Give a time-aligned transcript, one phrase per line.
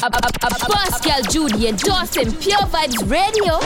[0.00, 3.58] Pascal, Judy, and Dawson, Pure Vibes Radio.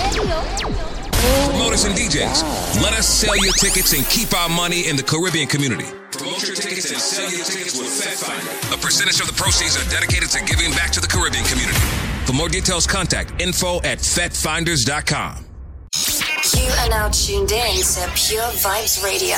[1.53, 5.47] Promoters and DJs, let us sell your tickets and keep our money in the Caribbean
[5.47, 5.87] community.
[6.11, 8.75] Promote your tickets and sell your tickets with FedFinder.
[8.75, 11.79] A percentage of the proceeds are dedicated to giving back to the Caribbean community.
[12.27, 15.44] For more details, contact info at FedFinders.com.
[16.65, 19.37] You are now tuned in to Pure Vibes Radio,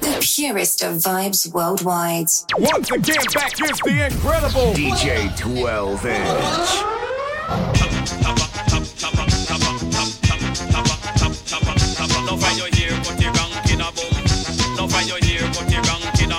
[0.00, 2.26] the purest of vibes worldwide.
[2.58, 6.96] Once again, back is the incredible DJ 12 Inch.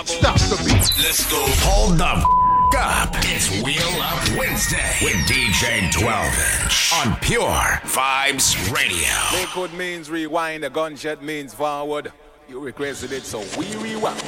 [0.08, 0.92] Stop the beat.
[1.04, 1.38] Let's go.
[1.64, 3.10] Hold the f- up.
[3.24, 9.40] It's Wheel Up Wednesday with DJ 12 Inch on Pure Vibes Radio.
[9.40, 12.12] Liquid means rewind, a gunshot means forward.
[12.50, 14.22] You requested it, so we rewind.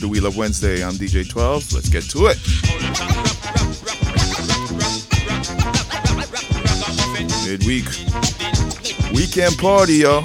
[0.00, 0.82] To We Love Wednesday.
[0.82, 1.74] I'm DJ 12.
[1.74, 2.38] Let's get to it.
[7.46, 7.84] Midweek.
[9.12, 10.24] Weekend party, yo.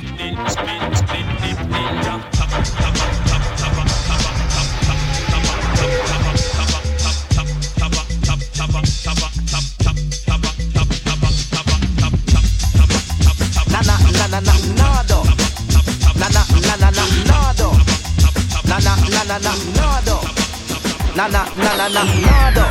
[21.27, 22.03] Na na na na.
[22.03, 22.65] Na nado.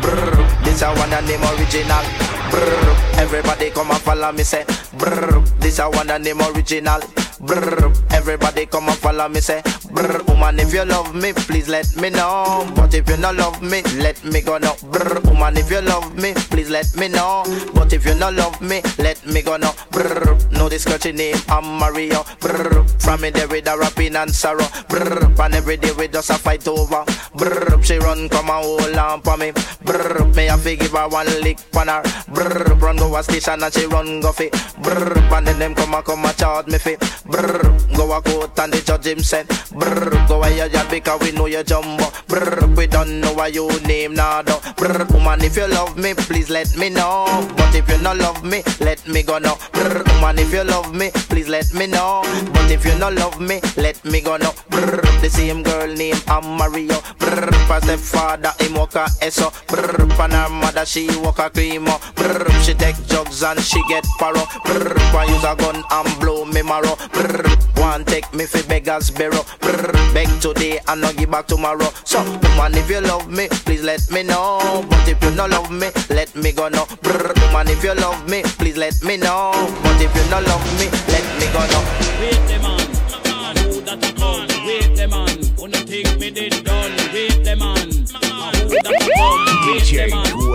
[0.00, 2.04] Brr, this a one and name original.
[2.50, 4.64] Brr, everybody come and follow me say.
[4.98, 7.00] Brr, this a one and name original.
[7.40, 9.62] Brr, everybody come and follow me say
[9.96, 12.70] Brr, woman if you love me please let me know.
[12.76, 16.14] But if you not love me let me go now Brr, woman if you love
[16.14, 17.44] me please let me know.
[17.72, 21.36] But if you not love me let me go now Brr, know this country name
[21.48, 22.24] I'm Mario.
[22.40, 24.66] Brr, from me there with a rapping and sorrow.
[24.90, 27.02] Brr, and every day we just a fight over.
[27.34, 29.52] Brr, she run come and hold on me.
[29.82, 32.02] Brr, me have to give her one lick on her.
[32.28, 34.50] Brr, run go a station and she run go fi.
[34.82, 36.96] Brr, and then them come and come and charge me fi.
[37.24, 37.62] Brr,
[37.96, 39.85] go a court and the judge him said Brr,
[40.28, 42.04] go a your yard because we know you jumbo.
[42.28, 44.60] Brr, we don't know why you name nado.
[44.76, 47.26] Brr, woman if you love me please let me know.
[47.56, 50.94] But if you not love me let me go now Brr, woman if you love
[50.94, 52.22] me please let me know.
[52.52, 56.22] But if you not love me let me go now Brr, the same girl named
[56.26, 61.06] I'm Mario Brr, for the father him walk a eso Brr, for her mother she
[61.20, 64.42] walk a creamo Brr, she take drugs and she get paro.
[64.64, 66.96] Brr, one use a gun and blow me marrow.
[67.12, 67.42] Brr,
[67.86, 69.44] one take me fi beggars bureau.
[69.60, 71.88] Brr, beg today and not give back tomorrow.
[72.04, 74.84] So woman if you love me please let me know.
[74.90, 78.28] But if you not love me let me go now Brr, woman if you love
[78.28, 79.52] me please let me know.
[79.82, 81.84] But if you not love me let me go now
[82.20, 82.86] Wait the man,
[83.24, 84.46] man who that a come?
[84.66, 86.92] Wait the man, who no think me did done?
[87.12, 87.88] Wait the man,
[88.18, 89.46] man who that a come?
[89.70, 90.45] Wait the man,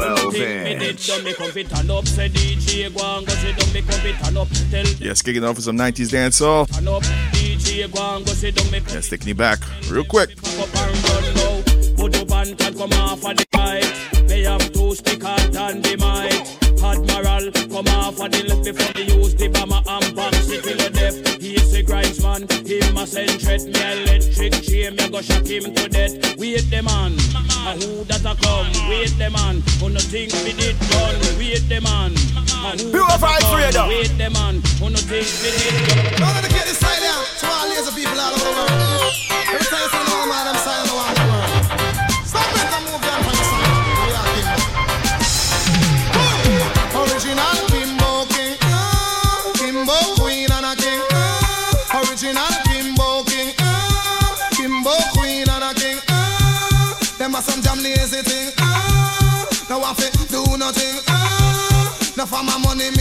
[1.02, 1.08] 12 me did inch.
[1.08, 1.24] done?
[1.24, 3.74] Me come fit turn up, say DJ go and go sit down.
[3.74, 6.72] Me come fit turn up, tell Yes, kicking off with some 90s dancehall.
[6.72, 7.04] turn up.
[7.34, 8.72] DJ go and go sit down.
[8.72, 9.60] Me come Yes, taking back
[9.90, 10.36] real quick.
[10.38, 11.62] pack up and run now.
[11.98, 12.14] Put
[12.58, 14.12] can come off of the mic.
[14.42, 16.62] Have two stick hard and the mic.
[16.84, 19.31] Admiral, come off of the left before the use
[23.02, 23.62] a send threat.
[23.66, 26.14] Me electric chain, me go shock him to death.
[26.38, 27.14] Wait the man,
[27.66, 28.70] a who that a come?
[28.90, 31.18] Wait the man, who no think me did done?
[31.38, 33.90] Wait the man, a who that a come?
[33.90, 36.22] Wait the man, who no think me did done?
[36.22, 39.14] Now let me get this style out to all lazy people all over the world.
[39.50, 41.31] Every time you say no man, I'm silent
[62.42, 63.01] of my money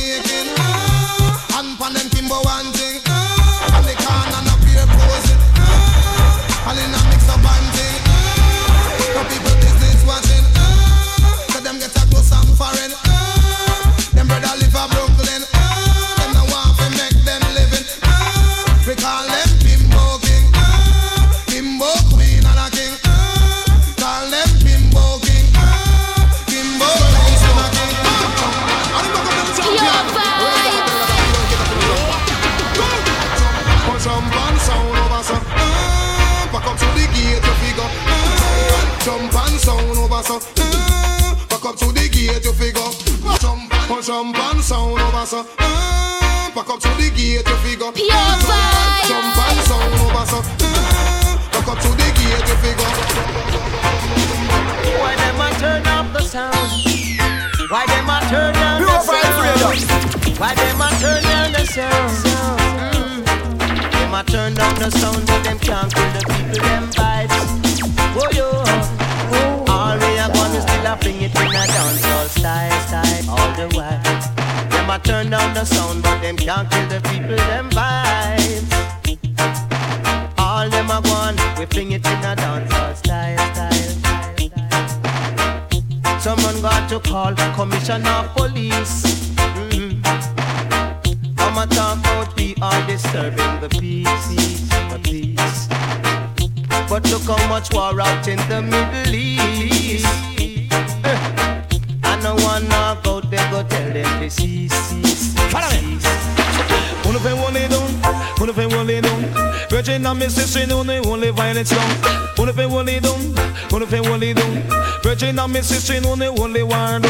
[45.31, 49.06] so uh, Back up to the gate you figure Pure vibes.
[49.06, 52.91] Jump and sound over so uh, Back up to the gate you figure
[54.99, 56.59] Why them a turn up the sound?
[57.71, 60.38] Why them a turn down the Pure vibes sound?
[60.41, 62.11] Why them a turn down the sound?
[62.91, 63.23] Mm.
[63.93, 67.38] Them a turn down the sound, but them can't kill the people them vibes.
[68.19, 68.50] Oh yo,
[69.71, 73.69] all we are gonna still a fling it in a dancehall style, style all the
[73.77, 74.10] while.
[75.05, 78.70] Turn down the sound, but them can't kill the people them vibes.
[80.38, 86.20] All them a gone, we fling it in a dancehall style, style, style.
[86.20, 89.05] Someone got to call the commissioner of police.
[89.70, 90.02] Mm.
[91.37, 94.29] Come and talk about we are disturbing the peace,
[94.91, 95.69] the peace.
[96.91, 100.05] But look how much war out in the Middle East.
[102.05, 104.69] I no one knock out, they go tell them to cease,
[109.81, 112.35] Virgin and Miss Sister, no, they only violence down.
[112.37, 113.35] Wanna pay one lay down,
[113.88, 114.62] pay one lay down.
[115.03, 117.03] Virgin and Miss Sister, no, they only war down.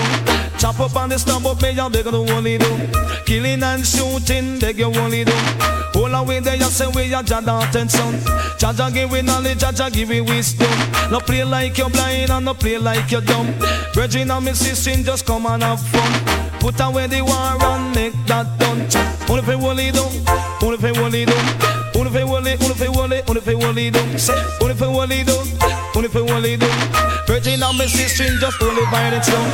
[0.56, 2.88] Chop up on the stump up, me, they gonna only do.
[3.26, 5.32] Killing and shooting, they get only do.
[5.96, 8.20] All away there, you say we are Jada son.
[8.56, 10.70] Jah Jah give we knowledge, Jah Jah give we wisdom.
[11.10, 13.52] No play like you're blind and no play like you're dumb.
[13.94, 16.60] Virgin and Miss Sister, just come and have fun.
[16.60, 17.34] Put away the war
[17.72, 18.86] and make that done.
[19.28, 20.12] Only down,
[20.62, 21.40] only pay Wally down.
[21.42, 21.79] Only pay
[22.40, 24.18] Wally, only pay Wally, only pay Wally down.
[24.18, 24.32] Say,
[24.62, 25.46] only pay Wally down,
[25.94, 26.70] only pay Wally down.
[27.26, 29.50] Virgin and my sister just only buy it down.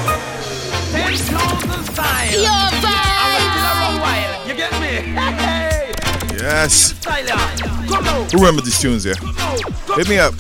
[0.92, 2.28] Ten thousand style.
[2.30, 4.46] Pure vibes.
[4.46, 4.86] You get me?
[5.18, 5.92] Hey,
[6.38, 6.94] Yes.
[6.94, 7.26] style.
[7.88, 8.28] Come on.
[8.30, 9.14] Who remember these tunes, yeah?
[9.96, 10.34] Hit me up.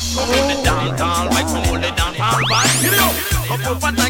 [0.62, 1.64] Downtown, right from
[2.26, 2.82] all downtown.
[2.82, 3.14] Get it up.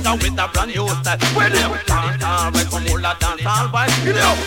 [0.07, 1.19] Come with a brand new style.
[1.19, 1.73] Them?
[1.87, 3.93] Downtown, right from all the downtown vibe.
[4.05, 4.39] Get it up.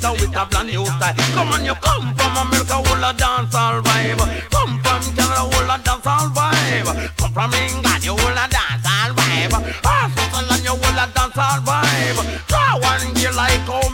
[0.00, 1.14] Come with a brand new style.
[1.34, 4.22] Come on, you come from America, all the dancehall vibe.
[4.50, 6.88] Come from Canada, all the dancehall vibe.
[7.18, 9.54] Come from England, you all the dancehall vibe.
[9.84, 12.20] Ah, Switzerland, you all the dancehall vibe.
[12.48, 13.88] Try one gear like how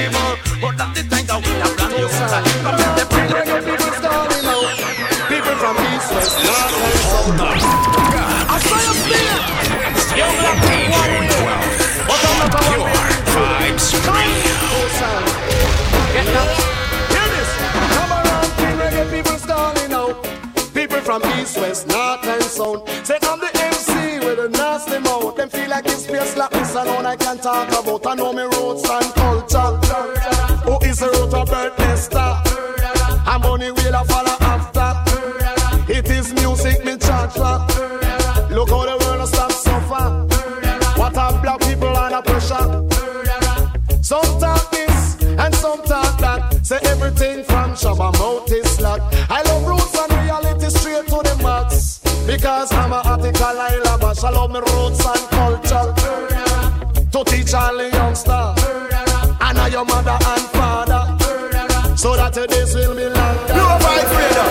[0.00, 0.60] dancehall vibe.
[0.60, 2.44] Hold on the tiger with a brand new style.
[2.62, 3.04] Come in the
[3.34, 4.68] Reggae people starting out.
[5.28, 7.40] People from east, west, north, and south.
[8.48, 9.28] I saw you speak.
[10.10, 10.60] DJ 12.
[12.60, 12.88] Pure
[13.36, 14.56] Vibes Radio.
[16.12, 16.26] Get.
[17.10, 17.50] Hear this.
[17.94, 20.14] Come around, King reggae people starting out.
[20.74, 22.88] People from east, west, north, and south.
[23.06, 25.36] Say I'm the MC with a nasty mouth.
[25.36, 28.06] Them feel like this place like this alone I can talk about.
[28.06, 28.29] I know
[54.30, 54.50] love.
[54.50, 55.94] I me roots and culture.
[57.12, 58.54] To teach all the youngster.
[59.40, 61.02] And I your mother and father.
[61.96, 63.54] So that your days will be longer.
[63.54, 64.50] You are right, freedom.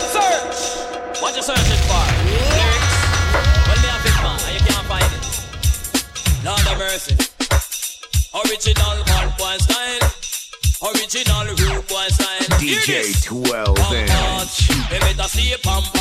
[0.00, 0.58] Search.
[1.22, 2.04] What you searching for?
[2.28, 2.92] Lyrics.
[3.66, 5.24] Well, me have it, man, and you can't find it.
[6.44, 7.14] Lord of mercy.
[8.34, 10.04] Original bad boy style.
[10.90, 12.58] Original rude boy style.
[12.58, 13.80] DJ 12
[15.62, 15.99] Pampas.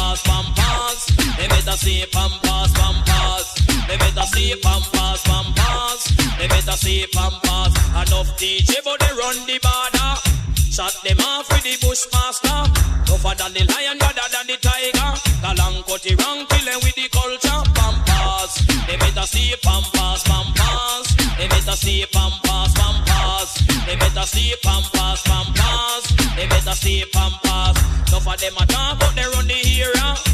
[1.79, 3.45] See pampas, pampas.
[3.87, 5.99] Me better see pampas, pampas.
[6.37, 7.71] Me better see pampas.
[7.95, 10.11] Enough DJ, but they run the border.
[10.75, 12.59] Shot them off with the bushmaster.
[13.07, 15.11] Tougher than the lion, better than the tiger.
[15.39, 17.61] Galang cut the wrong, killing with the culture.
[17.71, 18.51] Pampas,
[18.87, 21.05] they better see pampas, pampas.
[21.37, 23.49] They better see pampas, pampas.
[23.87, 26.03] They better see pampas, pampas.
[26.35, 27.75] They better see pampas.
[28.09, 30.28] Enough of them a talk, but they run the era.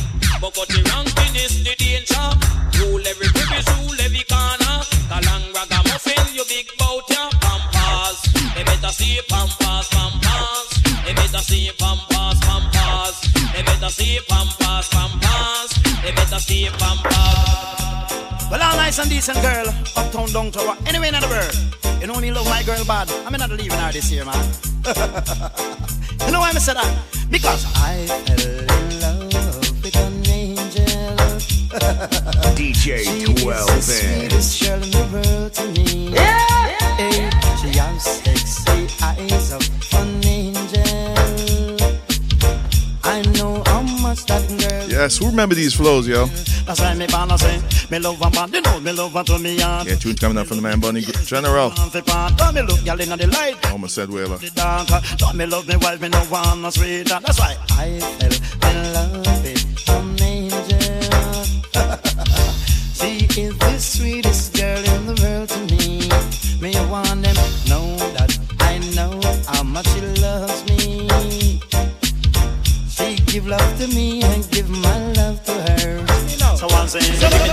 [18.51, 20.59] Well, all nice and decent girl, uptown, down to
[21.13, 22.01] in the world.
[22.01, 23.09] You know me love my girl bad.
[23.25, 24.35] I'm not leaving her this year, man.
[26.25, 26.91] you know why I said that?
[27.31, 29.54] Because I fell in love.
[32.55, 36.09] DJ She is 12 the sweetest girl in the world to me.
[36.13, 36.67] Yeah,
[36.97, 37.29] Hey,
[37.61, 39.61] she has sexy eyes of
[39.95, 41.77] an angel.
[43.03, 44.89] I know how much that girl.
[44.89, 46.25] Yes, who remember these flows, yo?
[46.65, 49.37] That's why me wanna say, me love her bad, you know me love her to
[49.37, 49.87] me heart.
[49.87, 51.69] Yeah, tunes coming up from the man Bunny General.
[51.71, 53.63] Don't me look, y'all in the light.
[53.65, 54.39] Homer said Whaler.
[55.17, 57.07] Don't me love me wife, me no want sweet.
[57.07, 59.44] That's why I fell in love
[63.75, 66.07] the sweetest girl in the world to me.
[67.21, 67.35] Them
[67.67, 71.59] know that I know how much she loves me.
[72.87, 76.07] She give love to me and give my love to her.
[76.55, 77.44] So I'm saying,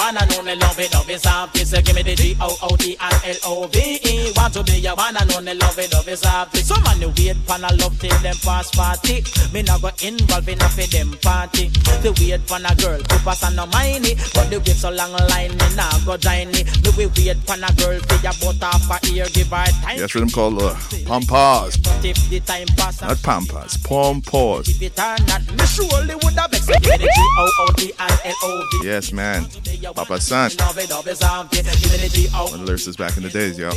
[0.00, 1.56] one and only love it, love it, soft.
[1.58, 4.32] So give me the G O O T I L O V E.
[4.34, 6.56] Want to be your one and only love it, love it, soft.
[6.56, 9.22] Some man you wait for a love till them pass party.
[9.52, 11.68] Me not go involve in a for them party.
[12.00, 14.90] The wait for a girl to pass and no mind it, but the wait so
[14.90, 16.64] long line me not go join it.
[16.82, 19.98] Me we wait for a girl for your butt off her ear, give her time.
[19.98, 21.76] Yes, rhythm called uh, Pampas.
[21.76, 24.68] But if the time pass, Not Pampas, Pampas.
[24.68, 26.68] if it or not, me surely would have vexed.
[26.80, 28.86] Give me the G O O T I L O V.
[28.88, 29.44] Yes, man.
[29.94, 30.50] Papa San.
[30.50, 33.70] It, it, One of the lyricists back in the days, yo.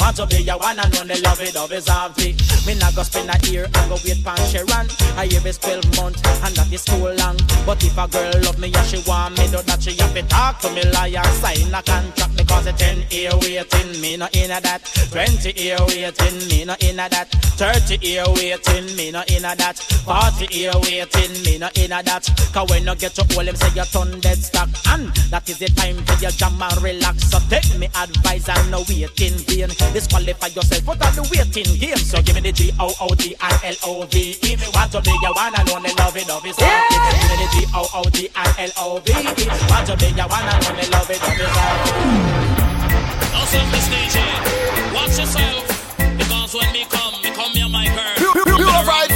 [0.00, 2.36] Want to be your one and only love it, love is empty.
[2.66, 4.86] Me not go spend a year and go wait pan Sharon.
[5.18, 7.36] A year is 12 months and that is too long.
[7.64, 10.22] But if a girl love me and she want me, do that she have to
[10.24, 11.24] talk to me liar.
[11.40, 14.00] Sign a contract because it's 10 year waiting.
[14.00, 14.82] Me no in a that.
[15.10, 16.36] 20 year waiting.
[16.48, 17.30] Me no in a that.
[17.56, 18.96] 30 year waiting.
[18.96, 19.78] Me no in a that.
[19.78, 21.32] 40 year waiting.
[21.44, 22.28] Me no in a that.
[22.52, 24.68] Cause when you get to hold him say you turn dead stock.
[24.88, 27.30] And that is the time for your jam and relax.
[27.30, 29.70] So take me advice and no waiting vain.
[29.92, 31.96] Disqualify yourself out of the waiting game.
[31.96, 34.56] So give me the G O O T I L O V E.
[34.74, 36.82] Want to be your one and only love it, love it, yeah.
[36.90, 39.46] Give me the G O O T I L O V E.
[39.70, 42.56] Want to be your one and only love it, love it, love it.
[43.34, 44.18] Also, Miss DJ,
[44.94, 45.64] watch yourself.
[46.18, 48.32] Because when me come, me come here, my girl.
[48.44, 49.15] Pure Vibes Radio.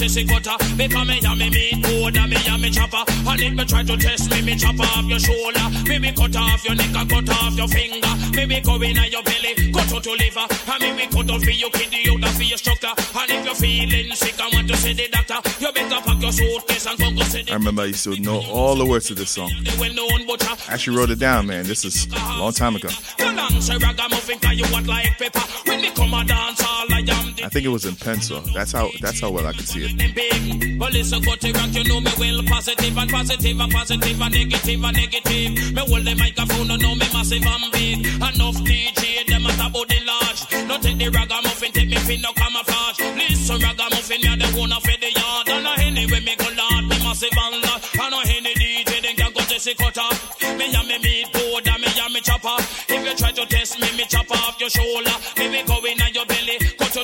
[0.00, 0.76] DJ they can go test gutter.
[0.76, 3.04] Because me and me meat and me and me chopper.
[3.06, 5.66] And if me try to test me, me chop off your shoulder.
[5.88, 8.08] Me me cut off your neck and cut off your finger.
[8.32, 10.46] Me me go in your belly, cut out your liver.
[10.72, 12.88] And me me cut out for your kidney, out for your structure.
[12.88, 16.32] And if you're feeling sick and want to see the doctor, you better pack your
[16.32, 19.06] suitcase and go go see the I remember I used to know all the words
[19.08, 19.50] to this song.
[19.50, 21.64] I actually wrote it down, man.
[21.66, 22.88] This is a long time ago.
[23.18, 25.40] You long say ragamuffin 'cause you want like pepper.
[25.66, 27.00] When me come a dance all I
[27.42, 28.40] I think it was in pencil.
[28.54, 29.89] That's how that's how well I could see it.
[29.96, 30.78] Big.
[30.78, 32.42] But listen, go to rock, you know me well.
[32.44, 35.74] Positive and positive and positive and negative and negative.
[35.74, 38.06] Me hold the microphone, and know me massive and big.
[38.06, 40.40] Enough DJ, them a about the large.
[40.68, 42.98] No take the ragamuffin, take me fin no camouflage.
[43.16, 45.48] Listen, ragamuffin, me the one of the yard.
[45.48, 47.84] And a anyway me go lord, me massive and large.
[48.00, 50.40] And a any DJ, then can go to see cut off.
[50.56, 52.56] Me and me meat board, and me and me chopper.
[52.88, 55.16] If you try to test me, me chop off your shoulder.
[55.38, 55.80] Me we go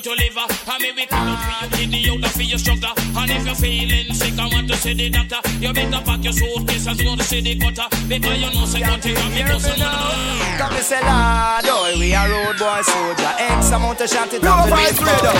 [0.06, 0.46] your liver.
[0.46, 2.94] And me we cut out for your kidney, out for your structure.
[2.94, 6.32] And if you're feeling sick and want to see the doctor, you better pack your
[6.32, 7.90] suitcase and go to see the cutter.
[8.06, 9.82] Because you know, say, cut it off, you some
[10.56, 13.32] Come me say, Lord, oh, we a road boy soldier.
[13.36, 15.32] X amount of shot it Pure up to Vibes this Radio.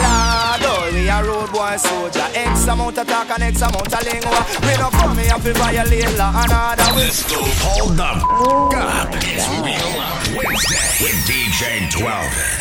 [0.00, 2.26] Lord, oh, we a road boy soldier.
[2.32, 4.40] X amount of talk and X amount of lingua.
[4.64, 6.88] We no come here to violate law and order.
[6.96, 7.38] We Let's go.
[7.60, 9.12] Hold the f- up.
[9.20, 12.08] It's Wheel Up Wednesday with DJ 12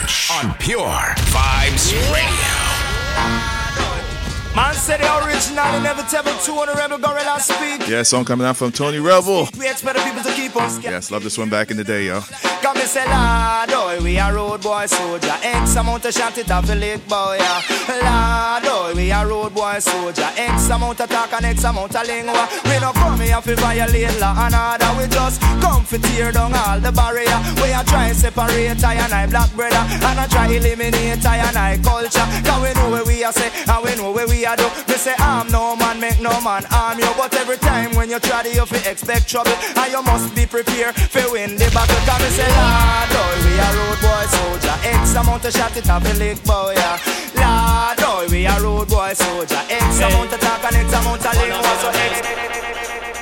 [0.03, 3.56] inch on Pure Vibes Radio.
[4.57, 7.87] Man say the original inevitable, two on the rebel gorilla speak.
[7.87, 9.47] Yeah, song coming out from Tony Rebel.
[9.55, 10.81] We expect the people to keep us.
[10.83, 12.21] Yes, love this one back in the day, yo.
[12.65, 15.35] Come and say, Lord, oh, we are road boy soldier.
[15.43, 17.61] X amount of shot it off the lake boy, yeah.
[18.01, 20.27] Lord, oh, we are road boy soldier.
[20.35, 22.49] X amount of talk and X amount of lingua.
[22.65, 24.89] We no come here to violate law and order.
[24.97, 27.37] We just come to tear down all the barrier.
[27.61, 29.85] We are trying to separate I and I black brother.
[30.01, 32.25] And I try eliminate I and I culture.
[32.41, 34.69] Cause we know where we are say, and we know where we are do.
[34.87, 37.09] We say, I'm no man, make no man arm you.
[37.17, 39.51] But every time when you try to, you fi expect trouble.
[39.75, 41.99] And you must be prepared for win the battle.
[42.07, 44.75] Cause me say, Lord, oh, we are road boy soldier.
[44.85, 46.97] X amount of shot it off the lick boy, yeah.
[47.35, 49.61] Lord, oh, we are road boy soldier.
[49.69, 51.53] X amount of talk and X amount of link.
[51.81, 52.47] So X.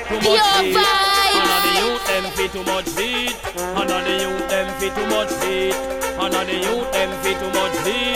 [0.05, 0.77] Too much heat.
[0.77, 1.41] vibes.
[1.41, 3.36] And the youth them fit too much heat.
[3.58, 5.75] And on the youth them fit too much heat.
[6.22, 8.14] And the youth them fit too much heat.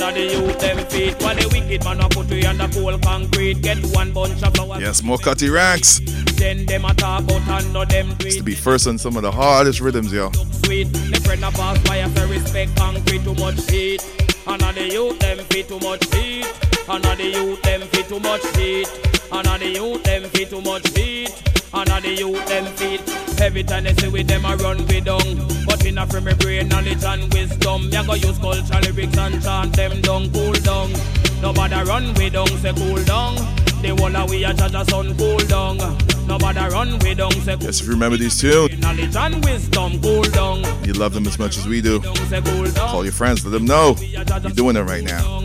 [0.00, 0.78] On the youth them.
[0.78, 4.80] When the wicked man a put on the cold concrete, get one bunch of flowers.
[4.80, 6.00] Yes, more Cutty Ranks.
[6.36, 8.34] Then them a talk and no them tweet.
[8.38, 10.30] To be first on some of the hardest rhythms, yo.
[10.64, 10.88] sweet.
[11.24, 11.42] Friend
[11.84, 14.02] by a respect concrete too much heat.
[14.46, 16.46] And the youth them fit too much heat.
[16.88, 18.88] And the youth them fit too much heat.
[19.32, 21.42] And the youth them fit too much heat.
[21.74, 23.17] And the youth them fit.
[23.48, 25.24] Every time they say with them I run with down.
[25.64, 27.88] But in a free me brain knowledge and wisdom.
[27.88, 30.92] Me go use culture lyrics and chant them down, cool down.
[31.40, 33.36] Nobody run with down, say cool down.
[33.80, 35.78] The whole of we a judge a sun cool down.
[36.26, 39.98] Nobody run with down, say cool Yes, if you remember these tunes, knowledge and wisdom,
[40.02, 40.84] cool down.
[40.84, 42.02] you love them as much as we do.
[42.28, 42.90] Say cool down.
[42.90, 45.40] Call your friends, let them know you're doing it right now.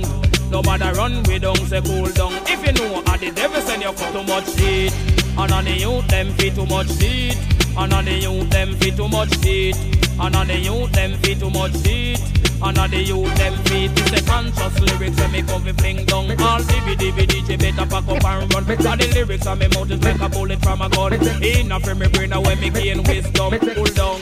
[0.52, 2.34] Nobody run down, say cool down.
[2.48, 4.92] If you know how the devil send you for too much heat,
[5.38, 7.38] and on the youth them fit too much heat,
[7.78, 9.76] and on the youth them fit too much heat,
[10.20, 12.20] and on the youth them fit too much heat.
[12.64, 16.06] And on the youth them feet It's a conscious lyrics and me come fi fling
[16.06, 16.32] down.
[16.40, 18.88] All DVD, DJ better pack up and run.
[18.88, 21.14] All the lyrics and me mouth is like a bullet from a gun.
[21.14, 24.22] A frame me brain when me gain wisdom Cool down.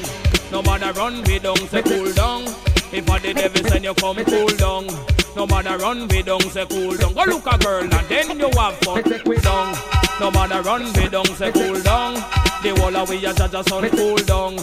[0.52, 2.46] Nobody run we down, say cool down.
[2.92, 6.66] If a the devil send you come cool down No matter run we down, say
[6.66, 7.14] cool down.
[7.14, 9.04] Go look a girl and then you have fun.
[9.04, 9.76] Cool down.
[10.20, 12.16] No matter run we down, say cool down.
[12.62, 14.56] The whole of we a judge a son cool down.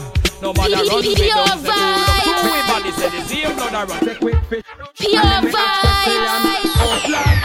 [0.42, 2.08] No matter run we down, say cool down.
[2.28, 4.64] Everybody say the same blood a run Take quick fish.
[4.96, 6.28] Pure vibes.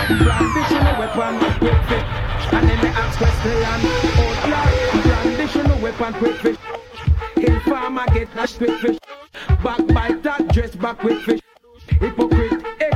[0.08, 2.08] Traditional weapon, quick fish.
[2.54, 3.64] And then they ask question,
[4.20, 4.68] outlaw,
[5.02, 6.58] traditional weapon, quick fish.
[7.38, 8.98] Informer get dash quick fish.
[9.64, 11.42] Backbiter, dress back quick fish.
[12.00, 12.43] Hypocrite,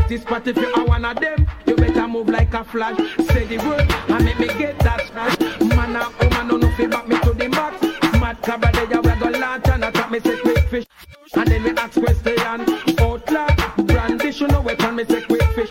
[0.08, 2.98] exist, but if you are one of them, you better move like a flash.
[3.28, 5.38] Say the word, and make me get that smash.
[5.76, 7.82] Man and woman, no no fi back me to the max.
[8.20, 10.86] Mad Cobra, they a we go launch and attack me say quick fish.
[11.34, 12.40] And then we ask question,
[13.00, 13.48] outlaw,
[13.86, 15.70] traditional weapon, me say quick fish.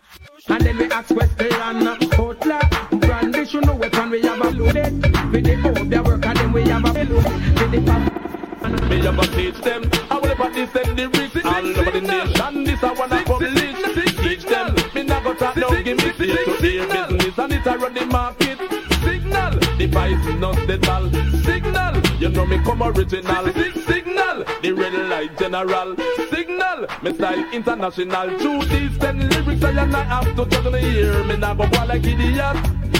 [0.49, 2.61] And then we ask question, outlaw,
[3.01, 5.03] traditional weapon, we have a loaded.
[5.33, 7.25] With the hope they work, and then we have a load.
[7.25, 8.90] With the pop.
[8.90, 9.90] Me a go teach them.
[10.11, 11.44] I will practice them the risk.
[11.44, 14.06] All over the nation, this I wanna publish.
[14.37, 14.75] Teach them.
[14.94, 17.94] Me not go talk down, give me ear to ear business, and it a run
[17.94, 18.59] the market.
[19.03, 21.11] Signal, device is not detal.
[21.42, 23.46] Signal, you know me come original.
[23.87, 25.96] Signal, the red light general.
[26.31, 28.38] Signal, me style international.
[28.38, 31.24] True these ten lyrics I and I have to juggle the ear.
[31.24, 32.57] Me not go go like idiot.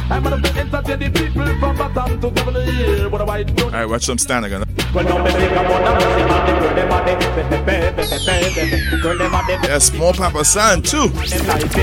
[0.09, 3.09] I'm gonna be entertain the people from bottom to top of the year.
[3.09, 3.65] What do I do?
[3.65, 4.51] All right, watch some standing.
[4.51, 4.67] Gonna.
[9.63, 11.09] Yes, more Papa San too.
[11.09, 11.77] Life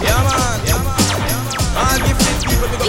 [0.00, 0.60] Yeah, man.
[0.66, 0.98] Yeah, man.
[1.76, 2.86] All gifted people, we got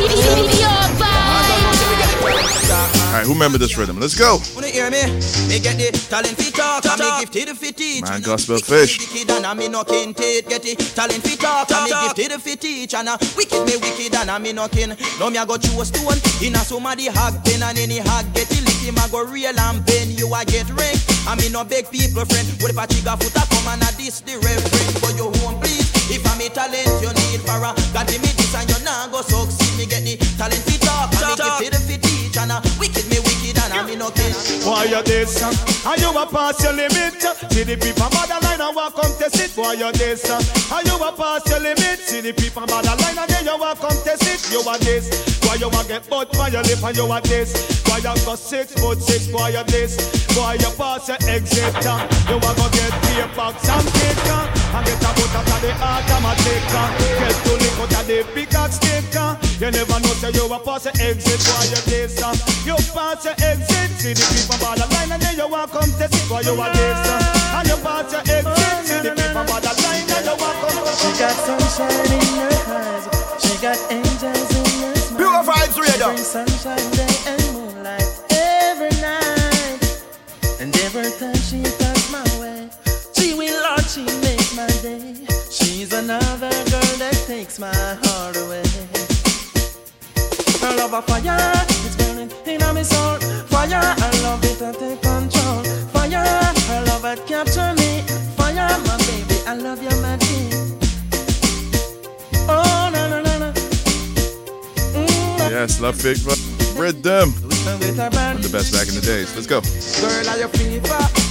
[0.51, 3.00] Pure vibes.
[3.11, 3.99] All right, who remember this rhythm?
[3.99, 4.39] Let's go.
[4.55, 5.03] Wanna hear me?
[5.51, 8.07] Me get the talent fi talk, and me gifted fi teach.
[8.07, 9.03] Man, gospel fish.
[9.03, 10.79] Wicked and I me no kin tate get it.
[10.79, 12.95] Talent fi talk, and me gifted fi teach.
[12.95, 14.95] And wicked me wicked and I me no kin.
[15.19, 18.31] Now me a go chew a stone in a somebody hog pen and any hog
[18.31, 18.63] get it.
[18.63, 20.95] Lick him a go real and bend you a get ring.
[21.27, 22.47] I me no beg people friend.
[22.63, 25.03] What if a chica foot a come and a diss the reverend?
[25.03, 25.83] Go your home please.
[26.07, 29.11] If I me talent you need for a God give me this and you nah
[29.11, 29.75] go succeed.
[29.75, 30.63] Me get the talent
[32.51, 34.35] And uh, wicked me wicked and I me no kin.
[34.67, 35.39] Why you this?
[35.87, 37.23] Are you a pass your limit?
[37.47, 39.55] See the people borderline and walk come test it.
[39.55, 40.27] Why you this?
[40.27, 41.99] Are you a pass your limit?
[42.03, 44.43] See the people borderline and then you walk come test it.
[44.51, 45.07] You a this?
[45.47, 47.55] Why you a get butt by your lip and you a this?
[47.87, 49.31] Why you got six foot six?
[49.31, 49.95] Why you this?
[50.35, 51.71] Why you pass your exit?
[52.27, 55.71] You a go get beer box and uh, and get a boat out of the
[55.79, 56.63] automatic.
[56.67, 59.50] Get to lick out of the big axe stick.
[59.61, 61.37] You never know say you a pass your exit.
[61.45, 62.17] Why you this?
[62.17, 62.33] uh?
[62.65, 63.93] You pass your exit.
[64.01, 66.25] See the people by the line and then you walk come test it.
[66.33, 66.97] Why you a this?
[67.05, 67.61] uh?
[67.61, 68.89] And you pass your exit.
[68.89, 72.25] See the people by the line and you walk come test She got sunshine in
[72.41, 73.05] her eyes.
[73.37, 75.21] She got angels in her smile.
[75.21, 76.17] Pure vibes She radar.
[76.17, 79.81] sunshine day and moonlight every night.
[80.57, 82.65] And every time she comes my way,
[83.13, 85.21] she will Lord, she makes my day.
[85.53, 88.09] She's another girl that takes my heart away.
[88.09, 88.10] Her
[90.91, 91.51] love a fire,
[91.85, 93.17] it's burning in my soul.
[93.47, 95.63] Fire, I love it to take control.
[95.93, 96.25] Fire,
[96.67, 98.01] her love it capture me.
[98.35, 100.51] Fire, my baby, I love you, my king.
[102.49, 103.51] Oh, na na na na.
[104.93, 105.51] Mm.
[105.51, 106.17] Yes, love fig
[106.77, 107.31] rhythm.
[107.61, 109.33] One the best back in the days.
[109.35, 109.61] Let's go.
[109.61, 110.87] Girl, are you fever?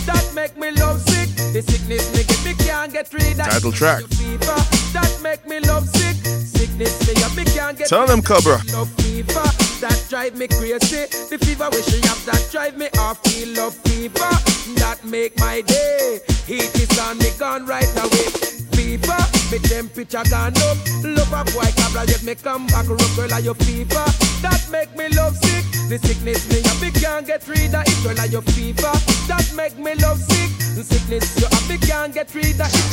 [0.07, 1.29] That make me love sick.
[1.53, 3.47] The sickness me get me can't get rid of.
[3.47, 4.05] Title track.
[4.05, 4.61] Fever.
[4.95, 6.10] That make me love sick.
[7.91, 8.63] Tell them, Cobra.
[9.81, 11.09] That drive me crazy.
[11.27, 13.19] The fever we she have that drive me off.
[13.25, 14.31] Feel love fever.
[14.79, 16.21] That make my day.
[16.47, 18.29] Heat is on me gone right away.
[18.77, 19.21] Fever,
[19.51, 20.77] me temperature gone up.
[21.03, 24.05] Love a boy cabra yet me come back rock girl are your fever.
[24.45, 25.65] That make me love sick.
[25.89, 27.99] The sickness me a big can't get rid of it.
[28.05, 28.95] Girl are your fever.
[29.27, 30.51] That make me love sick.
[30.77, 32.85] The sickness you a big can't get rid of it.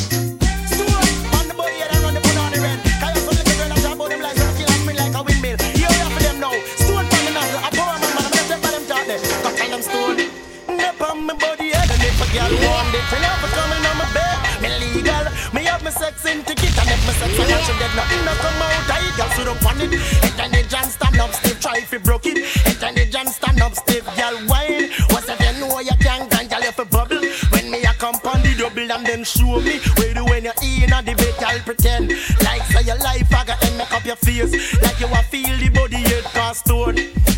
[0.72, 2.87] Story on the body and run the put on the red.
[11.18, 14.08] On my body head and if a girl want it, her for coming on my
[14.14, 14.38] bed.
[14.62, 15.26] Me legal.
[15.54, 18.34] Me have my sex in ticket and if my sex I should get nothing to
[18.38, 18.90] come out.
[18.94, 19.94] I girl should up on it.
[20.22, 22.46] Head and the John stand up stiff, try if you broke it.
[22.66, 24.94] Head and the John stand up stiff, girl wine.
[25.10, 27.24] What's if you know you can't girl you fi bubble.
[27.50, 30.54] When me a come on the double and then show me where the when you
[30.86, 32.14] in a bed, I'll pretend
[32.46, 35.56] like say your life I got and make up your face like you a feel
[35.58, 37.37] the body head cast stone.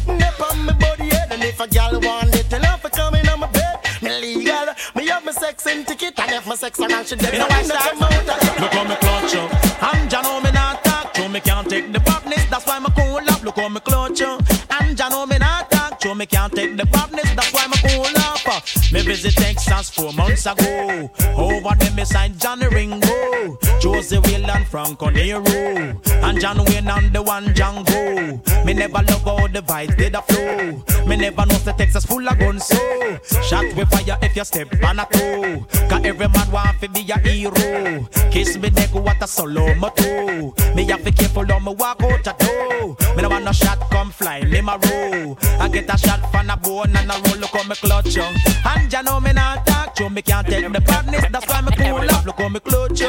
[6.30, 7.64] And if my sex and she dead, You know no why
[7.98, 9.94] one out Look how me clutch up.
[9.94, 12.46] And ya know me not talk to me can't take the badness.
[12.50, 13.44] That's why me cool up.
[13.44, 14.42] Look how me clutch up.
[14.80, 17.34] And ya know me not talk to me can't take the badness.
[17.36, 18.64] That's why me cool up.
[18.92, 21.10] Me visit Texas four months ago.
[21.36, 27.14] Over there me signed Johnny Ringo, Josey Wales and Franco Nero, and John Wayne and
[27.14, 28.66] the one Django.
[28.66, 30.84] Me never love how the vibes did a flow.
[31.08, 33.20] Me never know the Texas full of guns so.
[33.42, 35.66] Shot with fire if you step on a toe.
[35.90, 38.06] Cause every man want to be a hero.
[38.32, 40.54] Kiss me neck what a solo moto.
[40.76, 42.98] Me have to careful on me walk out a door.
[43.16, 45.38] Me no want no shot come fly me my row.
[45.60, 48.18] I get a shot from a bone and a roll look on me clutch.
[48.18, 51.26] And ya know me not talk to me can't take the badness.
[51.32, 53.02] That's why me cool up look on me clutch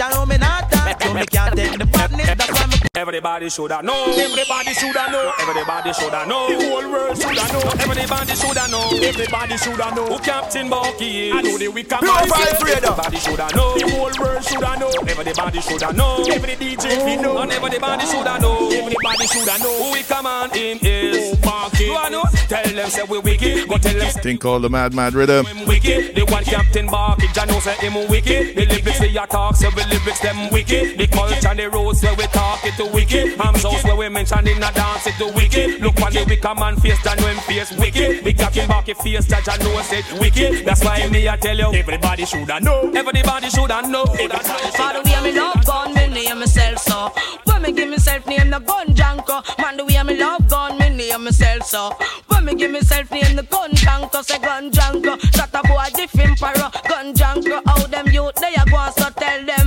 [0.00, 2.49] ya know me not talk to me can't take the badness.
[2.92, 4.12] That's why me Everybody shoulda know.
[4.16, 5.32] Everybody shoulda know.
[5.38, 6.48] Everybody shoulda know.
[6.48, 7.60] The whole world shoulda know.
[7.78, 8.90] Everybody shoulda know.
[9.00, 10.06] Everybody shoulda know.
[10.06, 11.34] Who Captain Barkey is.
[11.34, 12.26] I know the wicked man.
[12.26, 13.78] Everybody shoulda know.
[13.78, 14.90] The whole world shoulda know.
[15.06, 16.24] Everybody shoulda know.
[16.30, 17.38] Every DJ we know.
[17.38, 18.70] And everybody shoulda know.
[18.70, 19.84] Everybody shoulda know.
[19.84, 21.84] Who we come on in is Bucky.
[21.84, 22.24] You know?
[22.48, 23.68] Tell them say we wicked.
[23.68, 25.46] Go tell them Thing called the Mad Mad Rhythm.
[25.46, 26.16] him wicked.
[26.16, 28.56] The one Captain Barkey, Jah know say him wicked.
[28.56, 30.98] The lyrics we a talk, say we lyrics them wicked.
[30.98, 33.38] The culture and the roads where we talk it to wicked.
[33.40, 35.80] Arms house where we mention in a dance it to wicked.
[35.80, 38.24] Look on the wicked man face, know him face wicked.
[38.24, 40.64] The Captain Barkey face, Jah Jah know say wicked.
[40.64, 42.90] That's why me I tell you, everybody shoulda know.
[42.94, 44.04] Everybody shoulda know.
[44.04, 47.12] The way me love gun, me name myself so.
[47.44, 50.88] When me give myself name the gun junker, man the way me love gun, me
[50.88, 51.90] name myself so.
[52.28, 55.18] When me give myself name the gun junker, say gun junker.
[55.34, 57.60] Shut a boy different para, gun junker.
[57.66, 59.59] How them youth they a go so tell them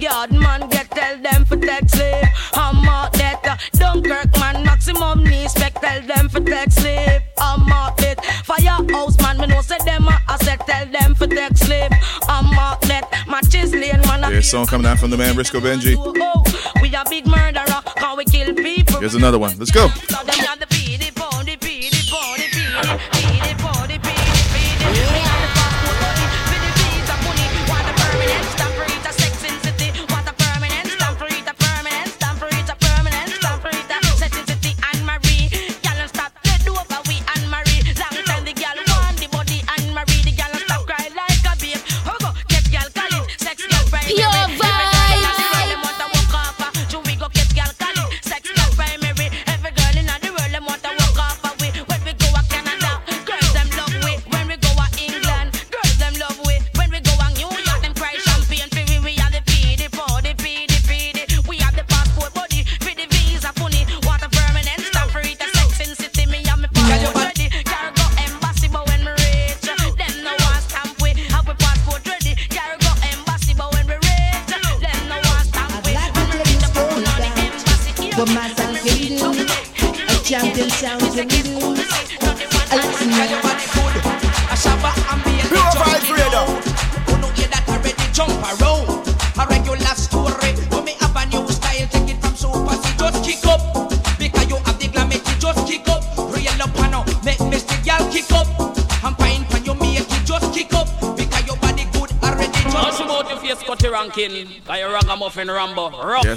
[0.00, 2.24] yard man get tell them for tax slip.
[2.54, 7.22] I'm out that uh, Dunkirk man maximum knee spec tell them for tax slip.
[7.38, 11.26] I'm out it firehouse man me no say them uh, I said tell them for
[11.26, 11.92] tax slip.
[12.28, 14.32] I'm out that matches lane man.
[14.32, 15.94] Here's song coming out from the man Briscoe Benji.
[15.98, 16.80] Oh, oh.
[16.82, 17.82] We a big murderer,
[18.16, 19.00] we kill people.
[19.00, 19.58] Here's another one.
[19.58, 19.88] Let's go.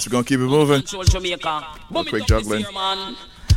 [0.07, 0.81] We're gonna keep it moving.
[0.81, 1.67] Control Jamaica.
[1.91, 2.65] Real quick juggling.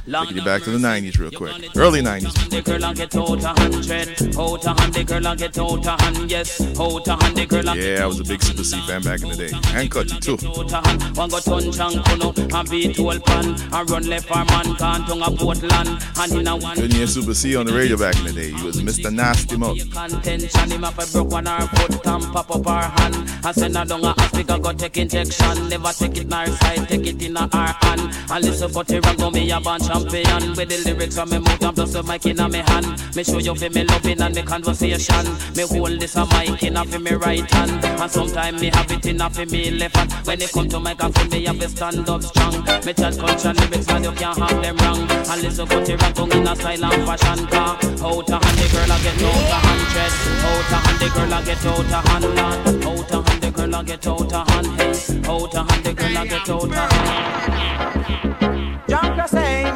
[0.07, 1.53] Taking you back to the 90s real quick.
[1.75, 2.49] Early 90s.
[2.49, 4.39] The girl and get out a hundred.
[4.39, 6.31] Out a hand, the girl and get out a hand.
[6.31, 9.03] Yes, out a hand, the girl and Yeah, I was a big Super C fan
[9.03, 9.51] back in the day.
[9.75, 10.39] And Cutty too.
[10.47, 11.17] out a hand.
[11.17, 15.07] One go ton chang kuno and beat whole pan and run left our man can't
[15.09, 16.77] tongue a Portland and in a one.
[16.77, 18.53] Couldn't hear Super C on the radio back in the day.
[18.53, 19.13] He was Mr.
[19.13, 19.91] Nasty Mouth.
[19.91, 23.17] Contention, him a broke one her foot and pop up her hand.
[23.45, 25.69] And send her down a hospital, go take injection.
[25.69, 28.01] Never take it in her side, take it in her hand.
[28.31, 30.55] And listen for the rang, go me a band champion.
[30.57, 32.87] With the lyrics from me mouth and plus the mic in me hand.
[33.17, 35.25] Me show you for me loving and me conversation.
[35.57, 37.85] Me hold this a mic in for me right hand.
[37.85, 40.13] And sometimes me have it in for me left hand.
[40.27, 42.65] When it come to microphone, me have to stand up strong.
[42.85, 45.01] Me chat culture lyrics and you can't have them wrong.
[45.11, 47.77] And listen the rang, go in a style and fashion car.
[47.77, 50.13] Out a hand, the girl a get out a hundred.
[50.47, 52.27] Out a hand, the girl a get out a hand.
[52.37, 52.67] Lord.
[52.85, 54.67] Out a hand, the girl a get out a hand.
[54.77, 54.93] Hey,
[55.29, 58.56] out a hand, the girl a get out a hand.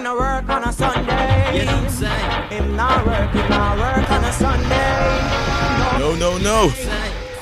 [0.00, 1.58] Him no work on a Sunday.
[1.58, 2.48] You know what I'm saying?
[2.48, 5.98] Him not work, him not work on a Sunday.
[5.98, 6.72] No, no, no.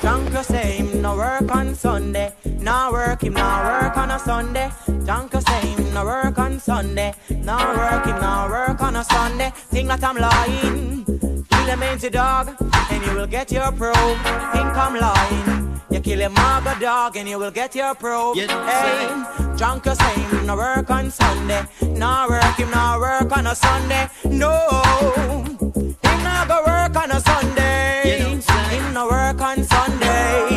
[0.01, 2.33] Junker say him no work on Sunday.
[2.59, 4.69] No work, him no work on a Sunday.
[5.05, 7.13] Junker say him no work on Sunday.
[7.29, 9.53] No work, him no work on a Sunday.
[9.71, 11.28] Think that I'm lying.
[11.69, 12.49] Him into dog,
[12.89, 14.17] and you will get your probe.
[14.25, 15.79] I'm lying.
[15.91, 18.37] You kill a maga dog, and you will get your probe.
[18.37, 19.07] Hey,
[19.55, 20.47] Junker say same.
[20.47, 21.63] no work on Sunday.
[21.81, 24.09] No work, him no work on a Sunday.
[24.25, 24.51] No,
[26.01, 28.41] him no go work on a Sunday.
[28.71, 30.49] Him no work on Sunday.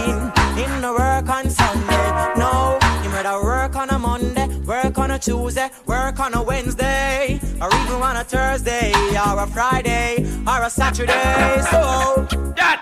[0.57, 2.33] Him no work on Sunday.
[2.39, 7.39] No, him rather work on a Monday, work on a Tuesday, work on a Wednesday,
[7.61, 8.93] or even on a Thursday,
[9.27, 11.61] or a Friday, or a Saturday.
[11.71, 12.81] So that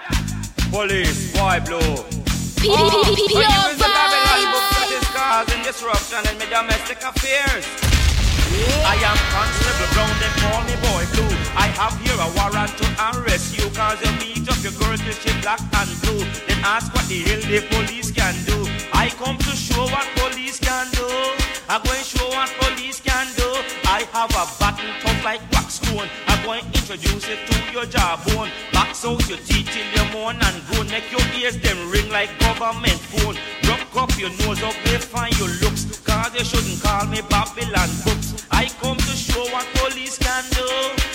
[0.70, 1.96] police, boy blue.
[2.61, 3.72] Pure When you vibes.
[3.72, 7.64] use the Babylon book that is causing disruption in my domestic affairs.
[8.85, 11.33] I am Constable Brown, they call me Boy Blue.
[11.56, 15.14] I have here a warrant to arrest you cause you beat up your girl till
[15.16, 16.20] she black and blue.
[16.44, 18.66] Then ask what the hell the police can do.
[18.92, 21.06] I come to show what police can do.
[21.70, 22.68] I'm going to show what police can do.
[22.68, 22.69] I
[24.20, 26.06] have a battle tough like wax stone.
[26.26, 28.50] I'm going to introduce it to your jawbone.
[28.70, 30.88] Box out your teeth till you moan and groan.
[30.92, 33.37] Make your ears them ring like government phone.
[33.64, 36.00] Rock up your nose up, they find your looks.
[36.04, 38.44] Cause you shouldn't call me Babylon books.
[38.50, 40.68] I come to show what police can do.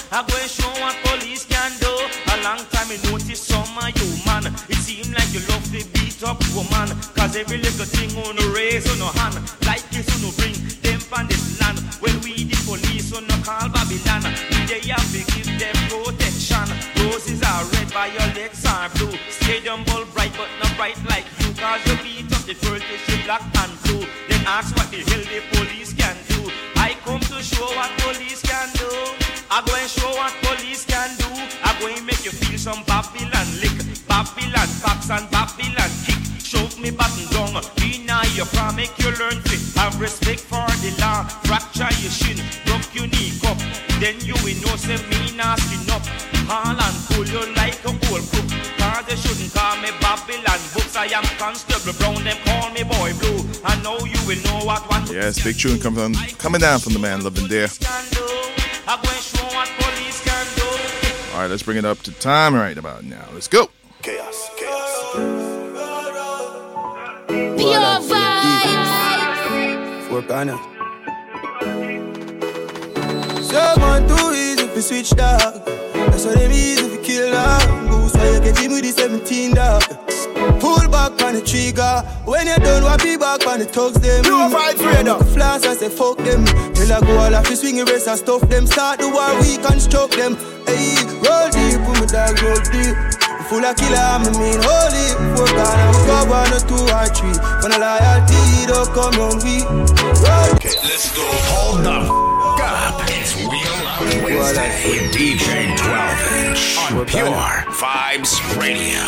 [0.10, 1.94] I'm going to show what police can do.
[2.34, 4.50] A long time I notice some of you man.
[4.66, 6.90] It seem like you love to beat up woman.
[7.14, 9.38] Cause every little thing on the raise on no hand.
[9.62, 11.78] Like this on no bring them from this land.
[13.16, 14.24] On no call Babylon.
[14.68, 16.68] They have to give them protection.
[17.00, 19.16] Roses are red, violets are blue.
[19.30, 21.54] Stadium ball bright but not bright like you.
[21.56, 24.04] Cause you beat up the girl till she black and blue.
[24.28, 26.52] Then ask what the hell the police can do.
[26.76, 28.90] I come to show what police can do.
[29.50, 31.30] I go and show what police can do.
[31.64, 33.78] I go and make you feel some Babylon lick.
[34.08, 36.20] Babylon fox and Babylon kick.
[36.44, 37.64] Shove me button down.
[37.76, 41.24] Deny your prom, make you learn to have respect for the law.
[41.48, 42.38] Fracture your shin,
[42.96, 43.58] broke your knee up.
[44.00, 46.02] then you will know say me not skin up.
[46.48, 48.46] Haul and pull you like a old crook.
[48.78, 50.96] Cause they shouldn't call me Babylon books.
[50.96, 53.44] I am Constable Brown, them call me Boy Blue.
[53.64, 56.94] I know you will know what one Yes, big tune coming from, coming down from
[56.94, 57.68] the man living there.
[57.68, 58.22] can do.
[58.88, 60.64] I go and show what police can do.
[61.34, 63.26] All right, let's bring it up to time right about now.
[63.34, 63.70] Let's go.
[64.02, 65.14] Chaos, chaos.
[65.16, 65.52] chaos.
[67.58, 70.12] Pure vibes.
[70.12, 70.50] Work on
[73.56, 73.76] it.
[73.76, 75.64] Someone too easy to switch dog.
[76.12, 77.90] That's why them easy to kill dog.
[77.90, 79.82] Goose why you get him with the 17 dog.
[80.60, 82.04] Pull back on the trigger.
[82.26, 84.26] When you done, what be back on the thugs them.
[84.26, 85.24] You fight freedom.
[85.32, 86.44] Flash, I say fuck them.
[86.76, 88.68] Till I go all off the swing race and stuff them.
[88.68, 90.36] Start the war, we can stroke them.
[90.68, 92.96] Hey, roll deep, put my dog roll deep.
[93.48, 95.08] Full of killer, I'm a mean holy.
[95.38, 97.38] Four gun, I'm a go one or two or three.
[97.64, 99.64] When I loyalty, don't oh, come on we.
[100.20, 100.52] Roll.
[100.84, 101.24] Let's go.
[101.56, 102.95] Hold the f- up.
[104.24, 107.28] Wednesday DJ 12 inch on Pure
[107.80, 109.04] Vibes Radio.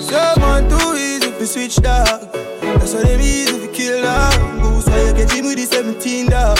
[0.00, 2.32] Someone too easy to switch dog.
[2.32, 4.62] That's why them easy to kill dog.
[4.62, 6.58] Goose why you get him with the 17 dog.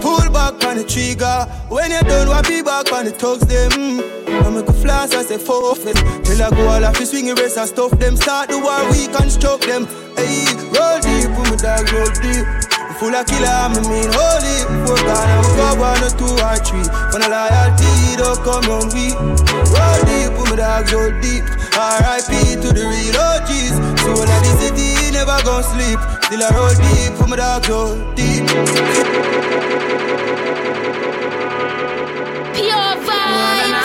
[0.00, 1.46] Pull back on the trigger.
[1.68, 4.00] When you done, what be back on the thugs them.
[4.28, 5.96] I make a flash, I say fuck it.
[6.24, 8.16] Till I go all off the swing race and stuff them.
[8.16, 9.86] Start the war, we construct them.
[10.16, 12.59] Hey, roll deep, put my dog roll deep.
[13.00, 14.84] Full of killer, I'm mean holy.
[14.84, 16.84] Four gun, I'm a go one or two or three.
[17.16, 17.88] When I loyalty,
[18.20, 19.16] don't come on we.
[19.72, 21.40] Roll deep, put my dogs roll deep.
[21.80, 22.60] R.I.P.
[22.60, 23.72] to the real OGs.
[24.04, 25.96] So when I the city, never gon' sleep.
[26.28, 28.44] Still I roll deep, put my dogs roll deep.
[32.52, 33.80] Pure vibes.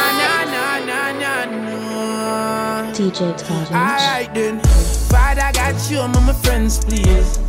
[2.91, 3.71] DJ 12.
[3.71, 4.59] Alright then,
[5.07, 7.44] Father got you among my friends, please.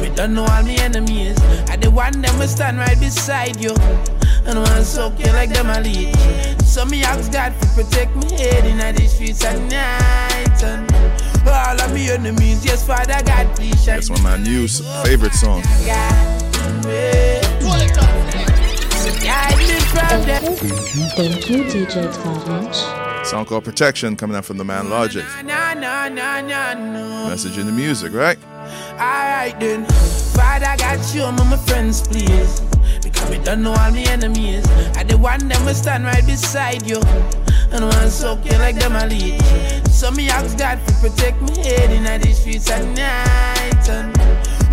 [0.00, 1.38] We don't know all my enemies.
[1.68, 3.74] I the one them will stand right beside you.
[4.46, 6.14] And want soak you like them a lead.
[6.62, 10.62] So me ask God to protect me head in the streets at night.
[10.62, 10.90] And
[11.46, 13.84] all of me enemies, yes, Father God, please.
[13.84, 14.68] That's one of my new
[15.04, 15.66] favorite songs.
[19.20, 20.42] Guide me from them.
[21.16, 22.76] Thank you, DJ 12 inch.
[23.26, 25.24] Song called Protection coming out from the man Logic.
[27.28, 28.38] Message in the music, right?
[29.00, 29.84] Alright then,
[30.34, 32.60] Father got you among my friends, please.
[33.00, 34.66] Because we don't know all my enemies.
[34.96, 37.00] I the one them will stand right beside you.
[37.70, 39.40] And want soak you like them a lead.
[39.88, 43.88] So me ask God to protect me head in the streets at night.
[43.88, 44.18] And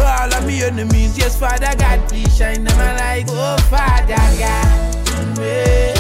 [0.02, 3.26] all of my enemies, yes, Father God, please shine them a light.
[3.30, 4.40] Oh, Father God.
[4.40, 5.95] yeah.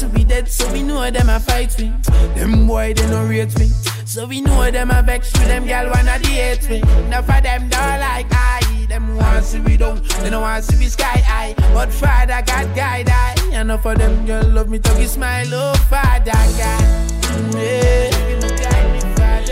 [0.00, 1.92] To be dead, so we know them a fight me.
[2.34, 3.66] Them boy they don't rate me.
[4.06, 6.78] So we know them a vex with them gal wanna date me.
[7.06, 8.86] Enough of them don't like I.
[8.88, 11.54] Them want to be down, they don't want to be sky high.
[11.74, 13.34] But Father God guide I.
[13.52, 17.10] Enough of them girl love me, talk smile, oh Father God.
[17.20, 18.10] Mm, yeah.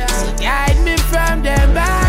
[0.09, 2.08] So guide me from them bad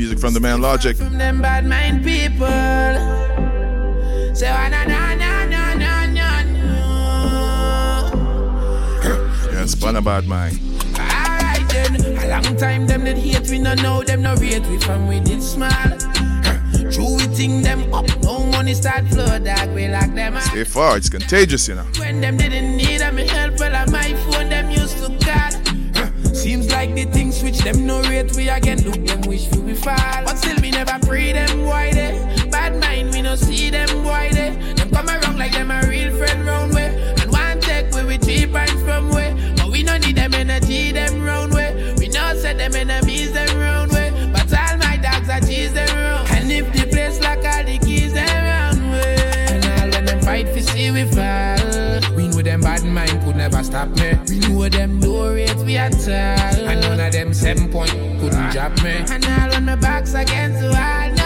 [0.00, 0.96] music from the man Logic.
[0.96, 2.46] From them bad mind people.
[4.34, 6.70] Say, ah, na na na na na na na.
[9.52, 10.58] Yeah, spun about mine.
[10.96, 14.78] Alright then, a long time them did hate we no know them no rate we
[14.78, 15.90] from we did small.
[16.90, 19.38] True we think them up, no money start flow
[19.74, 20.40] we them.
[20.40, 21.86] Stay far, it's contagious, you know.
[21.98, 24.14] When them didn't need them help, well on my
[26.80, 30.24] like the things switch them no rate we again look them wish we we fall.
[30.24, 31.94] But still we never pray them why eh?
[31.94, 34.32] they bad mind we no see them why eh?
[34.32, 36.88] they them come around like them a real friend round way
[37.20, 39.30] and one take we we cheap and from way.
[39.56, 41.94] But we no need them energy them round way.
[41.98, 44.08] We no set them enemies them round way.
[44.32, 46.30] But all my dogs are cheese them round.
[46.30, 49.16] And if the place like all the keys them round way.
[49.52, 52.16] And all when them fight for see we fall.
[52.16, 54.18] We know them bad mind could never stop me.
[54.28, 56.59] We know them no rate we at all.
[57.00, 57.90] And none of them seven point
[58.20, 58.50] couldn't ah.
[58.52, 58.90] drop me.
[58.90, 61.19] And all when my back's against the wall,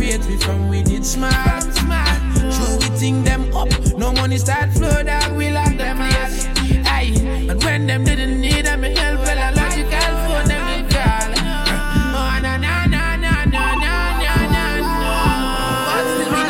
[0.00, 1.62] now them we from we did smart.
[1.62, 2.18] smart.
[2.54, 3.68] True, we think them up.
[3.96, 6.46] No money start flow that we lock them place.
[6.86, 7.14] Aye,
[7.48, 11.30] and when them didn't need them help, well, a logical phone them did call.
[12.16, 14.94] Oh, na na na na na na na na na.
[15.90, 16.42] But still we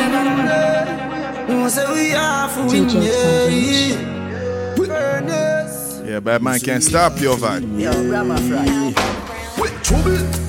[1.47, 4.75] never say we are for win, yeah.
[4.75, 6.01] Furnace.
[6.05, 7.79] Yeah, bad man can't stop your vibe.
[7.79, 8.93] Yo, Brahma Fry.
[9.87, 10.44] I'll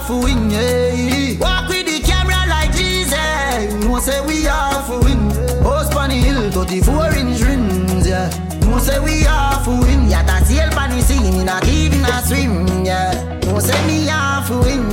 [0.00, 1.38] are for win, yeah.
[1.38, 3.84] Walk with the camera like Jesus.
[3.84, 5.30] No say we are for win.
[5.62, 8.30] Host on the hill, 34 inch rims, yeah.
[8.62, 10.08] No say we are for win.
[10.08, 13.40] Yeah, that's the on the scene, in a even a swim, yeah.
[13.44, 14.84] No say me are for win.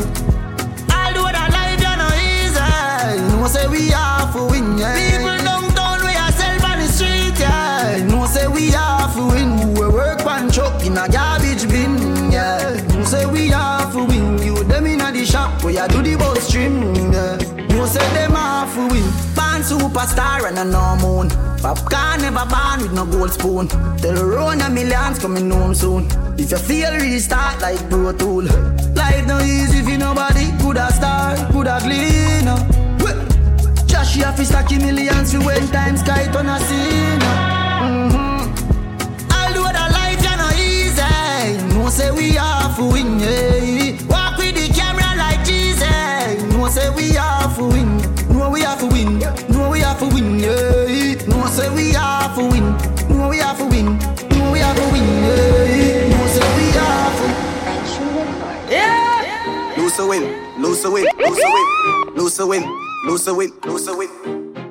[0.89, 3.37] I'll do the life, you know, easy.
[3.37, 4.95] No say we are for win, yeah.
[4.95, 8.05] People downtown, we are sell on the street, yeah.
[8.09, 9.73] No say we are for win.
[9.73, 10.49] We work one
[10.83, 12.81] in a garbage bin, yeah.
[12.89, 13.36] No say we
[15.67, 17.57] a the shop, do the bus trim, yeah.
[17.69, 18.35] No say them
[18.67, 19.03] for win.
[19.35, 21.29] Born superstar and a no moon.
[21.61, 23.67] Popcorn never born with no gold spoon.
[23.97, 26.07] Tell run a millions coming home soon.
[26.37, 28.45] If you feel restart like Pro Tool.
[28.95, 32.65] Life no easy if nobody could have start, could have clean up.
[33.87, 37.21] Josh, you have to millions for when times sky turn a scene.
[37.21, 39.53] I'll mm-hmm.
[39.53, 41.75] do the life, you know, easy.
[41.75, 43.86] No say we are for win, yeah.
[46.67, 47.97] No say we are for win.
[48.27, 49.19] No we are for win.
[49.47, 51.15] No we are for win, yeah.
[51.25, 52.75] No say we are for win.
[53.07, 53.97] No we are for win.
[54.31, 56.09] No we are for win, yeah.
[56.11, 58.69] No say we are for.
[58.69, 59.75] Yeah.
[59.77, 62.63] Lose a win, lose a win, lose a win, lose a win,
[63.05, 64.09] lose a win, lose a win.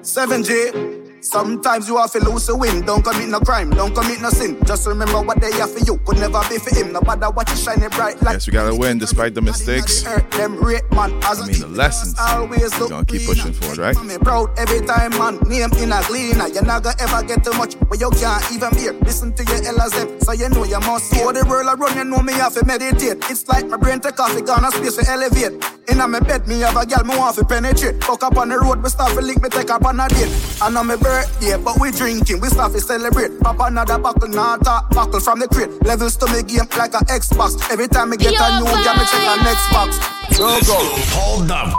[0.03, 0.96] 7G.
[1.27, 2.87] Sometimes you have to lose a win.
[2.87, 4.57] Don't commit no crime, don't commit no sin.
[4.65, 6.93] Just remember what they have for you could never be for him.
[6.93, 8.35] No matter what you shine bright like.
[8.35, 10.03] Yes, we gotta win despite the mistakes.
[10.31, 12.15] Them rate man as I mean, the lessons.
[12.19, 14.05] always look gonna keep pushing forward, right?
[14.05, 15.39] me proud every time, man.
[15.49, 16.47] Name in a cleaner.
[16.47, 18.93] You're not gonna ever get too much, but you can't even bear.
[19.03, 21.33] Listen to your elders, so you know you must hear.
[21.33, 23.19] the world I run, you know me have to meditate.
[23.29, 25.59] It's like my brain take off, it gonna space to elevate.
[25.89, 28.03] In a me bed, me have a girl, me want to penetrate.
[28.03, 30.31] Fuck up on the road, we start to link, me take up on a date.
[30.61, 33.41] I know me birthday, but we drinking, we start to celebrate.
[33.41, 35.71] Pop another buckle, not talk, buckle from the crate.
[35.85, 37.57] Levels to me game like a Xbox.
[37.71, 39.99] Every time me get Yo, a new game, me check a next box.
[40.37, 40.79] Go go.
[41.17, 41.75] Hold the f-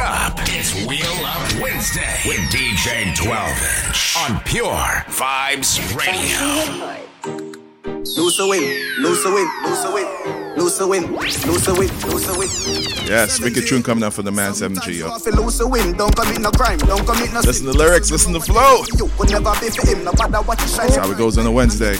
[0.00, 0.38] up.
[0.48, 7.09] It's Wheel Up Wednesday with DJ 12 inch on Pure Vibes Radio.
[7.84, 8.62] Lose a win,
[8.98, 12.48] lose a win, lose a win, lose a win, lose a win, lose a win.
[13.06, 15.16] Yes, wicked tune coming up for the man 7G, yo.
[15.16, 17.78] If you lose a win, don't commit no crime, don't commit no Listen to the
[17.78, 18.84] lyrics, listen to the flow.
[18.98, 20.86] You could never be for him, no matter what you shine.
[20.88, 21.96] That's how it goes on a Wednesday.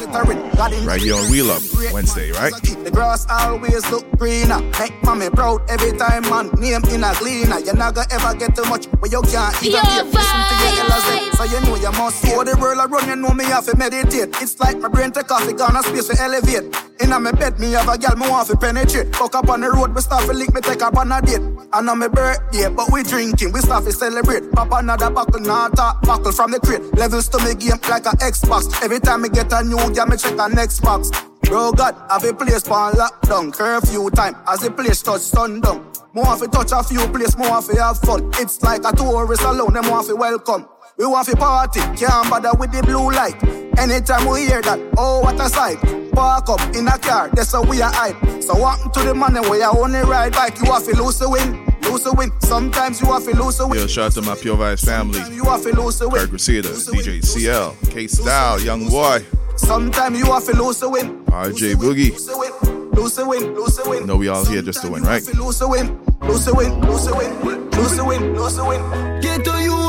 [0.84, 1.62] Right here on Wheel Up
[1.92, 2.52] Wednesday, right?
[2.62, 4.60] The grass always look greener.
[4.78, 6.50] Make mommy proud every time, man.
[6.60, 7.58] Name in a cleaner.
[7.60, 10.04] You're not gonna ever get too much, but you can't even hear.
[10.04, 12.44] Listen to your elders, so you know you must hear.
[12.44, 14.28] the world I run, you know me have to meditate.
[14.42, 16.64] It's like my brain take off, it gonna space to elevate.
[17.00, 19.14] In a me bed, me have a girl, me want to penetrate.
[19.14, 21.40] Fuck up on the road, we start to link, me take up on a date.
[21.72, 24.50] I know me birthday, but we drinking, we start to celebrate.
[24.52, 26.82] Pop another buckle, not talk, buckle from the crate.
[26.94, 28.82] Levels to me game like a Xbox.
[28.82, 31.10] Every time me get a new game, me check a next box.
[31.42, 34.36] Bro God, have a place for a lockdown, curfew time.
[34.46, 35.90] As the place touch sundown.
[36.12, 38.30] More have to touch a few place, more have to have fun.
[38.34, 40.66] It's like a tourist alone, them want to welcome.
[41.00, 43.42] We want to party, can't bother with the blue light.
[43.78, 45.78] Anytime we hear that, oh what a sight.
[46.12, 48.42] Park up in a car, that's how we are hype.
[48.42, 51.30] So walking to the money where you only ride bike, you have to lose the
[51.30, 52.30] win, lose the win.
[52.40, 53.80] Sometimes you have to lose the win.
[53.80, 55.20] Yo, shout out to my Pure Vibes family.
[55.34, 56.20] You have to lose the win.
[56.20, 59.24] Kirk Reseda, DJ CL, K Style, Young Boy,
[59.56, 61.24] Sometimes you have to lose the win.
[61.24, 62.10] RJ Boogie.
[62.12, 64.06] Lose the win, lose the win, lose the win.
[64.06, 65.24] know we all here just to win, right?
[65.34, 69.20] Lose the win, lose the win, lose the win, lose the win, lose the win.
[69.20, 69.79] Get to youths,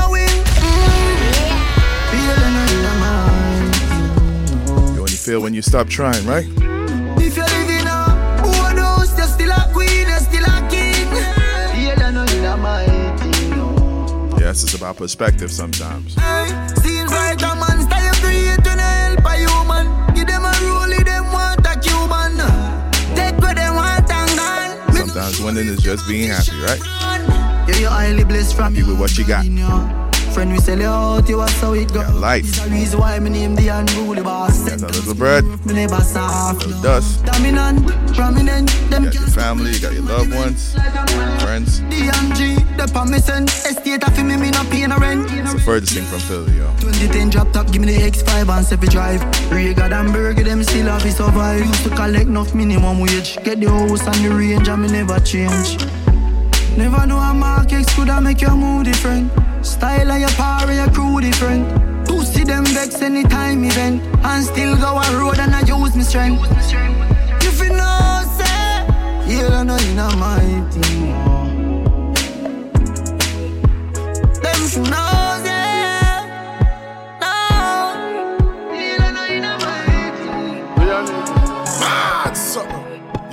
[0.00, 0.28] a win.
[2.10, 2.54] Feel in.
[4.94, 6.46] You only feel when you stop trying, right?
[7.18, 7.90] If you're living a
[8.44, 11.08] old house, you're still a queen, you're still a king.
[11.74, 13.20] Feel in the mind.
[14.40, 16.14] Yes, it's about perspective sometimes.
[16.14, 16.46] Hey,
[16.82, 20.14] seems like a man style create help a human.
[20.14, 22.38] Give them a rule, them want a Cuban.
[23.16, 24.94] Take what they want and gone.
[24.94, 26.95] Sometimes winning is just being happy, right?
[27.76, 29.44] Yeah, you're highly blessed from Happy with what you got.
[30.32, 32.00] friend, we sell you out, you are so it go.
[32.14, 32.48] Life.
[32.48, 34.64] It's the reason why me name the unruly boss.
[34.64, 35.44] Got a little bread.
[35.66, 36.66] Me never soft.
[36.66, 37.24] Little dust.
[37.26, 40.72] Dominant, prominent, them You got your family, you got your loved ones,
[41.42, 41.80] friends.
[41.92, 45.30] DMG, the permission, estate of me, me not paying a rent.
[45.32, 46.72] It's the furthest thing from Philly, yo.
[46.80, 49.20] 2010 drop top, give me the X5 and Sefi drive.
[49.52, 51.66] Rega and Burger, them still have to survive.
[51.66, 53.36] Used to collect enough minimum wage.
[53.44, 55.76] Get the house and the range, and me never change.
[56.76, 59.32] Never know a market could have make your mood different.
[59.64, 61.64] Style of your power, your crew different.
[62.06, 64.02] To see them vex anytime event.
[64.22, 66.44] And still go on road and I use my strength.
[67.42, 68.86] If you know, say,
[69.26, 71.46] you don't know in a mighty more.
[74.42, 75.15] Them who knows,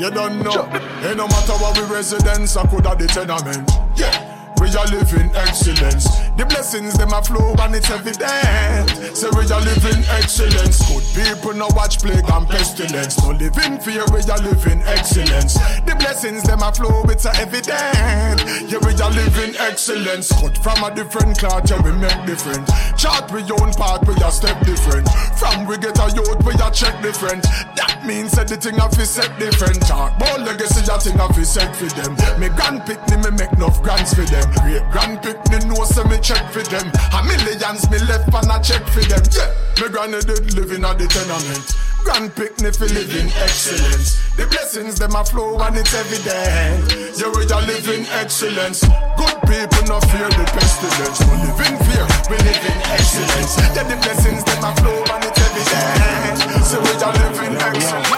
[0.03, 0.67] You don't know.
[1.07, 3.71] Ain't no matter what we residents, I could have the tenement.
[3.95, 4.51] Yeah.
[4.59, 6.07] We are living excellence.
[6.35, 8.89] The blessings them a flow and it's evident.
[9.15, 10.81] Say we are living excellence.
[10.89, 13.21] Good people no watch plague and pestilence.
[13.21, 15.53] No living fear, we are living excellence.
[15.85, 18.41] The blessings them a flow, it's a evident.
[18.65, 20.33] Yeah, we are living excellence.
[20.33, 22.65] Cut from a different cloth, yeah, we make different.
[22.97, 25.05] Chart we own part, we are step different.
[25.37, 27.43] From we get a youth, we are check different.
[27.77, 29.85] That means that thing of set different.
[29.85, 32.17] Talk about legacy, a thing of set for them.
[32.41, 34.49] Me grand pickney, me make enough grants for them.
[34.65, 36.87] Great grand pickney know so me check for them.
[37.11, 39.21] A millions me left and I check for them.
[39.35, 39.51] Yeah,
[39.83, 41.67] me granny did living at the tenement.
[42.07, 44.23] Grand pickney for living excellence.
[44.39, 47.19] The blessings them a flow and it's evident.
[47.19, 48.87] Yeah, we are living excellence.
[49.19, 51.19] Good people no fear the pestilence.
[51.27, 53.59] No live in fear, we live in excellence.
[53.59, 56.63] Yeah, the blessings them a flow and it's evident.
[56.63, 58.11] So we are living excellence.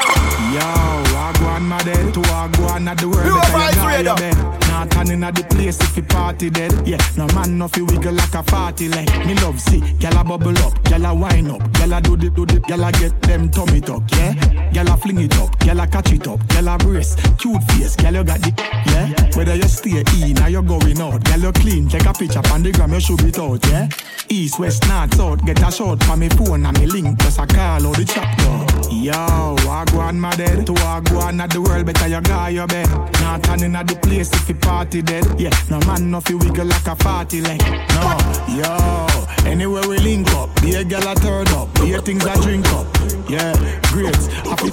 [0.53, 0.69] Yo,
[1.09, 3.25] Wagwan my dead to Wagwan at the world.
[3.25, 6.85] You better a Not turning at the place if you party dead.
[6.85, 9.07] Yeah, no man no fi wiggle like a party leg.
[9.25, 12.29] Me love see, gyal a bubble up, gyal a wind up, gyal a do the
[12.29, 14.33] do the, gyal a get them tummy tuck, yeah.
[14.73, 17.95] Gyal a fling it up, gyal a catch it up, gyal a brace, cute face,
[17.95, 18.51] gyal you got the,
[18.91, 19.37] yeah.
[19.37, 22.61] Whether you stay in or you going out, gyal you clean, take a picture on
[22.61, 23.87] the gram, you should it out, yeah.
[24.27, 27.47] East, west, north, south, get a shot from me phone and me link, just a
[27.47, 28.91] call out the chapter.
[28.91, 32.21] Yo, I go on my dead, to I go on at the world, better you
[32.21, 32.89] guy your bed.
[33.21, 35.23] Not turning at the place if you party dead.
[35.39, 37.61] Yeah, no man no fi wiggle like a party leg.
[37.95, 38.17] No,
[38.57, 39.07] yo,
[39.49, 42.67] anywhere we link up, be a gal a turn up, be a things I drink
[42.73, 42.87] up.
[43.29, 43.53] Yeah,
[43.93, 44.69] grapes, happy.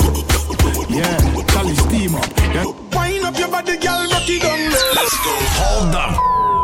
[0.92, 1.16] Yeah,
[1.52, 2.26] Cali steam up.
[2.54, 2.66] Yeah.
[2.96, 4.92] Wind up your body, girl, rock it down low.
[4.96, 5.32] Let's go.
[5.60, 6.18] Hold the f-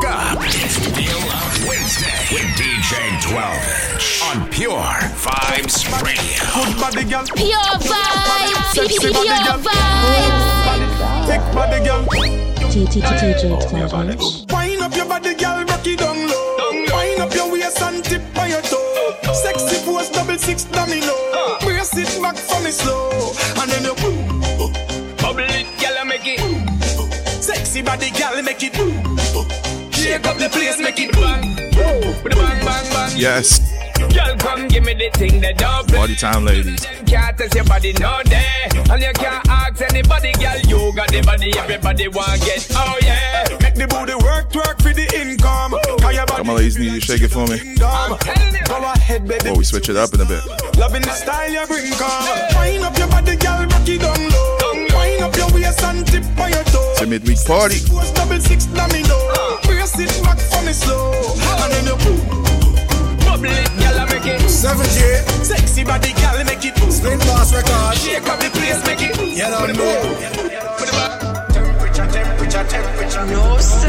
[0.08, 0.38] up.
[0.44, 4.92] It's Wheel Up Wednesday with DJ 12 inch on Pure
[5.24, 6.44] Vibes Radio.
[6.54, 7.24] Good body, girl.
[7.34, 8.74] Pure vibes.
[8.74, 9.58] Sexy body, Pure girl.
[9.58, 11.26] vibes.
[11.26, 12.47] Thick body, girl.
[12.86, 14.52] TTTJ 12.
[14.52, 16.70] Wind up your body, girl, rock it down low.
[16.70, 19.16] Wind up your waist and tip on your toe.
[19.34, 21.12] Sexy pose, double six domino.
[21.34, 21.58] Ah.
[21.60, 23.32] Brace it back for me slow.
[23.60, 24.40] And then you boom.
[25.16, 26.38] Bubble it, girl, make it.
[27.42, 28.74] Sexy body, girl, make it.
[29.92, 31.56] Shake up the place, make it bang.
[32.22, 33.12] With a bang, bang, bang.
[33.16, 33.58] Yes.
[34.14, 36.84] Girl, come give me the thing that don't Party time, ladies.
[37.06, 38.68] can't test your body no day.
[38.90, 40.58] And you can't ask anybody, girl.
[40.66, 42.66] You got the body, everybody want get.
[42.72, 43.44] Oh yeah.
[43.60, 45.72] Make the booty work, work for the income.
[46.08, 47.74] Your body Come on, ladies, need you to shake it for me.
[47.76, 48.16] dumb.
[48.66, 49.42] Go ahead, baby.
[49.44, 50.42] Before we switch it up in a bit.
[50.76, 52.10] Loving the style you bring, come.
[52.56, 54.58] Wind up your body, girl, rock it down low.
[54.96, 56.92] Wind up your waist and tip on your toe.
[56.92, 57.78] It's a midweek party.
[57.88, 58.14] Post
[58.74, 59.16] domino.
[59.32, 59.60] Uh.
[59.66, 61.12] Brace it back for me slow.
[61.62, 62.37] And then you boom.
[63.38, 64.40] Bubble it, girl, make it.
[64.50, 64.98] 7J.
[65.44, 66.74] Sexy body, girl, make it.
[66.90, 67.94] Spin boss record.
[67.96, 69.16] Shake up the place, make it.
[69.16, 70.16] You don't know.
[71.54, 73.26] Temperature, temperature, temperature.
[73.26, 73.86] No, sir.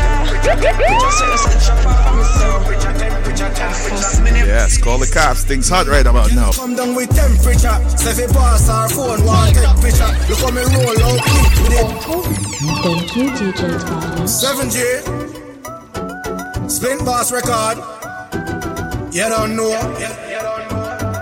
[4.45, 5.43] Yes, call the cops.
[5.43, 6.51] Things hot right about now.
[6.51, 7.79] Come down with temperature.
[7.97, 10.13] Say if you pass our phone, want take picture.
[10.29, 11.89] Look how me roll out quick with it.
[12.83, 14.29] Thank you, DJ 12 inch.
[14.29, 14.77] 7J.
[16.69, 17.98] Spin boss record.
[19.11, 19.71] You don't know.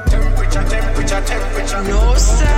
[0.10, 1.57] Temperature, temperature, temperature.
[1.68, 2.58] No, sir.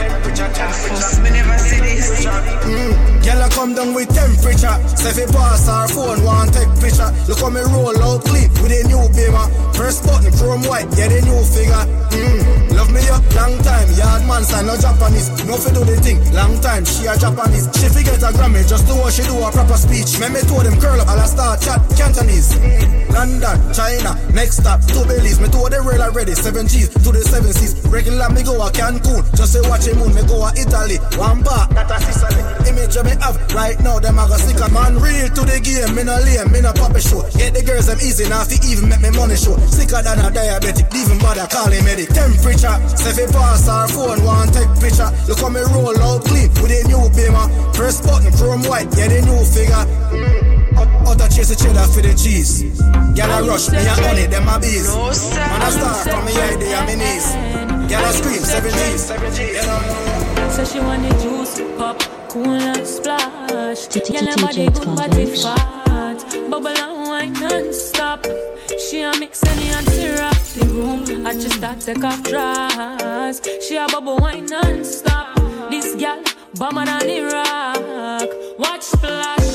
[0.00, 1.20] Temperature.
[1.22, 2.24] Me never see this.
[2.24, 3.24] Mm.
[3.24, 4.76] Girl, I come down with temperature.
[4.96, 7.08] Say if pass our phone, want take picture.
[7.28, 9.48] Look how me roll out clip with a new beamer.
[9.72, 11.84] First button, chrome white, yeah, the new figure.
[12.12, 12.76] Mm.
[12.76, 13.20] Love me, yeah.
[13.36, 15.28] Long time, yard man sign no Japanese.
[15.44, 16.20] No fi do the thing.
[16.32, 17.68] Long time, she a Japanese.
[17.80, 20.20] She fi get a Grammy just to what she do a proper speech.
[20.20, 22.56] Me me told them curl up, I'll start chat Cantonese.
[23.10, 25.40] London, China, next stop, two bellies.
[25.40, 27.78] Me told the rail already, seven G's to the seven C's.
[27.86, 30.12] Regular me go a Cancun, just say watch him moon.
[30.14, 32.42] Me go a Italy, one bar, that a Sicily.
[32.66, 35.94] Image me have right now, them a go sick a man real to the game.
[35.94, 37.22] Me no lame, me no pop a show.
[37.38, 39.54] Get the girls them easy, now fi even make me money show.
[39.70, 42.10] Sicker than a diabetic, even bother call him medic.
[42.10, 45.08] Temperature, say fi pass our phone, one take picture.
[45.30, 47.46] Look how me roll out clean with a new beamer.
[47.72, 49.78] Press button, chrome white, get a new figure.
[49.78, 52.62] Out a chase a cheddar for the cheese.
[53.14, 54.88] Girl a rush, me a honey, them a bees.
[55.34, 57.26] Man a star from me head, they a me knees.
[57.90, 59.10] Girl a scream, seven G's.
[59.10, 60.50] You know.
[60.50, 63.86] So she want the juice, pop, cool and splash.
[63.88, 66.24] Girl, her body good, body fat.
[66.50, 68.26] Bubble and wine non-stop.
[68.88, 71.26] She a mix any and syrup the room.
[71.26, 73.40] I just start take off dress.
[73.66, 75.36] She a bubble wine non-stop.
[75.70, 76.22] This girl,
[76.54, 78.28] bomber than Iraq.
[78.58, 79.49] Watch splash.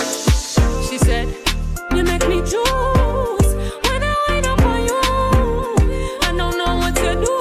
[2.46, 3.56] She said, you make me juice.
[3.86, 5.02] When I wind up on you,
[6.22, 7.38] I don't know what to do.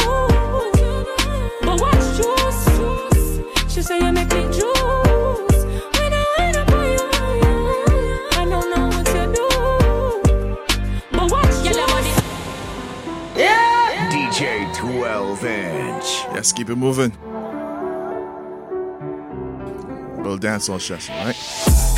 [1.66, 3.72] But watch juice.
[3.72, 5.64] She said, you make me juice.
[5.98, 7.04] When I wind up on you,
[8.32, 9.48] I don't know what to do.
[11.12, 11.74] But watch your.
[14.10, 14.40] DJ
[14.74, 16.06] 12 inch.
[16.34, 17.12] Yes, keep it moving.
[20.24, 21.36] Little dance on session, right?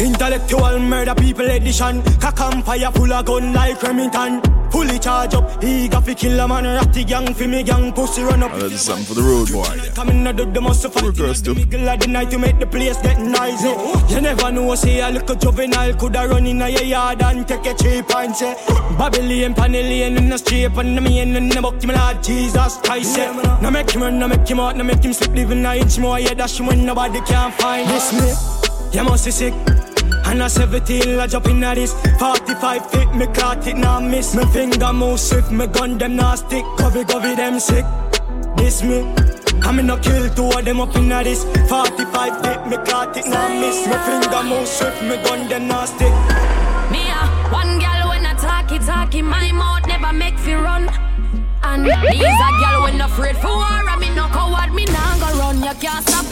[0.01, 2.03] Intellectual murder people edition.
[2.19, 4.41] Cock fire full of gun like Remington.
[4.71, 6.65] Fully charge up, he got fi kill a man.
[6.65, 8.53] Ratty gang fi me gang, pussy run up.
[8.55, 9.67] This is something for the road boy.
[9.77, 9.93] Yeah.
[9.95, 11.17] Come in and do the muscle fight.
[11.17, 11.55] girls too.
[11.55, 13.73] Middle of the night to make the place get noisy.
[14.13, 17.67] You never know, say a little juvenile coulda run in a your yard and take
[17.67, 18.55] a cheap and say
[18.99, 23.17] Babylon, Panellian in the street and the main in the buck, me Lord Jesus Christ.
[23.17, 23.59] Yeah.
[23.63, 25.99] Now make him run, now make him out, now make him slip, living a inch
[25.99, 26.19] more.
[26.19, 28.99] Yeah, dash when nobody can find this me.
[28.99, 29.86] You must be sick.
[30.27, 34.35] And a 17, I jump in at this 45 feet, me caught it, now miss.
[34.35, 36.65] Me finger move swift, me gun them now stick.
[36.77, 37.85] Covey, covey, them sick.
[38.57, 39.07] This me.
[39.63, 43.17] I'm in a kill two of them up in at this 45 feet, me caught
[43.17, 43.87] it, now miss.
[43.87, 46.13] Me finger move swift, me gun them now stick.
[46.91, 50.55] Me a one girl when I talk it, talk it, my mouth never make fi
[50.55, 50.89] run.
[51.63, 55.19] And me is a girl when afraid for war, and me no coward, me nah
[55.19, 56.26] go run, you can't stop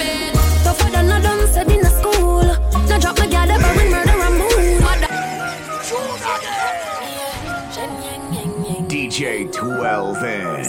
[9.84, 10.66] 12 inch.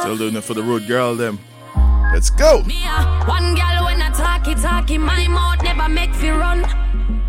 [0.00, 1.38] Still doing it for the road girl, them.
[2.12, 2.64] Let's go.
[2.64, 6.30] Me a one girl when I talk it, talk it, my mouth never make fi
[6.32, 6.64] run.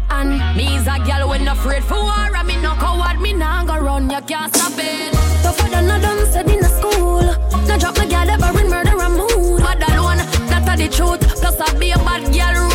[0.10, 3.66] And me is a girl when afraid for war, and me no coward, me nah
[3.66, 5.14] go run, you can't stop it.
[5.44, 7.22] Tougher than a done said in a school.
[7.68, 9.62] Now drop my girl, ever bring murder and moon.
[9.62, 10.18] But alone,
[10.50, 11.22] that's the truth.
[11.40, 12.69] Plus I be a bad girl,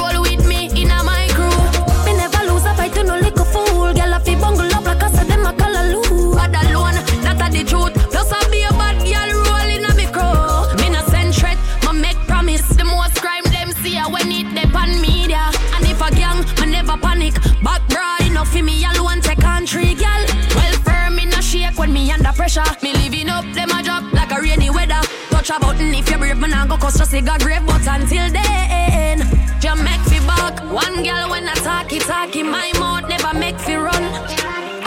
[25.54, 27.64] a button if you're brave, man I go cause just a grave.
[27.66, 29.18] But until then,
[29.60, 30.60] just make me back.
[30.72, 34.04] One girl when I talk it, talk it, my mouth never make fi run.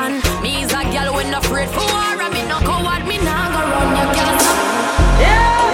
[0.04, 3.18] And me is a girl when i afraid for war, and me no coward, me
[3.20, 3.90] nah go run.
[4.18, 4.28] You.
[5.24, 5.68] Yeah!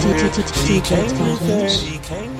[0.00, 0.66] Can't stop.
[0.66, 2.38] She came with She came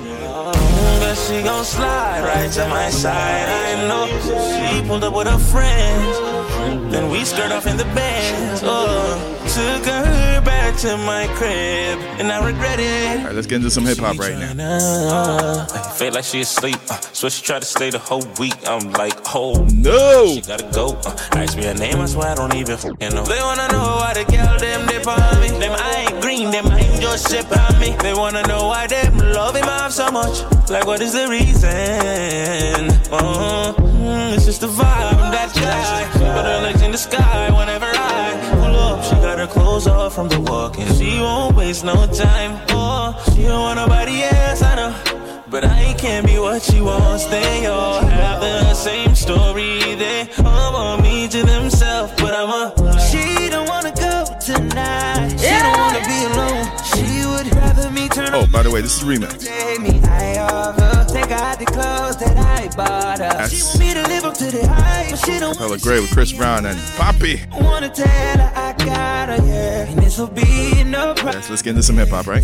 [0.99, 3.47] but she gon' slide right to my side.
[3.49, 4.05] I know
[4.53, 6.48] she pulled up with her friends.
[6.91, 8.61] Then we skirt off in the bands.
[8.63, 13.19] Oh, took her back to my crib, and I regret it.
[13.19, 14.77] All right, let's get into some hip hop right now.
[14.77, 16.77] Uh, I feel like she asleep.
[16.89, 18.55] Uh, so she tried to stay the whole week.
[18.65, 20.97] I'm like, oh no, she gotta go.
[21.05, 23.23] Uh, ask me her name, I swear I don't even know.
[23.23, 25.49] They wanna know why the girl them dip on me.
[25.49, 27.95] Them I ain't green, them I ain't just ship on me.
[28.01, 30.41] They wanna know why them love him off so much.
[30.69, 31.69] Like what is the reason?
[33.11, 36.13] Uh, mm, it's just the vibe that she likes.
[36.13, 39.03] She put her legs in the sky whenever I pull up.
[39.03, 42.61] She got her clothes off from the walk and she won't waste no time.
[42.69, 44.93] Oh, she don't want nobody else, I know.
[45.49, 47.25] But I can't be what she wants.
[47.25, 49.79] They all have the same story.
[49.95, 52.99] They all want me to themselves, but I'm a.
[53.09, 53.38] She
[58.31, 59.43] Oh, by the way, this is the remix.
[61.29, 61.59] Take me high off her.
[61.59, 63.29] Take out the clothes that I bought her.
[63.29, 66.01] That's- She want me to live up to the hype, but she don't Hella great
[66.01, 67.41] with Chris Brown and Poppy.
[67.59, 69.89] wanna tell her I got her, yeah.
[69.89, 72.43] And this'll be no Yes, let's get into some hip hop, right?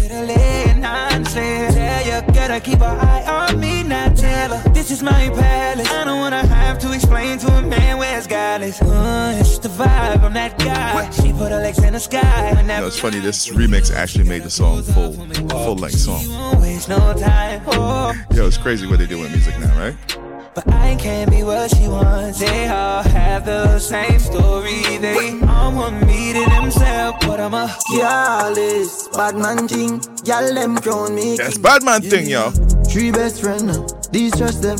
[1.35, 4.69] Yeah, you gotta keep an eye on me, not tell her.
[4.69, 5.89] This is my palace.
[5.91, 8.81] I don't wanna have to explain to a man where it's godless.
[8.81, 11.09] Uh, it's the vibe, I'm that guy.
[11.11, 12.53] She put her legs in the sky.
[12.57, 13.19] You know, it's funny.
[13.19, 15.13] This remix actually made the song full,
[15.49, 16.23] full length song.
[16.61, 17.61] Waste no time.
[17.67, 18.13] Oh.
[18.33, 19.95] Yo, it's crazy what they do with music now, right?
[20.53, 22.39] But I can't be what she wants.
[22.39, 24.97] They all have the same story.
[24.97, 27.67] They all want me to themselves, but I'm a
[28.57, 30.01] is bad man thing.
[30.25, 31.37] Y'all them crown me.
[31.37, 32.51] That's bad man thing, yo.
[32.91, 34.77] Three best friend, uh, distrust them.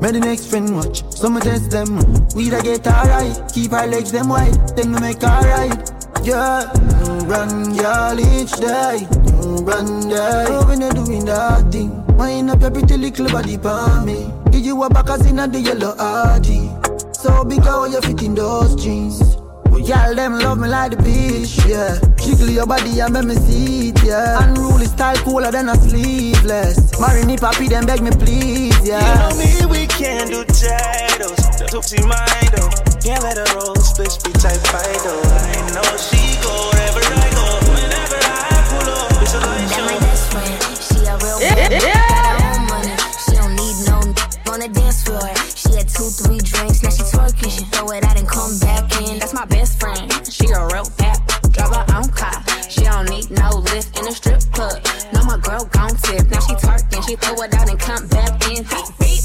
[0.00, 1.98] May the next friend watch, some test them.
[2.34, 5.95] We da get alright, keep our legs them wide, then we make alright.
[6.22, 9.06] Yeah, no run, y'all each day.
[9.10, 10.46] Oh, no run, day.
[10.48, 14.30] Oh, when you're doing that thing, wind up your pretty little body for me.
[14.50, 17.14] Give you a back as in the yellow RG.
[17.14, 19.36] So big how you fit in those jeans.
[19.70, 21.98] But y'all them love me like the beach, yeah.
[22.16, 24.42] Jiggle your body and make me see it, yeah.
[24.48, 26.98] Unruly style cooler than a sleeveless.
[27.26, 29.00] Me, papi, then beg me please, yeah.
[29.00, 31.70] You know me, we can do titles.
[31.70, 32.85] Tootsie mind.
[33.06, 35.22] Can't let her roll, split be type fight, though.
[35.22, 37.46] I know she go wherever I go.
[37.70, 39.86] Whenever I pull up, it's a light show.
[39.86, 40.58] my best friend.
[40.74, 42.94] She a real bad bitch, got her own money.
[43.22, 45.22] She don't need no n- on the dance floor.
[45.54, 47.54] She had two, three drinks, now she twerking.
[47.54, 49.20] She throw it out and come back in.
[49.20, 50.10] That's my best friend.
[50.26, 51.22] She a real bad,
[51.54, 52.42] drive her own car.
[52.66, 54.82] She don't need no lift in a strip club.
[55.14, 56.26] No, my girl gon' tip.
[56.26, 58.66] Now she twerking, she throw it out and come back in.
[58.66, 59.22] Beep, beep.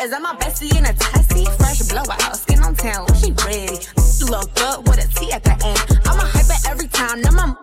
[0.00, 1.44] Is that my bestie in a tessie?
[1.60, 2.47] Fresh blowout, skin on
[2.78, 3.78] town, she ready.
[4.30, 6.00] Look good with a T at the end.
[6.06, 7.54] I'm a hyper every time, now my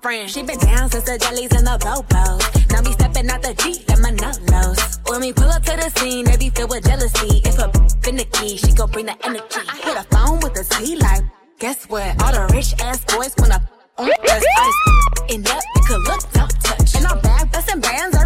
[0.00, 0.30] friend.
[0.30, 2.42] She been down since the jellies and the bobos.
[2.70, 4.98] Now me stepping out the Jeep, and my nut lows.
[5.08, 7.40] When we pull up to the scene, they be filled with jealousy.
[7.44, 9.62] If a finicky, she gon' bring the energy.
[9.68, 11.24] I hit a phone with a T like,
[11.58, 12.22] guess what?
[12.22, 13.60] All the rich ass boys wanna
[13.96, 14.18] on us.
[14.28, 16.94] I just in up, you could look, don't touch.
[16.96, 18.17] And I'm back, busting bands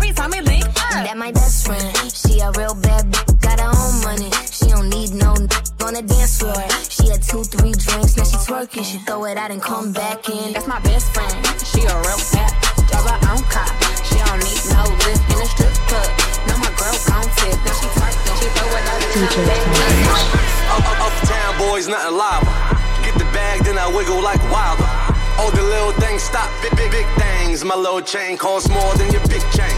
[6.02, 6.54] the dance floor.
[6.88, 8.84] She had two, three drinks, now she twerking.
[8.84, 10.52] She throw it out and come back in.
[10.52, 11.32] That's my best friend,
[11.62, 13.68] she a real bad bitch, drive her own car.
[14.06, 16.10] She don't need no lift in a strip club.
[16.48, 19.62] No, my girl gon' tip, now she twerking, she throw it out and come back
[19.62, 20.06] in.
[20.72, 22.44] Up, up, uptown boys, nothing live.
[23.04, 24.88] Get the bag, then I wiggle like wilder.
[25.38, 27.64] All the little things stop, big, big, big things.
[27.64, 29.74] My little chain costs more than your big chain.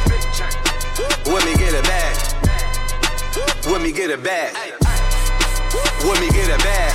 [1.27, 2.16] Let me get a bag.
[3.66, 4.84] Let me get a bag.
[6.05, 6.93] Let me get a bag.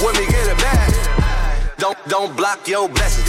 [0.00, 0.92] Let me get a bag.
[1.78, 3.28] Don't don't block your blessings.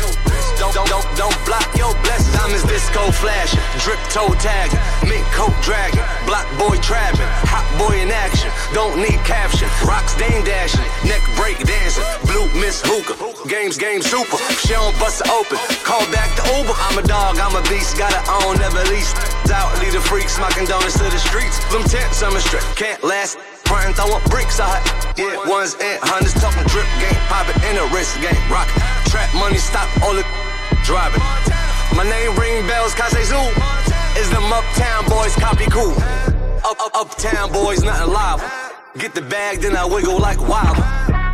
[0.60, 2.32] Don't don't don't don't block your blessings.
[2.32, 8.10] Diamonds disco flashing, drip toe tagging, mink coat dragging, block boy trapping, hot boy in
[8.10, 8.50] action.
[8.74, 9.68] Don't need caption.
[9.84, 13.20] Rocks dame dashing, neck break dancing, blue miss hookah.
[13.50, 14.40] Games game super.
[14.64, 15.60] She don't bust it open.
[15.84, 16.76] Call back the Uber.
[16.88, 17.98] I'm a dog, I'm a beast.
[18.00, 19.12] Gotta own, never lease.
[19.52, 21.60] Out, lead the freaks, smocking donuts to the streets.
[21.72, 23.57] Them tents, I'm a strip, can't last.
[23.68, 24.80] Frontin' throwing bricks out.
[25.20, 28.68] Yeah, ones and hundreds talking drip game, poppin' in a wrist game, rock.
[29.12, 30.24] Trap money, stop all the
[30.88, 31.20] driving.
[31.92, 33.44] My name ring bells, Kase Zoo.
[34.16, 35.92] Is them uptown boys copy cool?
[36.64, 38.40] Up, up, uptown boys, nothing live.
[38.98, 40.80] Get the bag, then I wiggle like wild.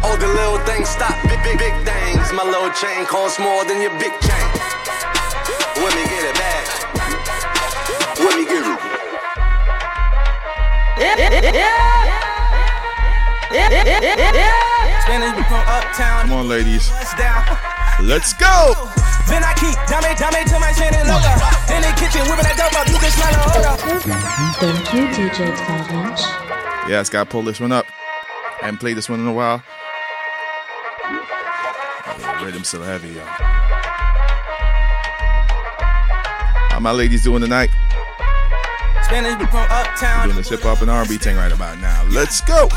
[0.03, 2.33] All the little things stop, big, big, big things.
[2.33, 4.47] My little chain costs more than your big chain.
[5.77, 6.65] Let me get it back.
[8.19, 8.93] Me get it.
[10.97, 12.22] Be from uptown.
[16.21, 16.89] Come on, ladies.
[18.01, 18.73] Let's go.
[19.29, 21.29] Then I keep dame, dame to my chin and logo.
[21.69, 23.77] In the kitchen, whipping that dope up, you can smell the odor.
[24.57, 26.21] Thank you, DJ 12 inch.
[26.89, 27.85] Yeah, it's gotta pull this one up.
[28.61, 29.63] I haven't played this one in a while.
[32.19, 33.23] Yeah, rhythm still heavy, yo.
[36.71, 37.69] How my ladies doing tonight?
[39.03, 40.25] Spanish from uptown.
[40.25, 42.03] Doing this hip hop and R&B thing right about now.
[42.09, 42.67] Let's go.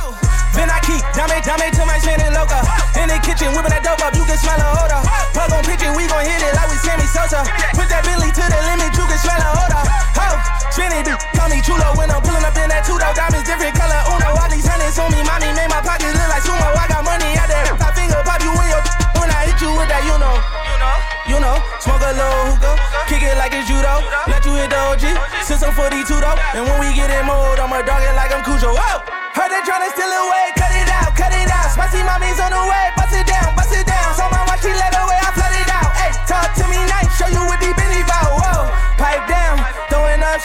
[0.57, 2.59] Then I keep dame, dame to my and logo.
[2.97, 5.01] In the kitchen, whipping that dope up, you can smell the odor.
[5.37, 7.45] Plug on pitch it, we gon' hit it like we Sammy Sosa.
[7.77, 9.83] Put that Billy to the limit, you can smell the odor.
[10.17, 10.29] Ho,
[10.73, 11.05] spinning,
[11.37, 14.33] call me chulo when I'm pulling up in that two-door diamonds, different color Uno.
[14.33, 16.73] All these hundreds on me, mommy made my pockets look like sumo.
[16.73, 17.77] I got money out there.
[17.77, 18.83] I finger pop you in your
[19.21, 20.37] when I hit you with that, you know.
[20.41, 22.77] You know, smoke a little hookah,
[23.11, 23.99] kick it like it's judo.
[24.31, 25.05] Let you hit the OG,
[25.43, 26.39] since I'm 42 though.
[26.55, 28.71] And when we get in mode, I'ma dog it like I'm Cujo.
[28.71, 29.03] Whoa!
[29.35, 31.71] Heard they tryna steal away, cut it out, cut it out.
[31.75, 34.15] Spicy mommy's on the way, bust it down, bust it down.
[34.15, 35.91] So my watch, she let away, I flood it out.
[35.99, 37.66] Hey, talk to me nice, show you what the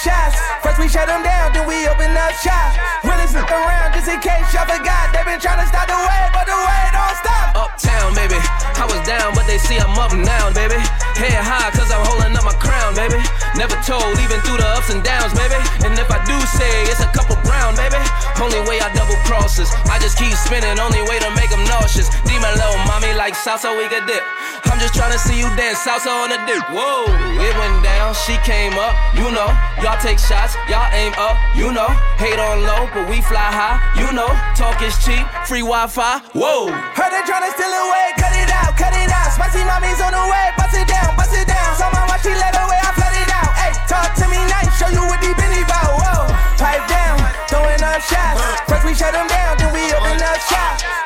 [0.01, 0.37] shots.
[0.65, 2.73] First we shut them down, then we open up shop.
[3.05, 5.13] Really flip around just in case y'all forgot.
[5.13, 7.53] They been tryna stop the way, but the way don't stop.
[7.53, 8.41] Uptown, baby.
[8.81, 10.81] I was down, but they see I'm up now, baby.
[11.13, 13.21] Head high, cause I'm holding up my crown, baby.
[13.53, 15.59] Never told, even through the ups and downs, baby.
[15.85, 18.01] And if I do say it's a couple brown, baby.
[18.41, 19.69] Only way I double crosses.
[19.85, 22.09] I just keep spinning, only way to make them nauseous.
[22.25, 24.25] Demon low, mommy like salsa, we could dip.
[24.69, 26.61] I'm just trying to see you dance salsa on the dick.
[26.69, 29.49] Whoa, it went down, she came up, you know.
[29.81, 31.89] Y'all take shots, y'all aim up, you know.
[32.21, 34.29] Hate on low, but we fly high, you know.
[34.53, 36.69] Talk is cheap, free Wi-Fi, whoa.
[36.69, 39.33] Heard they tryna steal away, cut it out, cut it out.
[39.33, 41.69] Spicy mommy's on the way, bust it down, bust it down.
[41.77, 43.51] Saw my watch, she let away, I flood it out.
[43.57, 45.93] Hey, talk to me nice, show you what deep in bout.
[45.97, 46.29] Whoa,
[46.61, 47.17] pipe down,
[47.49, 48.39] throwing up shots.
[48.69, 51.00] First we shut them down, then we open up shop.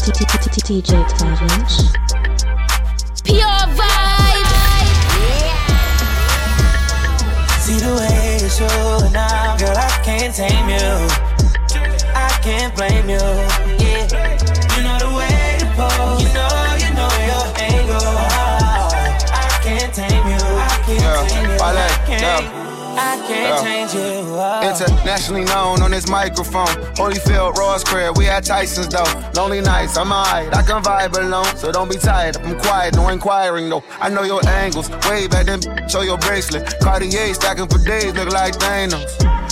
[0.00, 1.74] DJ 12 inch.
[3.22, 4.50] Pure vibe.
[7.60, 9.89] See the way you show now, girl,
[22.98, 24.00] I can't change you.
[24.32, 24.68] Oh.
[24.68, 26.66] Internationally known on this microphone.
[26.94, 29.04] Holyfield, Ross crib, we at Tyson's though.
[29.34, 31.56] Lonely nights, I'm alright, I can vibe alone.
[31.56, 33.84] So don't be tired, I'm quiet, no inquiring though.
[34.00, 36.80] I know your angles, way back then, show your bracelet.
[36.80, 39.39] Cartier stacking for days, look like Thanos.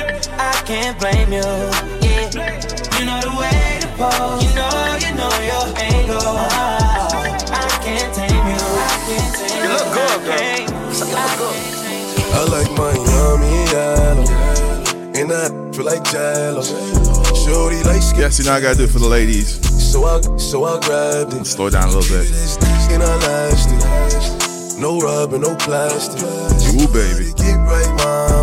[0.00, 1.42] I can't blame you.
[1.42, 2.30] Yeah,
[2.98, 4.44] you know the way to pose.
[4.44, 4.70] You know,
[5.02, 6.38] you know your angle.
[7.50, 8.62] I can't tame you.
[8.62, 9.66] I can't tame you.
[9.66, 10.38] You look good, girl.
[12.30, 14.26] I like Miami yellow,
[15.18, 16.62] and I feel like Jello.
[17.34, 18.20] Shorty like skin.
[18.20, 19.58] Yes, you know I gotta do it for the ladies.
[19.90, 21.44] So I, so I grabbed it.
[21.44, 22.26] Slow down a little bit.
[22.26, 23.80] Skin elastic,
[24.78, 26.22] no rubber, no plastic.
[26.22, 27.32] Ooh, baby.
[27.36, 28.37] Get right, mama.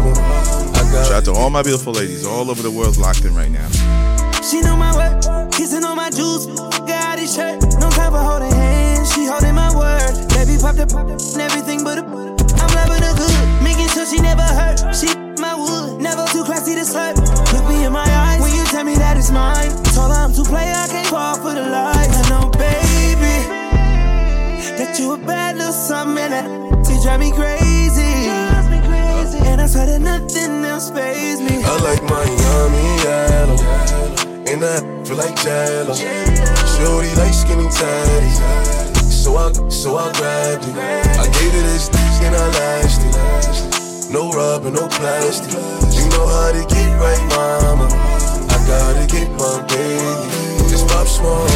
[1.03, 3.67] Shout out to all my beautiful ladies all over the world locked in right now.
[4.41, 6.45] She know my work, kissing on my juice.
[6.87, 9.11] Got his shirt, no time for holding hands.
[9.13, 10.13] She holding my word.
[10.29, 12.03] Baby popped up and everything but a.
[12.03, 14.95] I'm loving her good, making sure she never hurt.
[14.95, 15.07] She
[15.41, 17.17] my wood, never too classy to slut.
[17.51, 19.69] Look me in my eyes when you tell me that it's mine.
[19.91, 22.07] Told her I'm too play, I can't fall for the lies.
[22.07, 23.35] I know, baby,
[24.77, 26.45] that you a bad little something that
[26.87, 28.44] she drive me crazy.
[29.65, 31.63] And I swear that nothing else phase me.
[31.65, 33.57] I like Miami yellow,
[34.45, 35.95] and I feel like Jello.
[36.77, 38.29] Shorty like skinny tatty,
[39.09, 40.77] so I, so I grabbed it.
[41.17, 45.57] I gave her this skin elastic, no rubber, no plastic.
[45.97, 47.89] You know how to get right, mama.
[47.89, 50.64] I gotta get my baby.
[50.85, 51.47] Just pop small,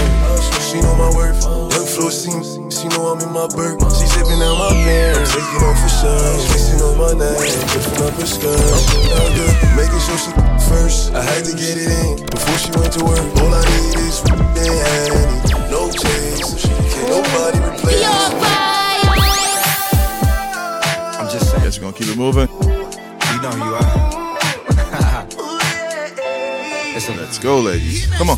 [0.71, 1.43] she know my worth.
[1.43, 3.79] Young floor seems, she know I'm in my bird.
[3.93, 8.13] She zipping out my pants, taking off her shirt, kissing on my neck, lifting up
[8.13, 8.57] her skirt.
[8.57, 10.31] Down good, making sure she
[10.69, 11.13] first.
[11.13, 13.21] I had to get it in before she went to work.
[13.37, 16.57] All I need is and Annie, no chase.
[16.57, 18.01] She can't nobody replace.
[21.19, 21.63] I'm just saying.
[21.63, 22.49] Guess we're gonna keep it moving.
[22.49, 24.18] You know you are.
[27.17, 28.05] Let's go, ladies.
[28.17, 28.37] Come on.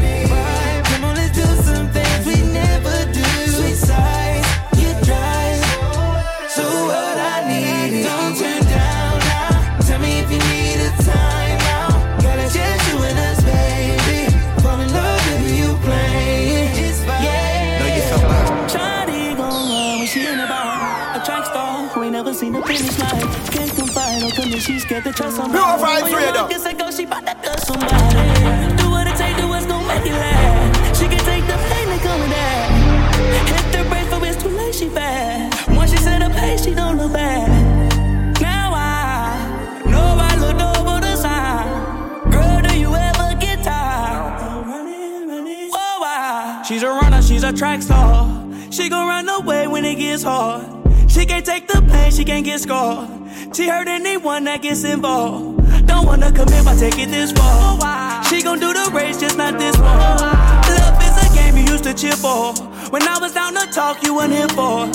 [24.35, 25.59] come to me, she scared to trust somebody.
[25.59, 26.07] Vibes,
[26.91, 27.05] she
[27.65, 28.77] somebody.
[28.77, 30.99] Do what it do what's gonna make it last.
[30.99, 32.67] She can take the pain that come with that.
[33.51, 35.75] Hit the but it's too late, she bad.
[35.75, 36.21] Once she set
[36.59, 37.61] she don't look you
[46.65, 48.29] She's a runner, she's a track star.
[48.69, 50.80] She gon' run away when it gets hard.
[51.11, 53.09] She can't take the pain, she can't get scarred.
[53.53, 55.85] She hurt anyone that gets involved.
[55.85, 58.23] Don't wanna commit by taking this far.
[58.23, 59.97] She gon' do the race, just not this one.
[59.99, 62.53] Love is a game you used to cheer for.
[62.91, 64.87] When I was down to talk, you weren't here for.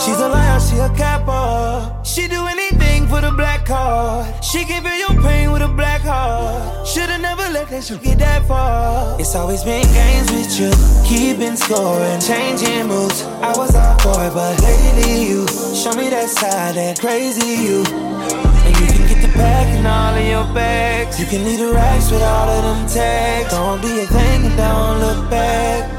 [0.00, 2.02] She's a liar, she a capper.
[2.02, 2.75] She do anything
[3.08, 4.44] for the black card.
[4.44, 6.86] She give you your pain with a black heart.
[6.86, 9.18] Shoulda never let that shit get that far.
[9.20, 10.70] It's always been games with you,
[11.04, 13.22] keeping score and changing moves.
[13.42, 17.84] I was all for it, but lately you show me that side, that crazy you.
[17.84, 21.20] And you can get the pack and all of your bags.
[21.20, 23.50] You can leave the racks with all of them tags.
[23.50, 25.90] Don't be a thing and don't look back.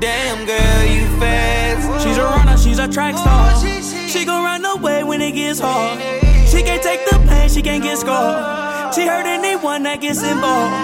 [0.00, 2.06] Damn girl, you fast.
[2.06, 4.08] She's a runner, she's a track oh, star.
[4.08, 6.27] She gon' run away when it gets hard.
[6.58, 8.92] She can't take the pain, she can't get scarred.
[8.92, 10.74] She hurt anyone that gets involved.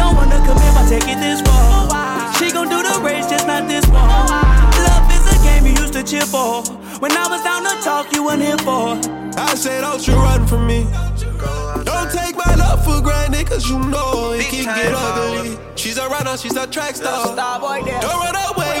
[0.00, 2.32] Don't wanna commit by taking this far.
[2.40, 4.08] She gon' do the race, just not this one.
[4.08, 6.64] Love is a game you used to cheer for.
[7.04, 8.96] When I was down to talk, you weren't here for.
[9.36, 10.88] I said, don't you run from me.
[11.84, 15.58] Don't take my love for granted, cause you know it can get ugly.
[15.76, 17.36] She's a runner, she's a track star.
[17.36, 18.00] Star boy there.
[18.00, 18.80] Don't run away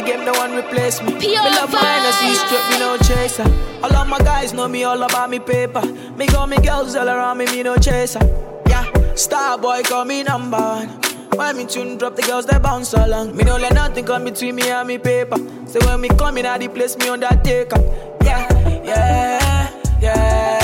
[0.00, 1.12] the game, no one replace me.
[1.18, 2.70] Pure me love mine, I see vibes.
[2.70, 3.44] me no chaser.
[3.82, 5.82] All of my guys know me all about me paper.
[6.16, 8.20] Me got me girls all around me, me no chaser.
[8.68, 10.88] Yeah, star boy call me number one.
[11.36, 13.36] When me tune drop, the girls they bounce along.
[13.36, 15.36] Me don't let nothing come between me and me paper.
[15.66, 17.82] So when me come in, the place me on that take up.
[18.22, 19.70] Yeah, yeah,
[20.00, 20.59] yeah,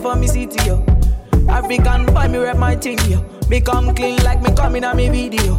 [0.00, 0.84] for me city, yo.
[1.48, 3.24] African boy, me rep my thing, yo.
[3.48, 5.56] Me come clean like me coming on me video.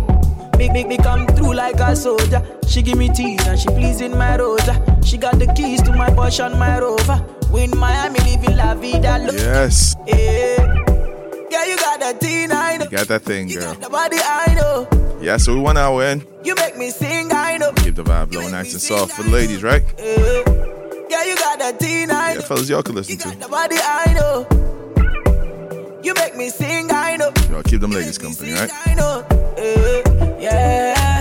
[0.57, 2.41] Big, big, me come through like a soldier.
[2.67, 4.81] She give me teeth and she pleasing my rosa.
[5.03, 7.23] She got the keys to my Porsche and my Rover.
[7.51, 9.35] Win Miami, living la vida loca.
[9.35, 9.95] Yes.
[10.07, 10.85] Yeah.
[11.51, 12.85] Yeah, you got that teen, I know.
[12.85, 13.73] You got that thing, girl.
[13.73, 14.87] The body, I know.
[15.19, 16.25] Yeah, so we want hour win.
[16.45, 17.73] You make me sing, I know.
[17.73, 19.83] Keep the vibe low, nice and soft for the ladies, right?
[19.99, 20.80] Yeah,
[21.11, 23.29] yeah you got that teen, I Yeah, fellas, y'all can listen to.
[23.37, 24.47] The body, I know.
[26.03, 27.31] You make me sing, I know.
[27.49, 28.71] Y'all keep them ladies company, right?
[28.85, 29.25] I know.
[29.57, 30.01] Eh,
[30.39, 31.20] yeah, yeah,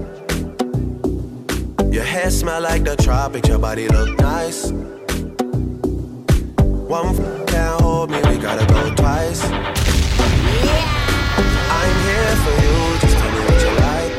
[1.91, 4.71] Your hair smell like the tropics, your body look nice.
[6.87, 9.43] One f- can't hold me, we gotta go twice.
[9.43, 9.59] Yeah.
[11.77, 14.13] I'm here for you, just tell me what you like.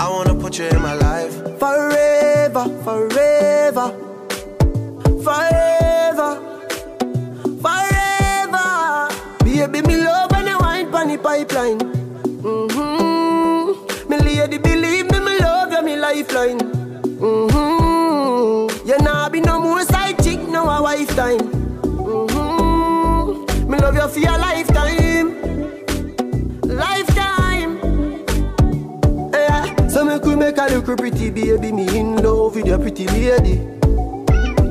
[0.00, 1.34] I wanna put you in my life.
[1.60, 3.86] Forever, forever,
[5.22, 6.30] forever,
[7.62, 8.66] forever.
[9.44, 11.93] Baby, me love when you wine pon the pipeline.
[16.14, 16.58] Lifeline.
[17.18, 18.88] Mm-hmm.
[18.88, 21.40] You nah be no more side chick, no a wife time.
[21.82, 23.70] Mm-hmm.
[23.70, 25.34] Me love you for your lifetime,
[26.62, 27.80] lifetime.
[29.32, 29.88] Yeah.
[29.88, 33.60] So me could make a little pretty baby, me in love with your pretty lady.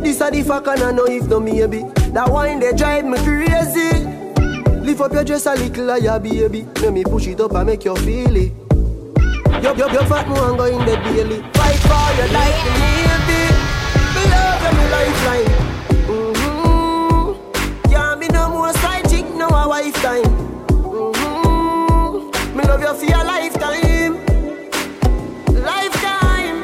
[0.01, 1.83] This a the fuck and I know if no maybe.
[2.13, 4.05] That wine they drive me crazy.
[4.85, 6.67] Lift up your dress a little higher, baby.
[6.81, 8.62] Let me push it up and make you feel it.
[9.63, 11.41] Yo, yo, yo, fat and go in the daily.
[11.53, 13.47] Fight for your life, me navy.
[14.13, 15.51] Me love you, me lifeline.
[16.11, 17.89] Mm-hmm.
[17.89, 20.25] Can't be no more side chick, no a wife time.
[20.67, 22.57] Mm-hmm.
[22.57, 24.19] Me love you for your lifetime.
[25.63, 26.63] Lifetime.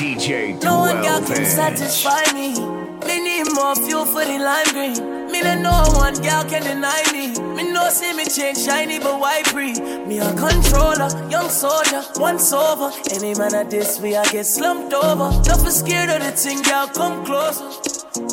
[0.00, 2.58] DJ No one girl can satisfy me.
[3.06, 5.19] Me need more fuel for the lime green.
[5.42, 7.32] Me no one girl can deny me.
[7.54, 9.72] Me no see me change shiny, but why free?
[10.06, 12.92] Me a controller, young soldier, once over.
[13.10, 15.30] Any man at this way, I get slumped over.
[15.42, 17.64] Don't be scared of the thing, girl, come closer.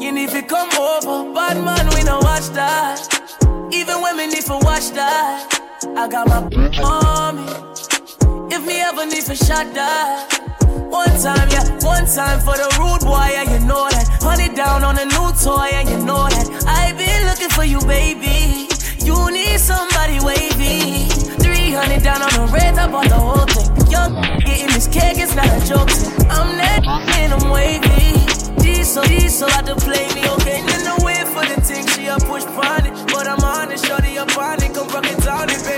[0.02, 3.00] You need to come over, bad man, we no watch that.
[3.72, 5.62] Even women me need to watch that,
[5.96, 6.42] I got my
[6.82, 8.54] mommy.
[8.54, 10.34] If me ever need to shot that.
[10.90, 14.08] One time, yeah, one time for the rude boy, yeah, you know that.
[14.22, 16.48] Honey down on a new toy, and you know that.
[17.38, 18.68] I looking for you, baby.
[19.06, 21.08] You need somebody wavy.
[21.38, 23.92] 300 down on the red, I bought the whole thing.
[23.92, 25.90] Young getting this cake, it's not a joke.
[26.32, 26.82] I'm that
[27.20, 28.26] and I'm wavy.
[28.58, 30.60] Diesel, diesel, had to play me, okay?
[30.62, 32.94] In the way for the thing, she a push on it.
[33.14, 34.74] But I'm on it, shorty up on it.
[34.74, 35.77] Come rock it down it, baby,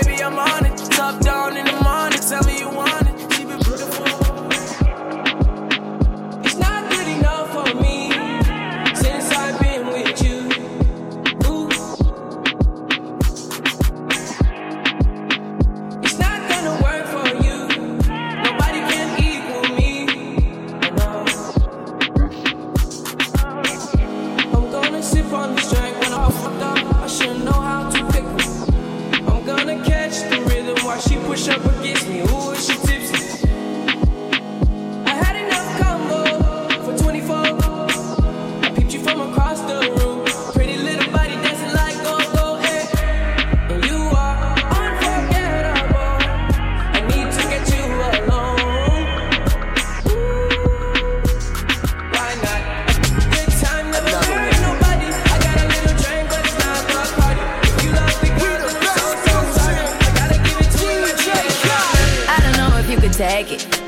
[63.30, 63.80] it.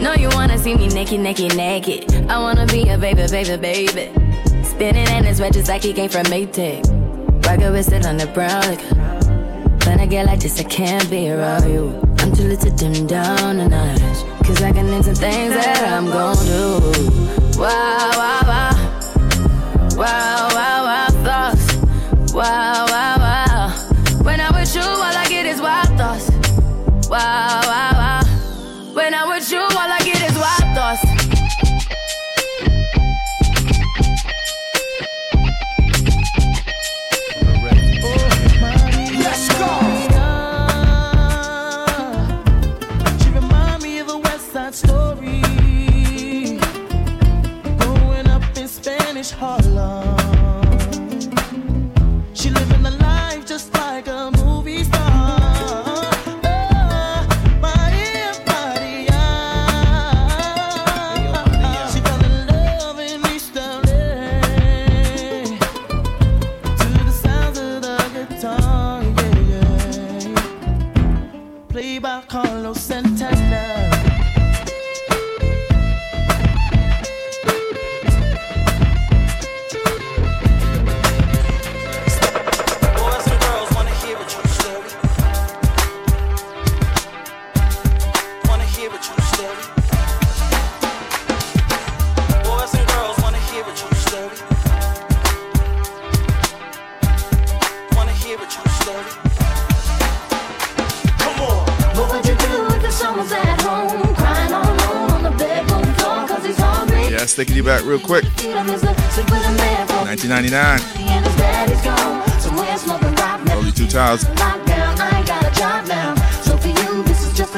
[0.00, 2.30] No, you wanna see me naked, naked, naked.
[2.30, 4.12] I wanna be a baby, baby, baby.
[4.64, 6.84] Spinning in his red just like he came from Maytag.
[7.46, 8.62] Rocket with it on the brown.
[8.62, 8.82] Like,
[9.86, 12.00] when I get like this, I can't be around you.
[12.18, 14.00] I'm too little to dim down the night.
[14.44, 17.58] Cause I can into things that I'm gon' do.
[17.58, 18.90] Wow, wow, wow.
[19.96, 22.32] Wow, wow, wow, thoughts.
[22.32, 23.09] Wow, wow.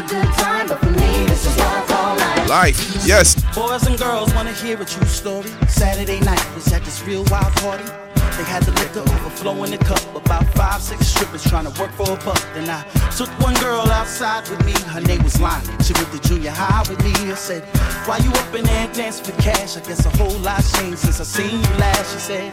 [0.09, 2.49] Good time, but for me, this is love all night.
[2.49, 3.35] Life, yes.
[3.55, 5.49] Boys and girls wanna hear a true story.
[5.69, 8.12] Saturday night was at this real wild party.
[8.43, 10.03] They had the liquor overflow in the cup.
[10.17, 12.43] About five, six strippers trying to work for a buck.
[12.55, 12.83] Then I
[13.17, 14.73] took one girl outside with me.
[14.91, 15.63] Her name was Lonnie.
[15.85, 17.15] She went to junior high with me.
[17.31, 17.63] I said,
[18.05, 19.77] Why you up in there dancing for cash?
[19.77, 22.15] I guess a whole lot changed since I seen you last.
[22.15, 22.51] She said,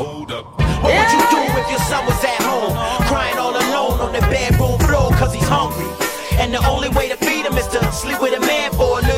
[0.00, 0.56] Hold up.
[0.56, 2.72] What would you do if your son was at home,
[3.12, 5.84] crying all alone on the bedroom floor cause he's hungry?
[6.38, 9.02] And the only way to feed him is to sleep with a man for a
[9.02, 9.17] little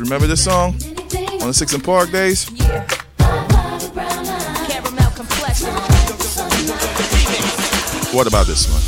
[0.00, 0.10] I'm fine.
[0.10, 0.74] Yes, remember this song?
[1.40, 2.48] On the Six and Park days?
[8.12, 8.87] What about this one?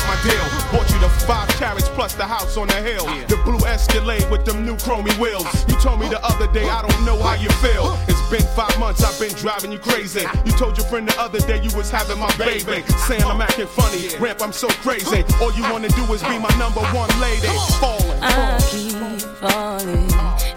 [0.00, 0.44] caught my deal.
[0.72, 3.04] Bought you the five carats plus the house on the hill.
[3.28, 5.44] The blue Escalade with them new chromey wheels.
[5.68, 7.98] You told me the other day, I don't know how you feel.
[8.08, 10.24] It's been five months, I've been driving you crazy.
[10.44, 12.82] You told your friend the other day you was having my baby.
[13.06, 14.08] Saying I'm acting funny.
[14.18, 15.24] Ramp, I'm so crazy.
[15.40, 17.48] All you wanna do is be my number one lady.
[17.80, 18.22] Falling.
[18.22, 20.10] I keep falling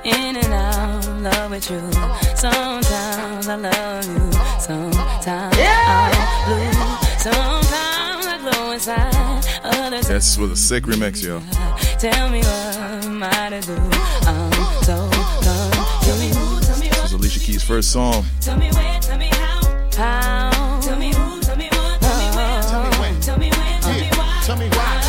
[0.04, 1.80] in and out of love with you.
[2.36, 6.12] Sometimes I love you, sometimes I'm
[6.46, 6.72] blue,
[7.18, 9.13] sometimes I glow inside.
[9.76, 11.42] Other This was a sick remix, yo.
[12.00, 13.76] Tell me what am I to do?
[14.28, 14.52] I'm
[14.84, 15.10] so
[16.04, 16.70] confused.
[16.70, 18.26] This is Alicia Keys' first song.
[18.42, 19.62] Tell me where, tell me how,
[19.96, 20.80] how.
[20.82, 23.82] Tell me who, tell me what, tell me where, tell me when, tell me when,
[24.44, 25.03] tell me why.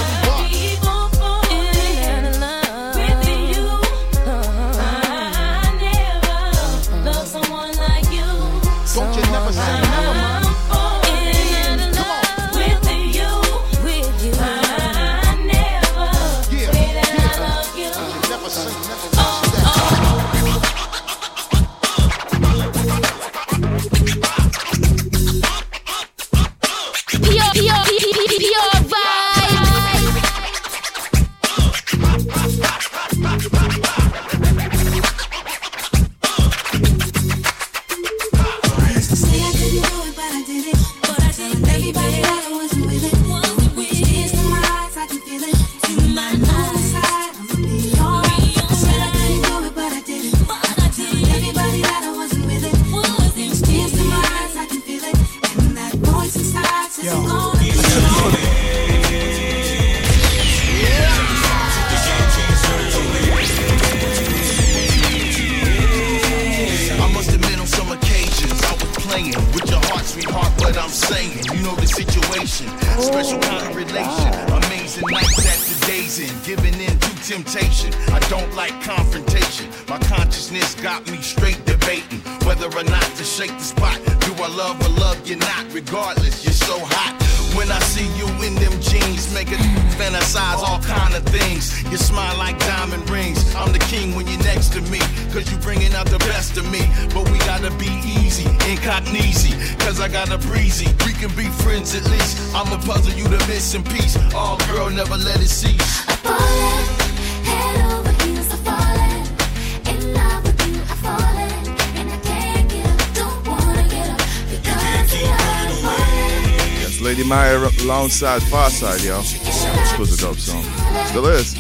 [118.23, 119.21] Alongside Pharcyde, yo.
[119.23, 120.63] This was a dope song.
[121.07, 121.57] Still is.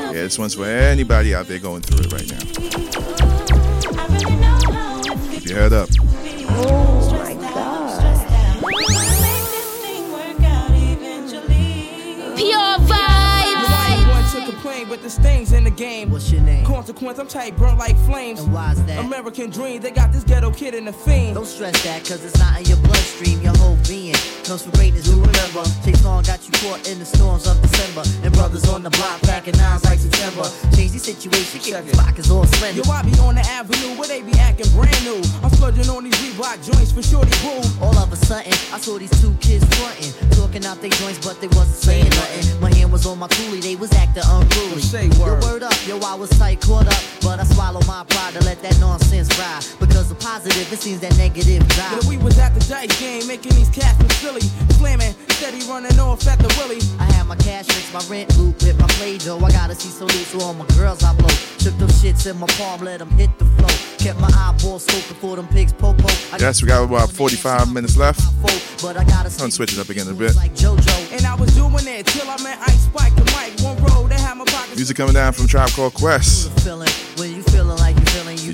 [0.00, 2.40] Yeah, this one's for anybody out there going through it right now.
[5.30, 6.05] Keep your head up.
[15.76, 16.10] Game.
[16.10, 16.64] What's your name?
[16.64, 18.40] Consequence, I'm tight, burnt like flames.
[18.40, 19.04] And why's that?
[19.04, 21.34] American dream, they got this ghetto kid in the fiend.
[21.34, 23.40] Don't stress that, cause it's not in your bloodstream.
[23.42, 25.62] Your whole being comes from greatness, you remember.
[25.84, 28.02] Chase Long got caught in the storms of December.
[28.24, 30.48] And brothers on the block packing nines like September.
[30.76, 32.82] Change the situation, keep the pockets all slender.
[32.82, 35.20] Yo, I be on the avenue where they be acting brand new.
[35.42, 37.60] I'm splurging on these Reebok joints for shorty boo.
[37.80, 41.40] All of a sudden, I saw these two kids frontin', talking out their joints, but
[41.40, 42.60] they wasn't saying nothing.
[42.60, 44.80] My hand was on my coolie, they was acting unruly.
[44.80, 45.42] Say Yo, word.
[45.42, 48.62] word up, yo, I was tight, caught up, but I swallowed my pride to let
[48.62, 49.64] that nonsense ride.
[49.78, 51.98] Because the positive, it seems that negative die.
[52.00, 54.40] Yeah, we was at the dice game, making these cats look silly.
[54.78, 56.80] Slamming, steady running off at the willy.
[56.98, 59.38] I had my cash fix, my rent loop, with my play dough.
[59.44, 61.28] I gotta see so loose, so all my girls I blow.
[61.58, 63.74] Took them shits in my palm, let them hit the flow.
[63.98, 66.08] Kept my eyeballs scoping for them pigs, popo.
[66.32, 68.20] I Yes, we got about 45 minutes left.
[68.82, 70.34] but I gotta I'm switch it up again a bit.
[70.36, 71.12] like JoJo.
[71.12, 73.52] And I was doing it till I met Ice Spike and Mike.
[73.60, 74.76] One road, they had my pockets.
[74.76, 76.50] Music coming down from Tribe Called Quest.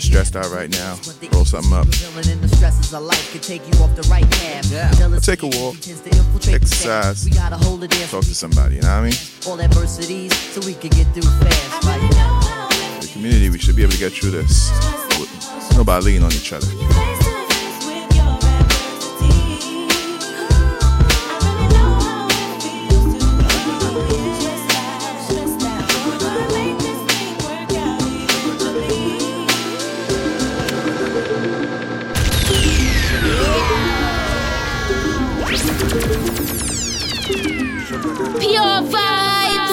[0.03, 0.99] Stressed out right now.
[1.33, 1.87] Roll something up.
[1.95, 4.67] feeling in the stresses of life can take you off the right path.
[5.01, 5.77] Or take a walk.
[6.49, 7.25] Exercise.
[7.25, 8.07] We gotta hold it there.
[8.09, 9.15] Talk to somebody, you know what I mean?
[9.47, 11.85] All adversities so we can get through fast.
[11.85, 14.71] Like The community, we should be able to get through this.
[15.77, 17.22] Nobody lean on each other.
[38.15, 39.73] Pure vibes.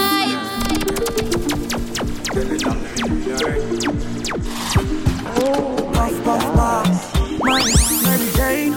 [8.35, 8.73] Jane.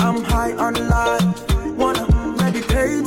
[0.00, 1.76] I'm high on life.
[1.78, 2.06] Wanna
[2.36, 3.06] meditate.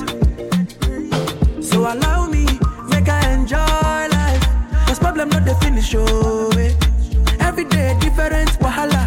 [1.63, 2.45] So allow me,
[2.89, 4.43] make I enjoy life.
[4.87, 6.49] Cause problem not the finish, oh.
[6.57, 6.71] eh.
[7.39, 9.03] Every day different wahala.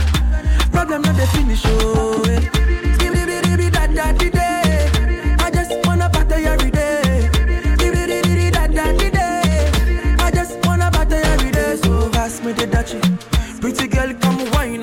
[0.72, 1.99] Problem not the finish, oh.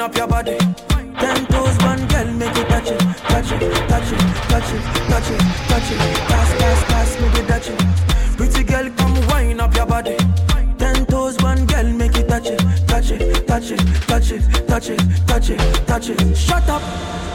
[0.07, 0.57] Up your body.
[1.19, 2.99] Ten toes, one girl, make it touch it,
[3.31, 3.59] touch it,
[3.91, 4.81] touch it, touch it,
[5.11, 5.99] touch it, touch it.
[6.31, 8.37] Pass, pass, pass me the dutchie.
[8.37, 10.15] Pretty girl, come wind up your body.
[10.77, 14.89] Ten toes, one girl, make it touch it, touch it, touch it, touch it, touch
[14.89, 16.37] it, touch it, touch it.
[16.37, 16.81] Shut up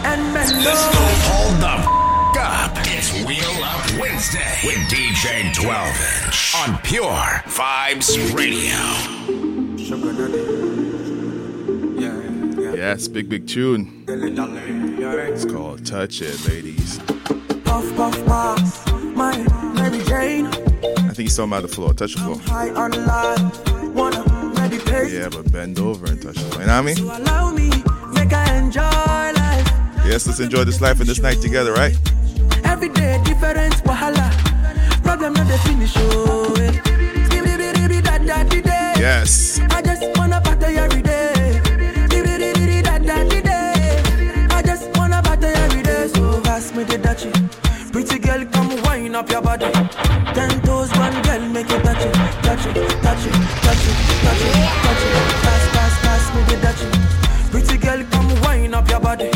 [0.05, 2.03] and bend Let's go hold the f-
[2.39, 2.73] up.
[2.86, 9.22] It's Wheel Up Wednesday with DJ 12 inch on Pure Vibes Radio.
[12.82, 14.04] Yes, big, big tune.
[14.09, 16.98] It's called Touch It, ladies.
[17.62, 18.90] Puff, puff, pass.
[19.14, 19.38] My
[19.72, 20.46] Mary Jane.
[20.48, 21.94] I think he's talking about the floor.
[21.94, 22.38] Touch the floor.
[22.40, 23.94] High on life.
[23.94, 24.24] Wanna
[24.56, 25.12] meditate.
[25.12, 26.62] Yeah, but bend over and touch the floor.
[26.62, 26.96] You know what I mean?
[26.96, 27.70] So allow me,
[28.14, 29.68] make I enjoy life.
[30.04, 31.96] Yes, let's enjoy this life and this night together, right?
[32.64, 34.28] Every day different wahala.
[35.04, 36.48] Problem not the finish, oh.
[38.98, 39.51] Yes.
[46.93, 47.32] Me the.
[47.93, 49.70] Pretty girl, come wind up your body.
[50.35, 54.43] Ten toes, one girl, make it touch it, touch it, touch it, touch it, touch
[54.43, 54.55] it,
[55.02, 55.14] it.
[55.44, 57.51] Pass, pass, pass me the dutchie.
[57.51, 59.31] Pretty girl, come wind up your body.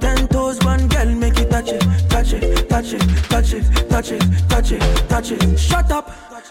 [0.00, 4.12] Ten toes, one girl, make it touch it, touch it, touch it, touch it, touch
[4.12, 5.58] it, touch it, touch it.
[5.58, 6.10] Shut up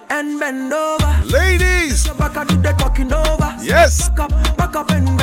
[0.10, 1.22] and bend over.
[1.26, 2.08] Ladies!
[2.18, 3.56] Back do the talking over.
[3.62, 4.10] Yes.
[4.10, 5.19] Back up, back up and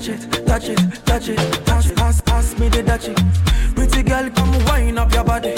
[0.00, 1.66] touch it, touch it, touch it.
[1.66, 3.14] Pass, pass, pass me the dutchie.
[3.74, 5.54] Pretty girl, come wind up your body.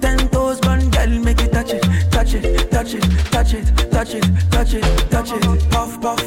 [0.00, 4.14] Ten toes, one girl, make it touch it, touch it, touch it, touch it, touch
[4.14, 5.70] it, touch it, touch it.
[5.70, 6.25] Puff, puff,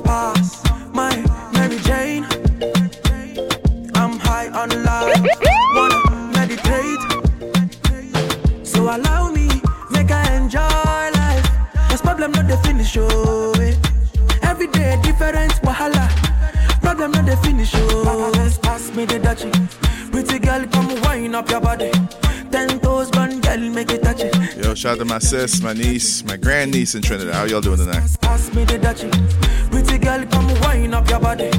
[25.00, 27.34] out to my sis, my niece, my grandniece in Trinidad.
[27.34, 28.04] How y'all doing tonight?
[28.24, 29.12] Ask me the dutchie.
[29.72, 31.50] Pretty girl, come wind up your body.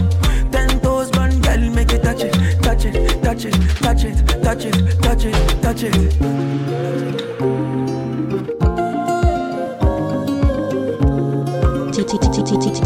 [0.51, 4.65] Ten toes, man, girl, make it touch it, touch it, touch it, touch it, touch
[4.65, 6.21] it, touch it, touch it.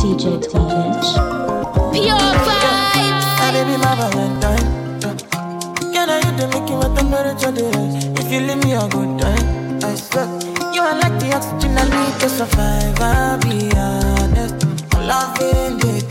[0.05, 1.11] TJ Twinge.
[1.93, 3.27] Pure vibes.
[3.55, 4.67] Baby, my Valentine.
[5.93, 8.05] Can I hit the Mickey with temperature days?
[8.19, 10.44] If you leave me a good time, I swear.
[10.85, 13.01] Are like the oxygen I need to survive.
[13.01, 14.67] I'll be honest.
[15.01, 16.04] Loving the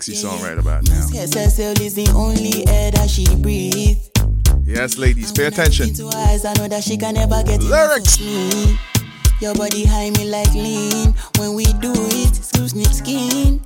[0.00, 1.06] sexy song right about now?
[1.12, 4.10] SSL is the only air that she breathes.
[4.64, 5.88] Yes, ladies, pay attention.
[5.90, 8.18] Into her eyes, I know that she can never get Lyrics.
[9.40, 11.14] Your body high me like lean.
[11.36, 13.60] When we do it, screw snip skin.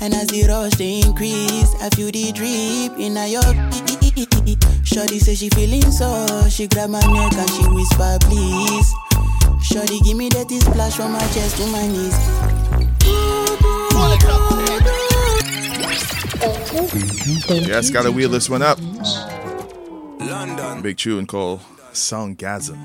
[0.00, 3.42] And as the rush they increase, I feel the drip in a your
[4.84, 8.90] Shorty say she feeling so, she grab my neck and she whisper please.
[9.62, 12.18] Shorty give me that splash from my chest to my knees.
[17.50, 18.78] Yes, gotta wheel this one up.
[20.20, 20.82] London.
[20.82, 21.60] Big tune called
[21.92, 22.76] Soundgasm.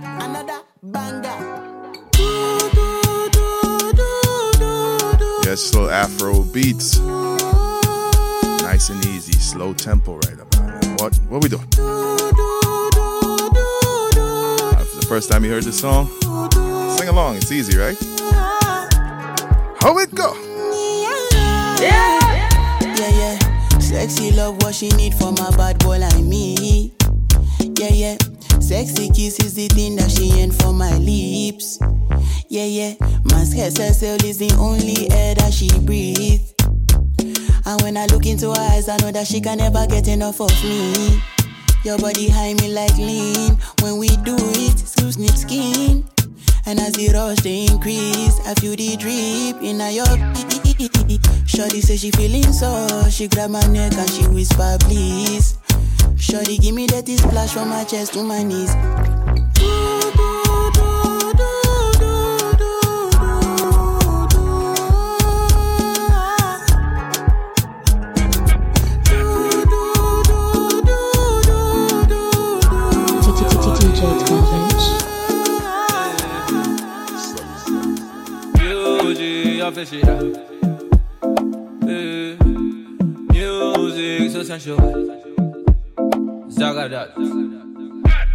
[5.45, 6.99] Yes, slow Afro beats.
[8.63, 11.01] Nice and easy, slow tempo right about it.
[11.01, 11.67] What what we doing?
[11.77, 12.17] Uh,
[14.83, 16.07] for the first time you heard this song,
[16.97, 17.35] sing along.
[17.35, 17.97] It's easy, right?
[19.79, 20.33] How it go?
[21.03, 22.22] Yeah, yeah.
[23.93, 26.91] Sexy love what she need from a bad boy like me.
[27.77, 28.17] Yeah, yeah.
[28.59, 31.77] Sexy kiss is the thing that she ain't for my lips.
[32.49, 32.95] Yeah, yeah.
[32.99, 36.55] My Mask SSL is the only air that she breathes.
[37.67, 40.41] And when I look into her eyes, I know that she can never get enough
[40.41, 41.21] of me.
[41.83, 43.59] Your body high me like lean.
[43.81, 46.12] When we do it, snip skin.
[46.65, 50.05] And as the rush they increase, I feel the drip in your
[51.45, 55.57] Shorty say she feeling so, she grab my neck and she whisper please.
[56.17, 58.73] Shorty give me that splash from my chest to my knees.
[79.75, 80.03] Music.
[86.49, 87.09] Zagadat.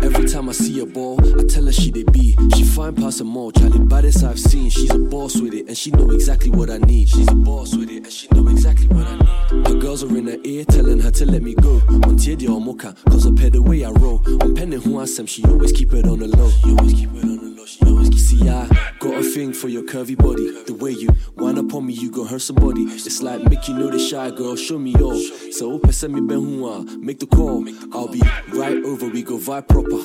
[0.03, 2.37] Every time I see a ball, I tell her she they be.
[2.57, 4.69] She fine past them all, Charlie baddest I've seen.
[4.69, 7.09] She's a boss with it, and she know exactly what I need.
[7.09, 9.69] She's a boss with it, and she know exactly what I need.
[9.69, 11.75] Her girls are in her ear, telling her to let me go.
[11.89, 14.23] On Tiedi or Mocha, cause I pay the way I roll.
[14.43, 16.51] On penning who I am, she always keep it on the low.
[16.51, 18.67] She always keep it on the low, See, I
[18.99, 20.63] got a thing for your curvy body.
[20.65, 22.81] The way you wind up on me, you gon' hurt somebody.
[22.85, 25.21] It's like Mickey know the shy girl, show me all.
[25.53, 27.69] So, pesa me, benhua, make the call.
[27.93, 28.23] I'll be
[28.55, 29.99] right over, we go vibe proper.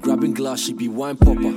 [0.00, 1.52] Grabbing glass, she be wine popper.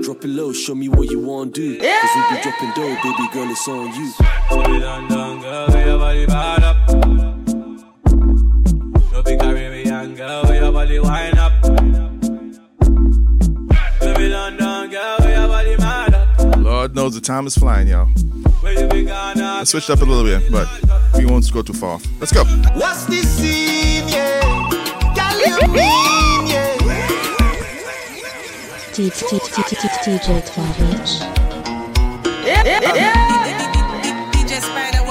[0.00, 1.76] Drop it low, show me what you want do.
[1.76, 4.12] Cause we be dropping dough, baby girl, it's on you.
[4.48, 5.08] Put it on
[9.38, 11.65] Caribbean girl, where your body wind up.
[17.06, 18.08] knows the time is flying, y'all.
[18.64, 20.66] I switched up a little bit, but
[21.16, 22.00] we won't go too far.
[22.18, 22.42] Let's go.
[22.74, 24.42] What's this scene, yeah?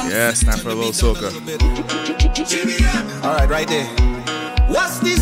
[0.10, 1.32] Yes, time for a little soca.
[3.24, 3.86] All right, right there.
[4.68, 5.15] What's the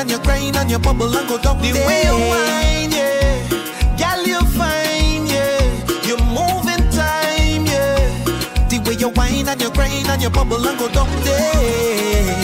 [0.00, 1.86] and your grind and your bubble and go down the there.
[1.86, 3.48] way you whine, yeah.
[4.00, 5.60] Girl, you fine, yeah.
[6.08, 8.24] You move in time, yeah.
[8.70, 12.39] The way you whine and you grind and you bubble and go down there.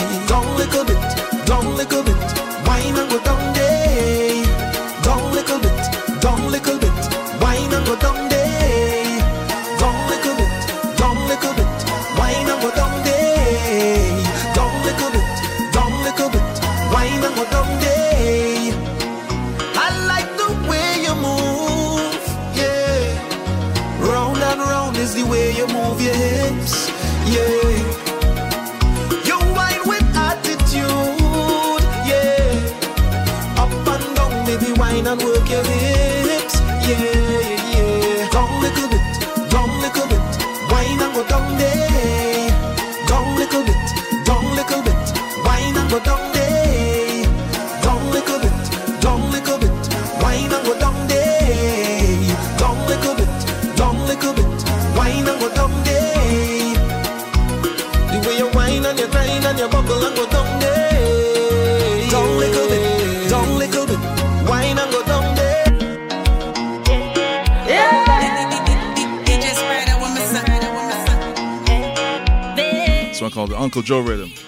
[73.66, 74.45] Uncle Joe rhythm.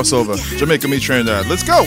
[0.00, 0.36] crossover.
[0.56, 1.46] Jamaica meet Trinidad.
[1.46, 1.82] Let's go.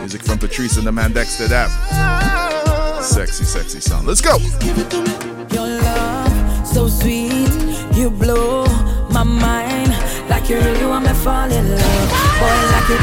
[0.00, 1.70] Music from Patrice and the Man Dexter app.
[3.02, 4.04] Sexy, sexy song.
[4.04, 4.38] Let's go.
[5.54, 7.52] Your love, so sweet,
[7.94, 8.66] you blow
[9.10, 9.94] my mind.
[10.28, 12.10] Like you really want me fall in love.
[12.40, 13.00] Boy, like it.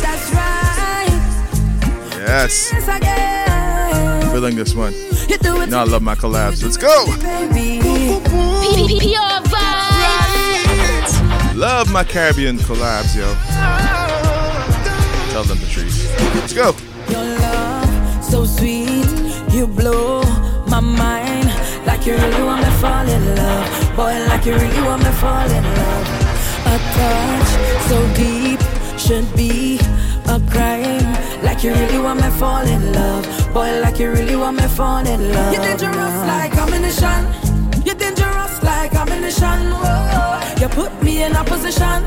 [0.00, 1.10] That's right.
[2.18, 2.70] Yes.
[4.32, 5.09] Feeling this one.
[5.30, 5.38] You
[5.68, 6.60] know I love my collabs.
[6.60, 7.06] Let's go.
[11.54, 13.32] Love my Caribbean collabs, yo.
[15.30, 16.10] Tell them, Patrice.
[16.34, 16.74] Let's go.
[17.08, 19.06] Your love, so sweet.
[19.52, 20.22] You blow
[20.66, 21.46] my mind.
[21.86, 23.96] Like you really want me fall in love.
[23.96, 26.08] Boy, like you really want me fall in love.
[26.66, 27.50] A touch
[27.88, 28.60] so deep
[28.98, 29.78] should be
[30.26, 31.14] a crime.
[31.44, 33.39] Like you really want me fall in love.
[33.52, 35.52] Boy, like you really want me fall in love.
[35.52, 36.26] You're dangerous now.
[36.26, 37.20] like ammunition.
[37.84, 39.72] You're dangerous like ammunition.
[39.74, 42.04] Oh, you put me in a position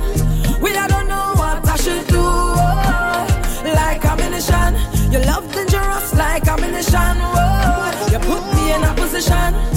[0.62, 2.24] where I don't know what I should do.
[2.24, 3.28] Oh,
[3.76, 4.76] like ammunition.
[5.12, 7.18] Your love dangerous like ammunition.
[7.20, 9.73] Oh, you put me in a position.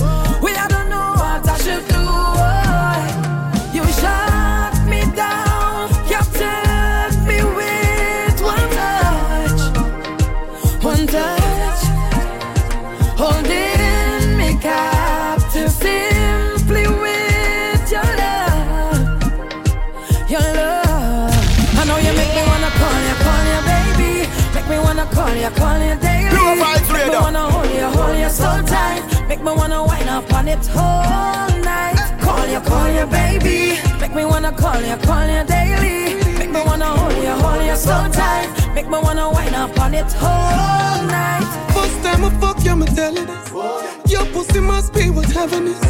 [25.47, 26.31] you, call you daily.
[26.31, 29.29] Pure vibes Make me wanna hold you, hold you so tight.
[29.29, 31.97] Make me wanna wind up on it whole night.
[32.21, 33.79] Call you, call you, baby.
[34.01, 36.23] Make me wanna call you, call you daily.
[36.39, 38.49] Make me wanna hold you, hold you so tight.
[38.75, 41.47] Make me wanna wind up on it whole night.
[41.75, 43.51] First time I fuck you, me telling this.
[44.13, 45.81] Your pussy must be what heaven is.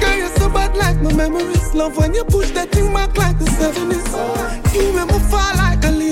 [0.00, 1.74] Girl, you're so bad like my memories.
[1.74, 4.06] Love when you push that thing back like the seventies.
[4.74, 6.05] You make me fall like a leaf.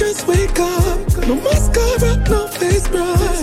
[0.00, 0.98] Just wake up.
[1.26, 3.39] No mascara, no face brush.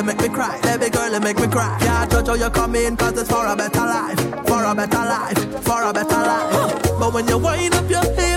[0.00, 0.58] You make me cry.
[0.62, 1.78] Baby girl, you make me cry.
[1.82, 4.18] Yeah, how you come in, cause it's for a better life.
[4.46, 5.36] For a better life.
[5.62, 6.82] For a better life.
[6.98, 8.29] But when you wind up your hips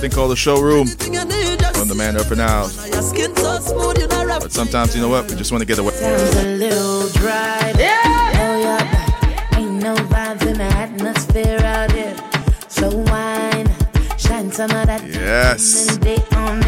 [0.00, 2.70] thing called the showroom Anything you need, just from the man up and out.
[2.92, 4.40] Your skin so smooth, you know rap.
[4.42, 5.28] But sometimes, you know what?
[5.30, 5.92] We just want to get away.
[5.92, 7.72] Sounds a little dry.
[7.78, 8.00] Yeah.
[8.42, 9.58] Oh, yeah.
[9.58, 12.16] Ain't no vibes in the atmosphere out here.
[12.68, 13.68] So wine,
[14.18, 15.96] shine some of that Yes.
[15.98, 16.60] day on.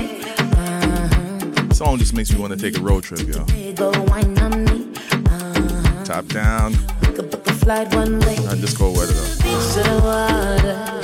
[1.73, 3.45] Song just makes me want to take a road trip, yo.
[3.47, 4.89] Hey, go wine on me.
[5.11, 6.05] Uh-huh.
[6.05, 6.75] Top down.
[7.17, 8.37] Book a flight one way.
[8.45, 9.37] Not just cold weather though.
[9.43, 11.02] Beach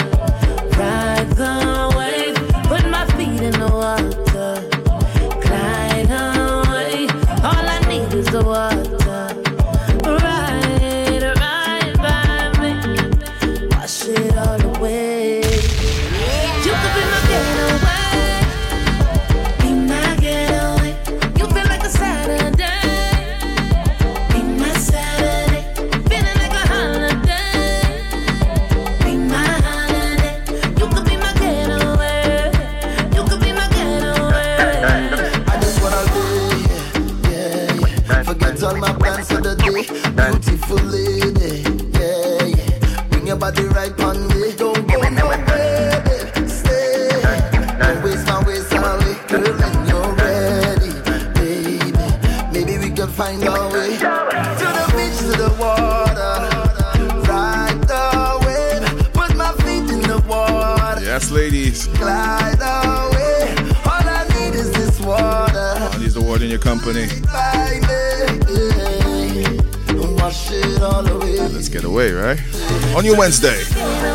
[72.96, 74.07] On your Wednesday.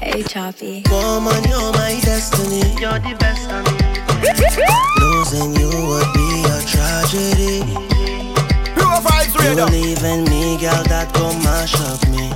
[0.00, 0.82] Hey, Choppy.
[0.90, 2.74] Woman, you're my destiny.
[2.80, 3.78] You're the best of me.
[5.00, 7.62] Losing you would be a tragedy.
[9.44, 12.32] You leaving me, girl, that go mash up me.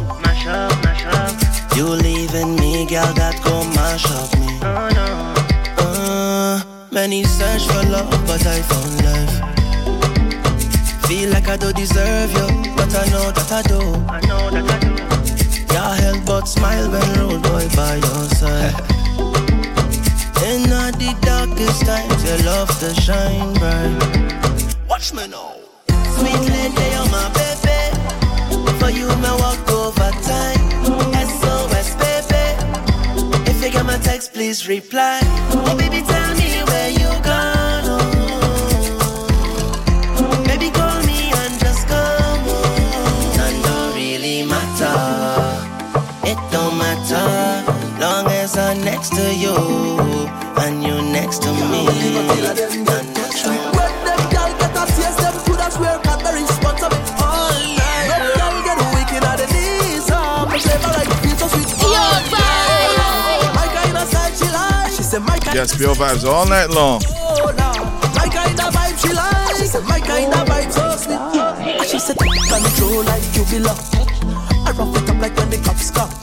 [1.76, 4.60] You leaving me, girl, that go mash up me.
[6.92, 9.51] Many search for love, but I found life.
[11.12, 13.80] Feel like I don't deserve you, but I know that I do.
[14.08, 14.92] I know that I do.
[15.74, 18.72] Your help but smile when road boy by your side.
[20.48, 24.74] In all the darkest times, your love to shine bright.
[24.88, 25.52] Watch me now.
[26.16, 27.80] Sweet lady, you're my baby.
[28.80, 30.64] For you, my walk over time.
[31.28, 32.44] SOS, baby.
[33.50, 35.20] If you get my text, please reply.
[35.52, 36.21] Oh, baby, tell
[63.74, 64.92] kind of style she like.
[64.92, 67.02] She said my kind Yes, pure vibes all night long.
[67.04, 67.52] Oh.
[68.14, 69.56] My kind of vibe she like.
[69.56, 71.18] She said my kind of vibe so sweet.
[71.18, 73.78] And she said control like you belong.
[74.64, 76.21] I rough it up like when the cops come.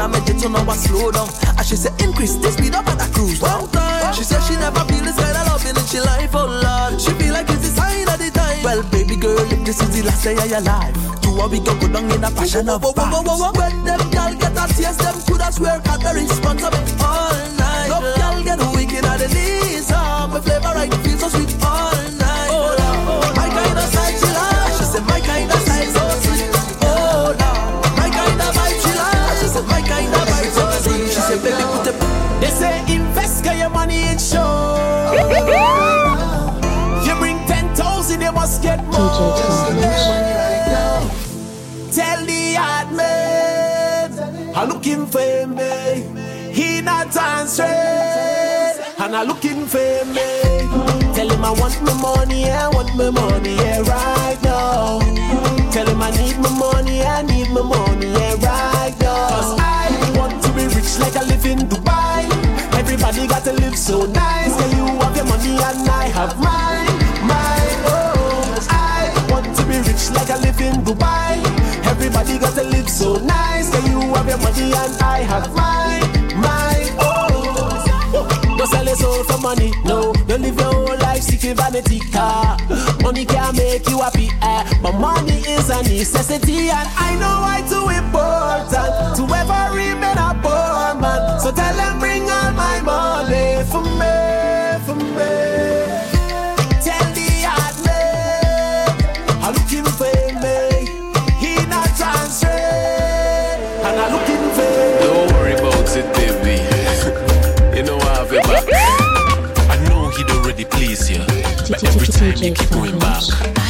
[0.00, 1.28] Afraid that I made it, so now I slow down.
[1.58, 4.14] And she said increase the speed up and I cruise down time.
[4.14, 7.00] She said she never feel this kind of loving in she life, oh lord.
[7.00, 8.62] She feel like it's the sign of the time.
[8.62, 11.60] Well, baby girl, if this is the last day of your life, you are we
[11.60, 13.56] go go down in a passion of vibes.
[13.56, 17.88] When them gal get a taste, them coulda swear Cadbury sponsor me all night.
[17.88, 21.59] Some gal get wicked at the knees, ah, my flavor right feel so sweet
[38.92, 40.50] you must.
[41.96, 45.62] Tell the hard man, I'm looking for me.
[45.62, 46.52] Eh.
[46.52, 47.68] He not answering,
[48.98, 50.20] and I'm looking for me.
[50.20, 51.14] Eh.
[51.14, 55.00] Tell him I want my money, I want my money, yeah, right now.
[55.72, 59.28] Tell him I need my money, I need my money, yeah, right now.
[59.28, 62.24] Cause I want to be rich like I live in Dubai.
[62.78, 64.54] Everybody got to live so nice.
[64.56, 66.89] Can you have your money and I have mine,
[70.14, 71.38] like I live in Dubai.
[71.86, 73.70] Everybody got to live so nice.
[73.70, 76.06] Can you have your money and I have mine,
[76.36, 78.56] mine, oh.
[78.58, 80.12] Don't sell your soul for money, no.
[80.26, 82.58] Don't live your whole life seeking vanity car.
[83.02, 84.64] Money can make you happy, eh?
[84.82, 90.34] but money is a necessity, and I know why too important to ever remain a
[90.42, 91.40] poor man.
[91.40, 93.59] So tell them bring all my money
[110.90, 111.24] you,
[111.68, 113.69] but every time you keep going back.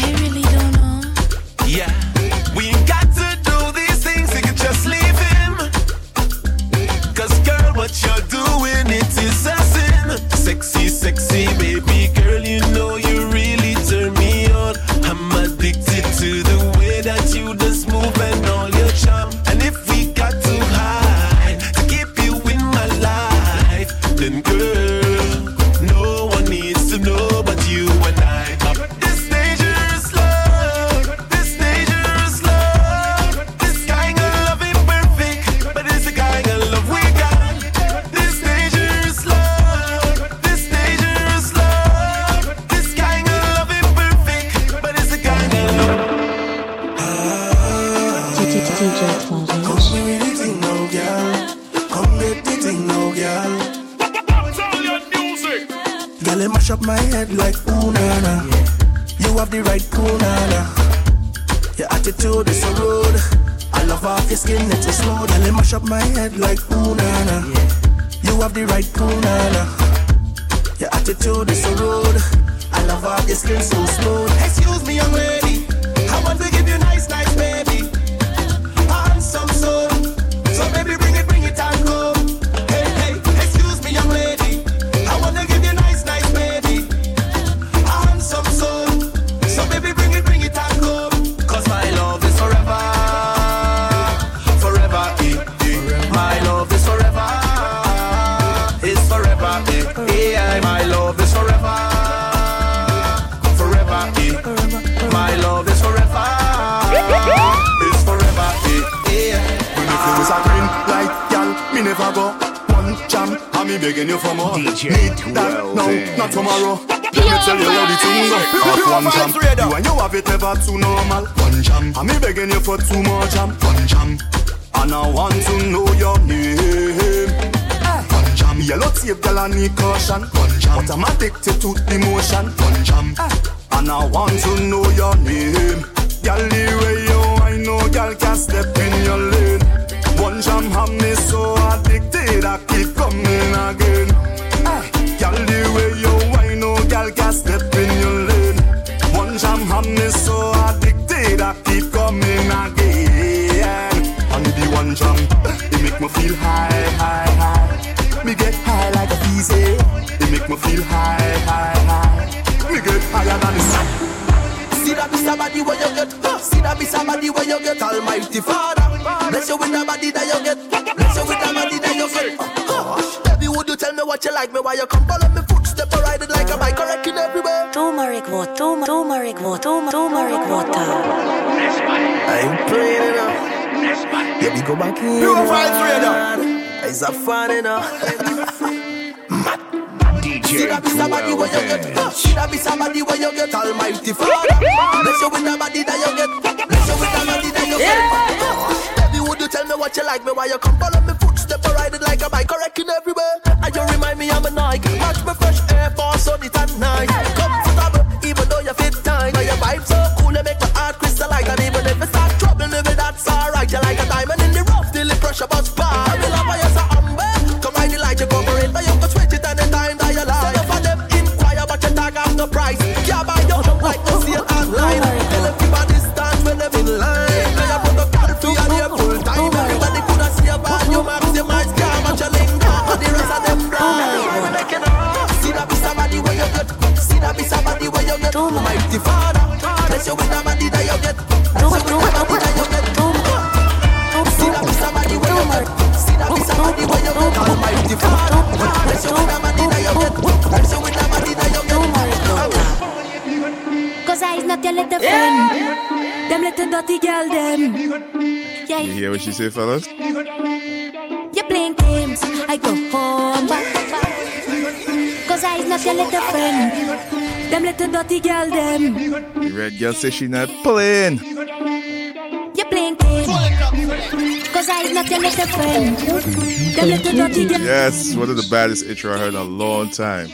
[268.94, 271.18] The red girl says she not playing.
[271.18, 275.96] You playing Cause I not your little friend.
[275.96, 277.60] The little naughty girl.
[277.60, 280.28] Yes, one of the baddest intro I heard in a long time.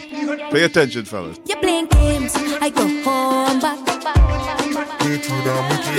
[0.50, 1.38] Pay attention, fellas.
[1.46, 2.32] You playing games.
[2.60, 3.78] I go home back.
[5.04, 5.18] You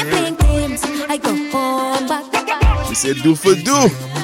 [0.10, 0.82] playing games.
[1.10, 2.88] I go home back.
[2.88, 4.17] She said do for do.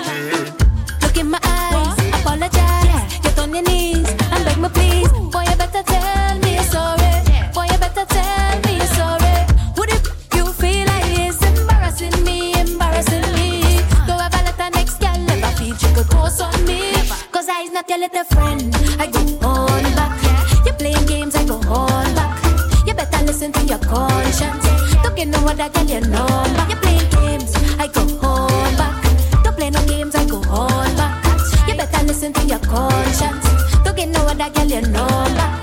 [17.93, 18.75] your little friend.
[18.99, 20.65] I go on back.
[20.65, 22.87] You're playing games, I go on back.
[22.87, 24.65] You better listen to your conscience.
[25.03, 26.65] Don't get no other girl your number.
[26.69, 29.43] You're playing games, I go on back.
[29.43, 31.23] Don't play no games, I go on back.
[31.67, 33.45] You better listen to your conscience.
[33.83, 35.62] Don't get no other girl your number.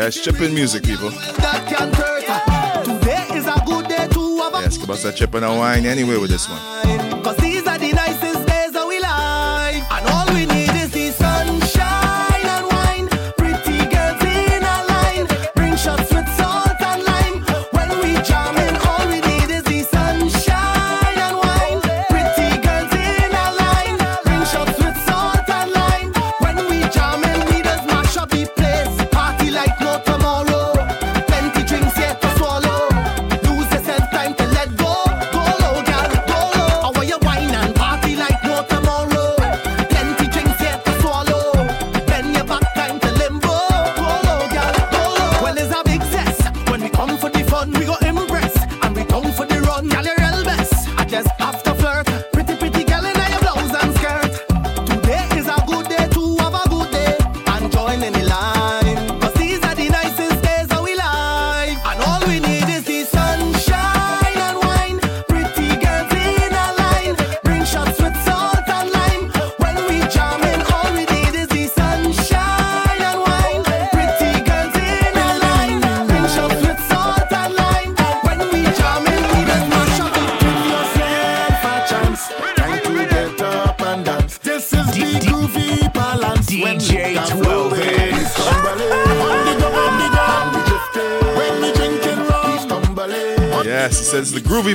[0.00, 1.10] Yeah, it's chipping music, people.
[1.10, 2.24] That can hurt.
[2.86, 4.60] Today is a good day to have a.
[4.62, 6.79] Yes, about that chipping and wine anyway with this one.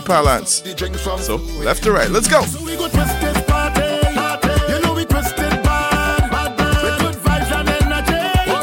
[0.06, 0.64] parlance.
[1.26, 2.40] So, left to right, let's go.
[2.40, 2.46] All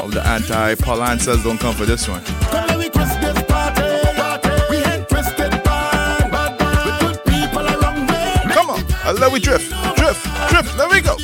[0.08, 2.22] the anti parlancers don't come for this one.
[8.52, 11.16] Come on, uh, let we drift, drift, drift, there we go.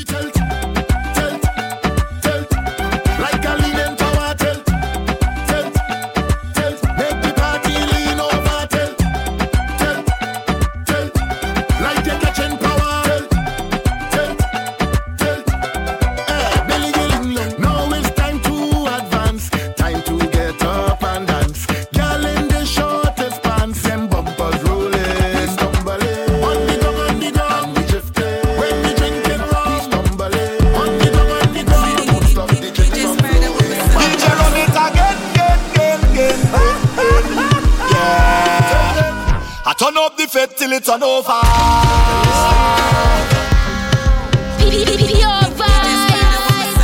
[40.38, 41.40] faith till it's an over.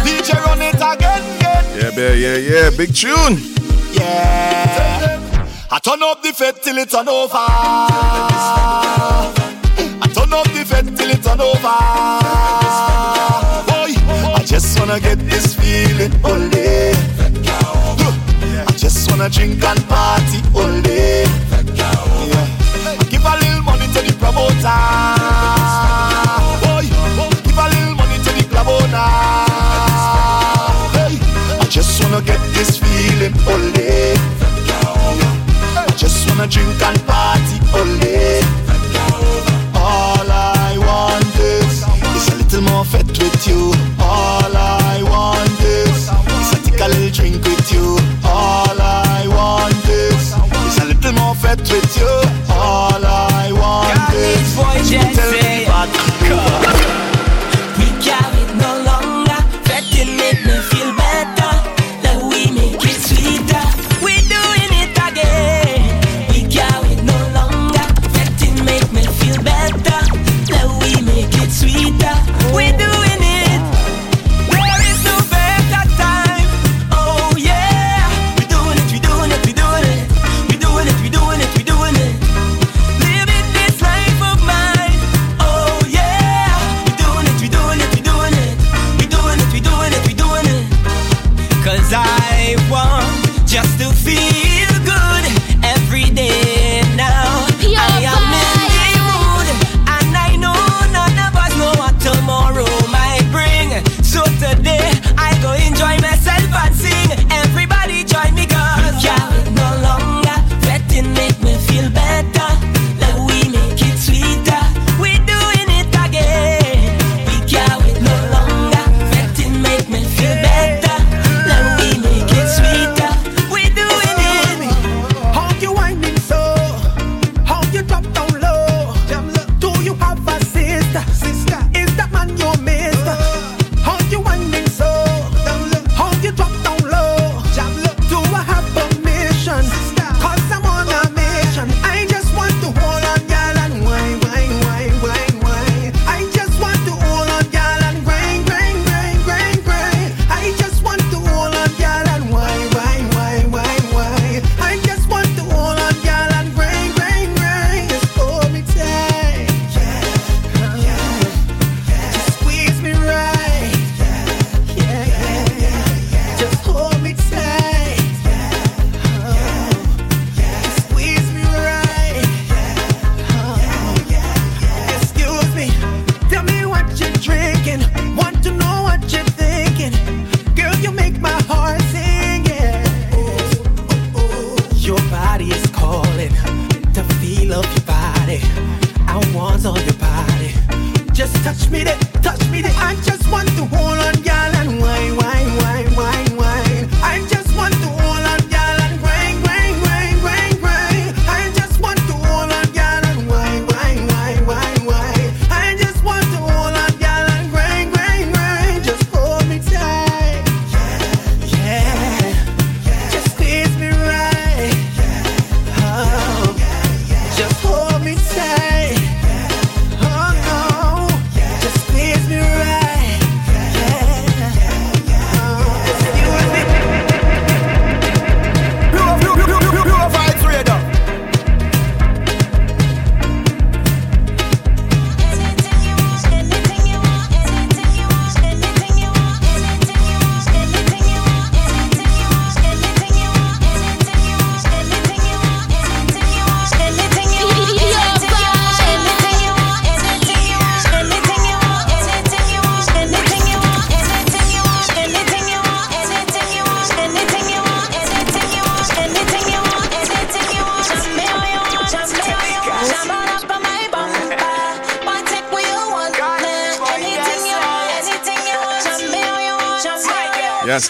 [0.05, 1.65] DJ run it again, again.
[1.79, 3.39] Yeah, babe, yeah, yeah, big tune.
[3.93, 5.21] Yeah.
[5.71, 7.47] I turn up the faith till it's an over.
[7.47, 7.61] I
[10.13, 11.79] turn up the faith till it's an over.
[13.71, 13.95] Boy,
[14.35, 16.93] I just wanna get this feeling only.
[18.67, 21.25] I just wanna drink and party all day.
[21.75, 22.54] Yeah
[24.25, 24.81] promoter.
[26.65, 26.85] Boy,
[27.45, 29.11] give a little money to the club owner.
[30.97, 31.15] Hey,
[31.61, 34.17] I just wanna get this feeling only.
[35.77, 38.41] I just wanna drink and party only.
[39.77, 41.85] All I want is,
[42.17, 43.73] is a little more fat with you.
[44.01, 46.09] All I want is,
[46.41, 47.99] is a take a little drink with you.
[48.25, 50.25] All I want is,
[50.69, 52.13] is a little more fat with you.
[52.51, 53.04] All
[54.27, 57.14] it's what Jen say.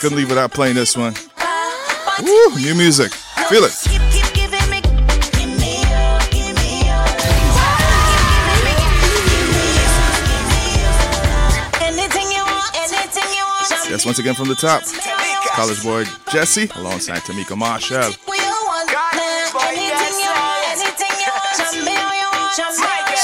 [0.05, 1.15] Couldn't leave without playing this one.
[2.21, 3.11] Woo, new music.
[3.49, 3.73] Feel it.
[13.89, 14.83] Yes, once again from the top.
[15.55, 18.13] College boy Jesse alongside Tamika Marshall.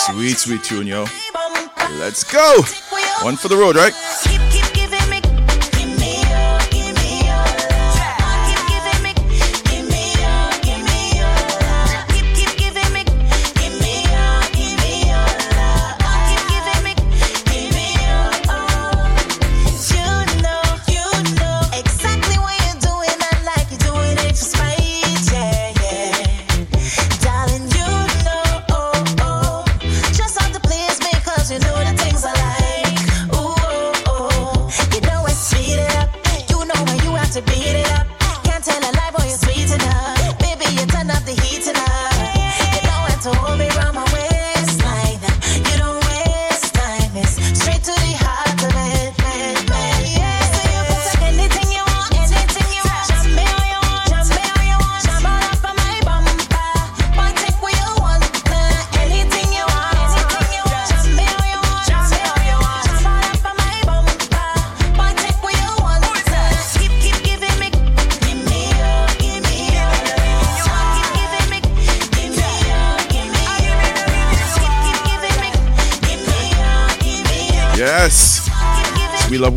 [0.07, 1.05] Sweet, sweet tune, yo.
[1.99, 2.63] Let's go.
[3.23, 3.93] One for the road, right?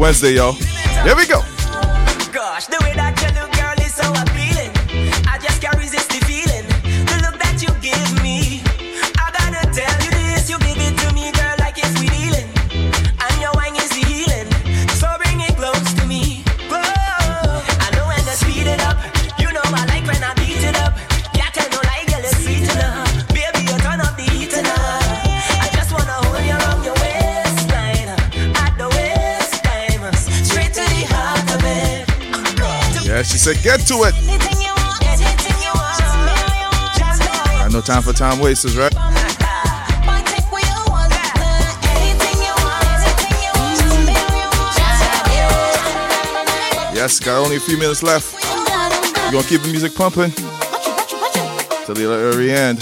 [0.04, 0.73] Wednesday, y'all.
[37.94, 38.92] Time for time wasters, right?
[46.96, 48.34] Yes, got only a few minutes left.
[49.26, 50.32] You gonna keep the music pumping
[51.86, 52.80] till the very end.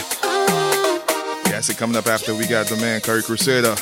[1.47, 3.75] Yes, it coming up after we got the man Curry Crusader.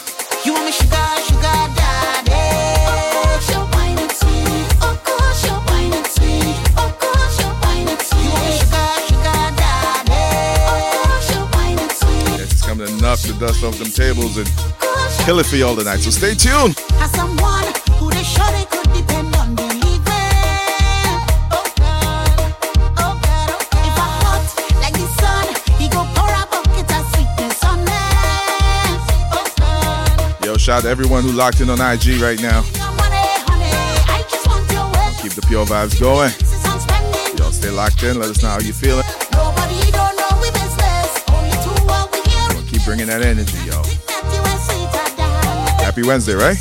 [13.39, 14.47] Dust off them tables and
[15.23, 15.97] kill it for y'all tonight.
[15.97, 16.75] So stay tuned.
[30.43, 32.63] Yo, shout out to everyone who locked in on IG right now.
[32.75, 35.13] I just want your way.
[35.21, 36.31] Keep the pure vibes going.
[37.37, 38.19] Y'all stay locked in.
[38.19, 39.05] Let us know how you feeling.
[43.10, 43.81] That energy, yo.
[45.84, 46.57] Happy Wednesday, right?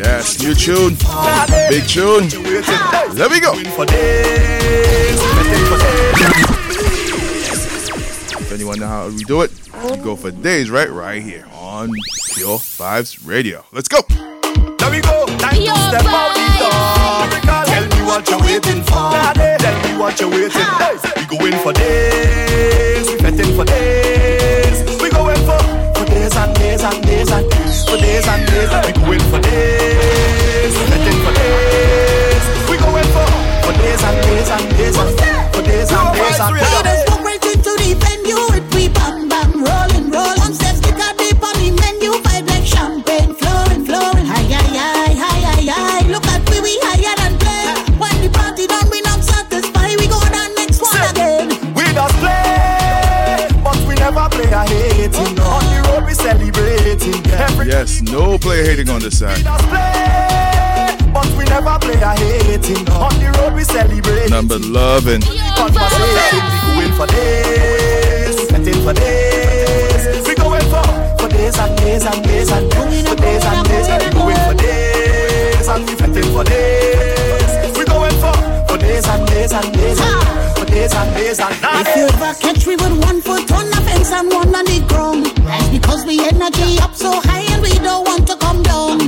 [0.00, 0.96] Yes, new tune.
[1.68, 2.28] Big tune.
[3.14, 3.52] There we go.
[8.74, 9.52] If anyone know how we do it,
[9.88, 10.90] we go for days, right?
[10.90, 11.92] Right here on
[12.34, 13.64] Pure Vibes Radio.
[13.70, 14.00] Let's go.
[14.08, 17.62] There we go, time to step out the door.
[17.70, 19.14] Tell me what you're waiting for.
[19.62, 20.90] Tell me what you're waiting for.
[21.14, 24.82] We going for days, we betting for days.
[25.00, 25.62] We going for
[25.94, 27.84] for days and days and days and days.
[27.84, 32.42] For days and days, we going for days, we betting for days.
[32.68, 33.26] We going for
[33.62, 37.03] for days and days and days and for days and days and days.
[57.66, 59.42] Yes, no player hating on this side.
[61.14, 62.88] But we never play a hating.
[62.90, 64.28] On the road we celebrate.
[64.28, 65.20] Number eleven.
[65.20, 65.30] Days.
[65.30, 65.64] Days.
[71.34, 73.04] Days and days and days and days.
[73.04, 74.46] Days and days and days.
[74.46, 75.56] And days.
[75.56, 75.68] Days
[79.08, 80.00] and days and days.
[80.00, 80.43] And days.
[80.76, 84.84] If you ever catch me with one foot on the fence and one on the
[84.88, 88.98] ground, that's because we energy up so high and we don't want to come down.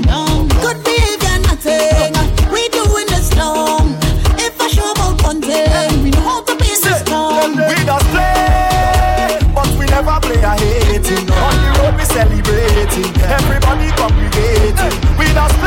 [0.62, 2.14] Good behavior, nothing.
[2.54, 3.98] We doing this long.
[4.38, 7.58] If I show about one thing, we know how to be system.
[7.58, 11.26] We just play, but we never play a hating.
[11.34, 14.94] On the road we celebrating, everybody congregating.
[15.18, 15.65] We just play,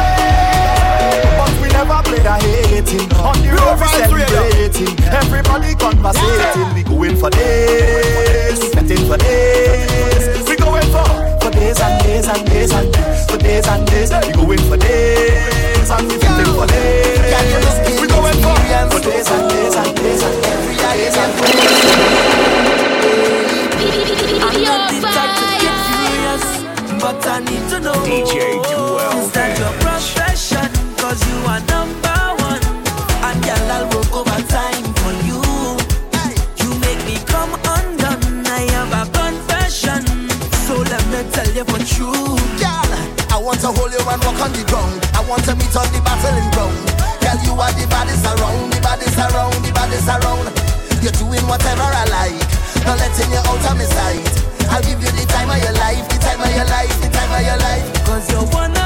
[2.20, 3.08] we never play a hating.
[3.20, 6.74] On the road we celebrating, everybody conversating.
[6.76, 10.28] We going for days, betting for days.
[10.48, 11.08] We going for
[11.40, 12.94] for days and days and days and
[13.30, 14.12] for days and days.
[14.12, 17.22] We going for days and we betting for days.
[18.02, 18.56] We going for
[18.92, 21.32] for days and days and days and every days and
[24.44, 26.46] I'm not the type to get furious,
[27.02, 28.99] but I need to know DJ Is
[41.60, 42.92] you for true Girl,
[43.36, 44.96] I want to hold you and walk on the ground.
[45.12, 46.76] I want to meet on the battling ground.
[47.20, 50.48] Girl, you are the baddest around, the baddest around, the baddest around.
[51.04, 52.40] You're doing whatever I like,
[52.88, 54.24] not letting you out of my sight.
[54.72, 57.32] I'll give you the time of your life, the time of your life, the time
[57.32, 57.88] of your life.
[58.08, 58.79] Cause you're one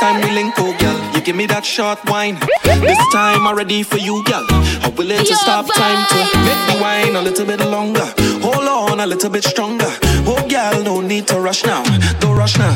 [0.00, 1.14] time we link, oh girl.
[1.14, 2.38] You give me that short wine.
[2.62, 4.46] This time I'm ready for you, girl.
[4.82, 8.06] I'm willing to stop time to make me wine a little bit longer.
[8.42, 9.90] Hold on a little bit stronger.
[10.26, 11.82] Oh girl, no need to rush now.
[12.20, 12.74] Don't rush now.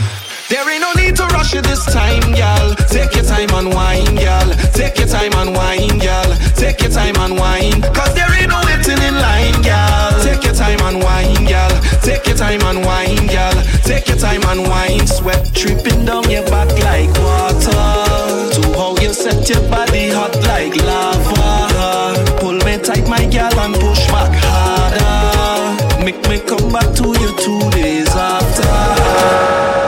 [0.52, 2.74] There ain't no need to rush it this time, girl.
[2.92, 4.52] Take your time and wine, girl.
[4.76, 6.28] Take your time and wine, girl.
[6.60, 7.80] Take your time and wine.
[7.96, 10.12] Cause there ain't no waiting in line, girl.
[10.20, 11.72] Take your time and wine, girl.
[12.04, 13.56] Take your time and wine, girl.
[13.88, 15.06] Take your time and wine.
[15.06, 18.52] Sweat dripping down your back like water.
[18.52, 22.28] To how you set your body hot like lava.
[22.40, 26.04] Pull me tight, my girl, and push back harder.
[26.04, 29.81] Make me come back to you two days after.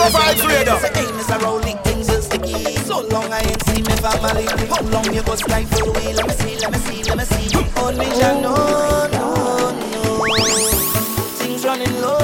[0.00, 0.78] Pure vibes, radar.
[0.80, 1.36] Hey, Mr.
[1.42, 2.76] Rowley, things are sticky.
[2.88, 4.46] So long I ain't seen me family.
[4.70, 6.12] How long you go slide for the wheel?
[6.16, 7.54] Let me see, let me see, let me see.
[7.76, 10.24] Only Jah know, no, no.
[11.36, 12.16] Things running low,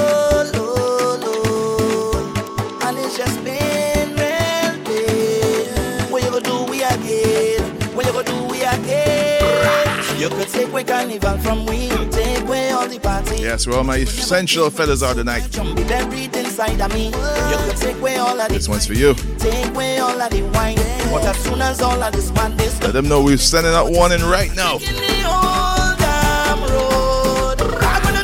[0.55, 2.33] low, low.
[2.81, 4.73] And it's just been real.
[6.09, 7.61] What you gonna do, we again?
[7.93, 10.19] What you gonna do, we again?
[10.19, 11.89] You could take away carnival from we,
[12.87, 15.51] Yes, where all my essential fellas are tonight.
[16.09, 17.07] Be inside of me.
[17.07, 19.13] You could take away all of This one's for you.
[19.39, 20.77] take away all of the wine.
[21.11, 24.21] But as soon as all of this madness Let them know we're sending out warning
[24.21, 24.73] right now.
[24.73, 24.81] old
[25.99, 27.61] damn road.
[27.83, 28.23] I'm gonna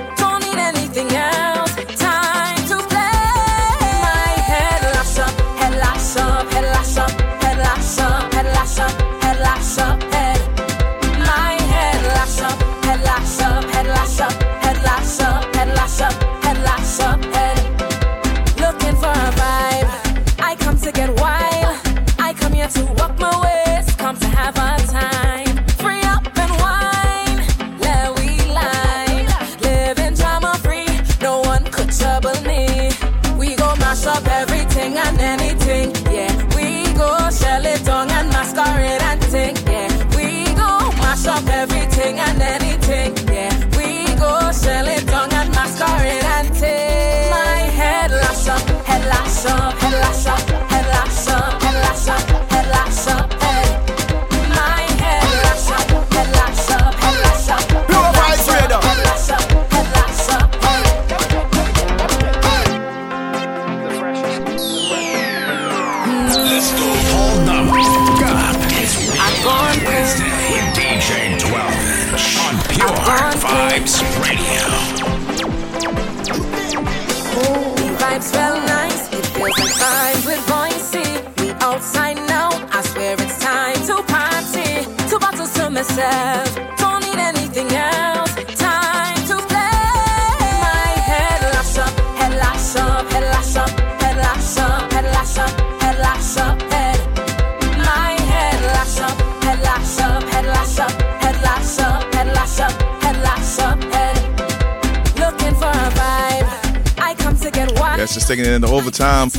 [108.01, 109.29] That's just taking it into overtime.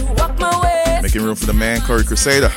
[1.03, 2.51] Making room for the man, Curry Crusader.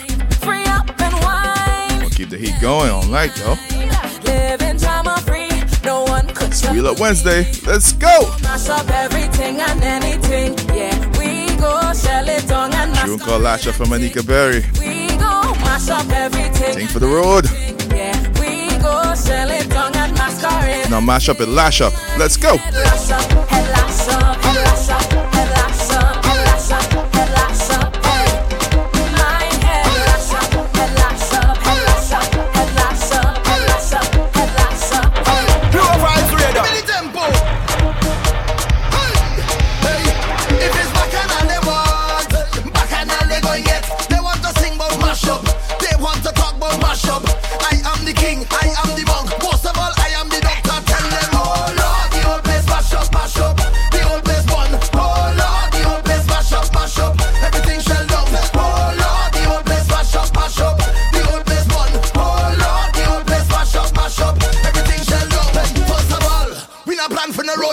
[1.99, 3.74] We'll keep the heat going all night, though.
[6.85, 7.51] Feel Wednesday.
[7.65, 8.29] Let's go.
[13.03, 14.61] June call Lasha from Anika Berry.
[16.73, 17.45] Ting for the road.
[17.91, 20.91] Yeah, we go sell it tongue and masquerade.
[20.91, 21.93] Now mash up and lash up.
[22.19, 22.55] Let's go.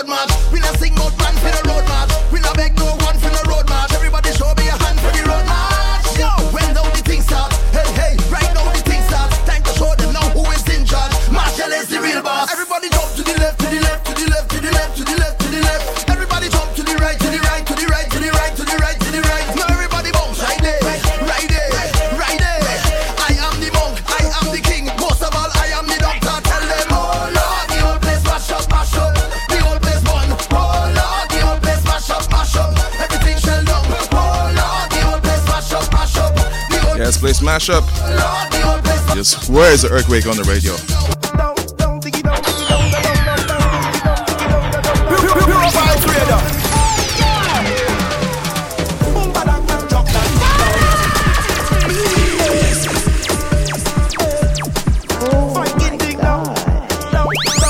[0.05, 0.32] My.
[37.63, 39.15] mashup.
[39.15, 40.73] Yes, where is the earthquake on the radio?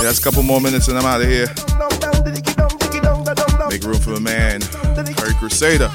[0.01, 1.47] Yes, a couple more minutes and I'm out of here.
[3.69, 4.61] Make room for the man,
[5.17, 5.91] Harry Crusader.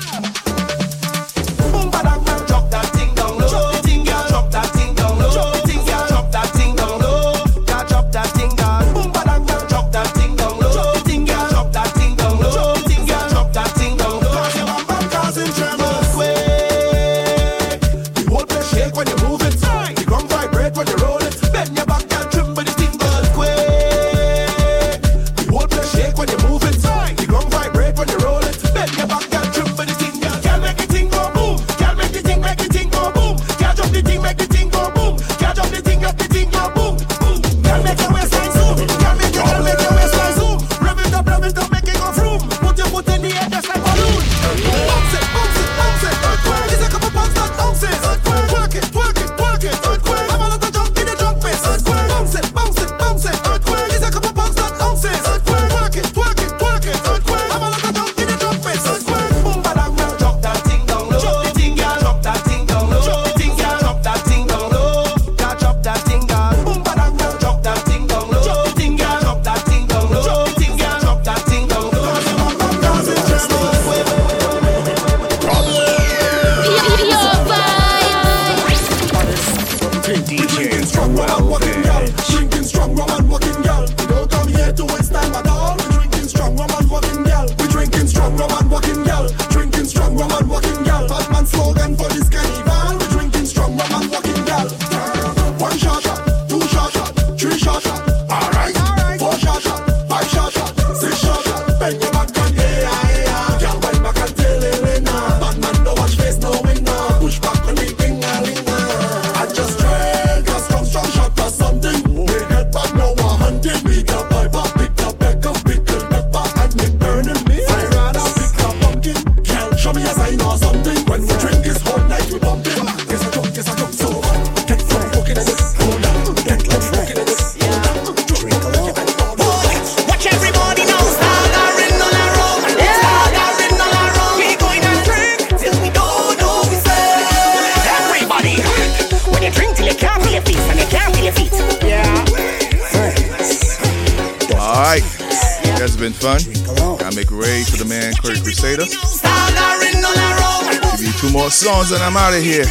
[151.93, 152.65] And I'm out of here.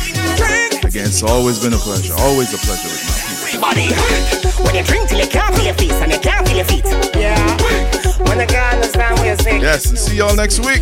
[0.84, 2.14] Again, it's always been a pleasure.
[2.18, 3.98] Always a pleasure with my people.
[4.64, 6.86] When you drink till you can't feel your feet and you can't feel your feet.
[7.16, 7.38] Yeah.
[8.30, 9.62] When the girl understand what you're saying.
[9.62, 10.82] Yes, and see y'all next week.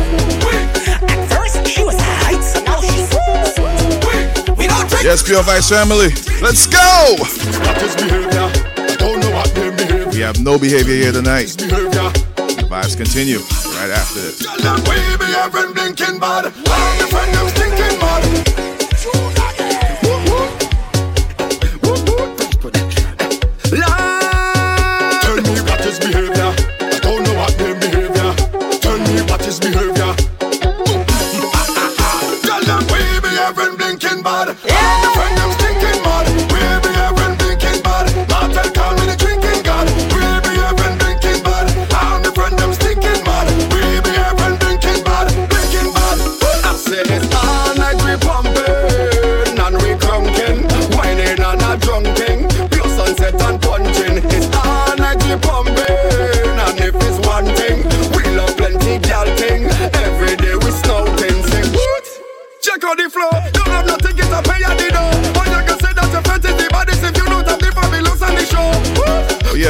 [5.03, 6.09] Yes, Pure Vice family.
[6.41, 7.15] Let's go!
[10.11, 11.47] We have no behavior here tonight.
[11.57, 13.39] The vibes continue
[13.77, 14.45] right after this.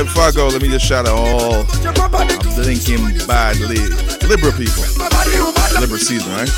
[0.01, 3.77] Let me just shout out all I'm thinking badly.
[4.27, 4.83] Libra people.
[5.79, 6.49] Libra season, right?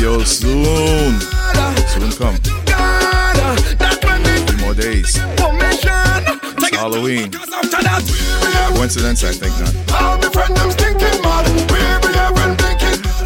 [0.00, 1.20] You soon.
[1.90, 2.36] Soon come.
[4.46, 5.18] Three more days.
[6.56, 7.30] It's Halloween.
[8.74, 9.74] Coincidence, I think not.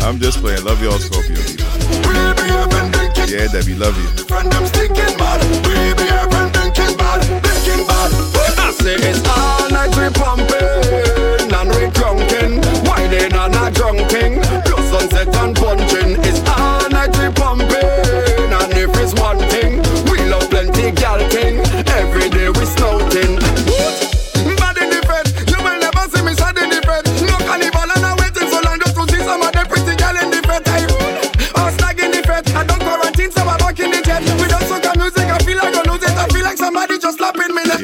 [0.03, 0.65] I'm just playing.
[0.65, 2.34] Love y'all, Scorpio people.
[3.35, 4.07] Yeah, Debbie, love you.
[4.31, 4.49] Friend
[5.19, 5.43] mad.
[5.67, 7.19] We behaving blinking bad.
[7.43, 8.13] Blinking bad.
[8.63, 11.91] I say it's all night we pumping and we
[12.87, 14.39] whining and a drunking.
[14.65, 16.23] Plus sunset and punching.
[16.23, 20.95] It's all night we pumping and if it's one thing, we love plenty.
[21.91, 22.65] Every day we.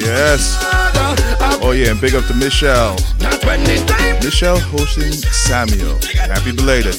[0.01, 0.57] Yes.
[1.61, 2.95] Oh yeah, and big up to Michelle.
[4.23, 5.99] Michelle hosting Samuel.
[6.15, 6.95] Happy belated.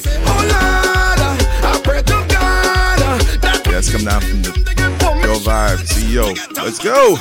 [3.66, 4.52] Yes, come down from the
[5.24, 6.32] Yo Vibe CEO.
[6.62, 7.16] Let's go.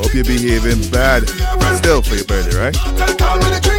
[0.00, 1.28] Hope you're behaving bad.
[1.76, 3.73] Still for your birthday, right?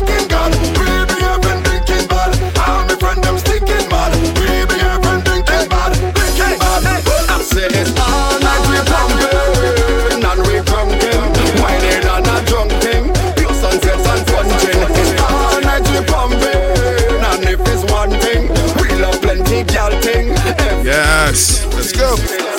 [21.35, 22.54] Let's go.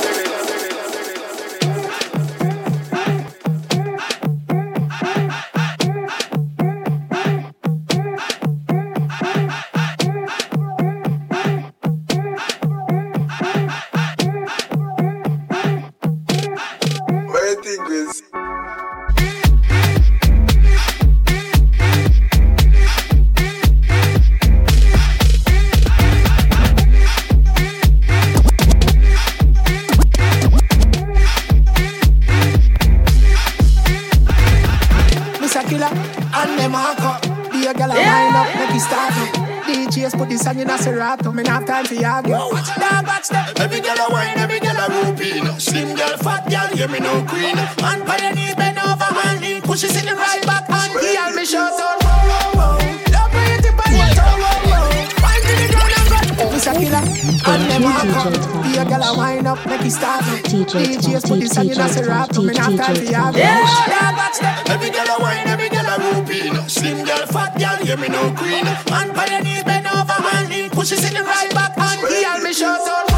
[59.16, 60.22] Wind up, make it start.
[60.44, 62.36] DJ DJs put this on you, that's a rap.
[62.36, 63.10] Me not time for you.
[63.10, 66.68] Yeah, Every girl a wine, every girl a roupine.
[66.68, 68.64] Slim girl, fat girl, hear me no queen.
[68.90, 72.00] Man, by your knees, bend over, hand in, push it in the right back, and
[72.02, 73.15] girl, me shut out.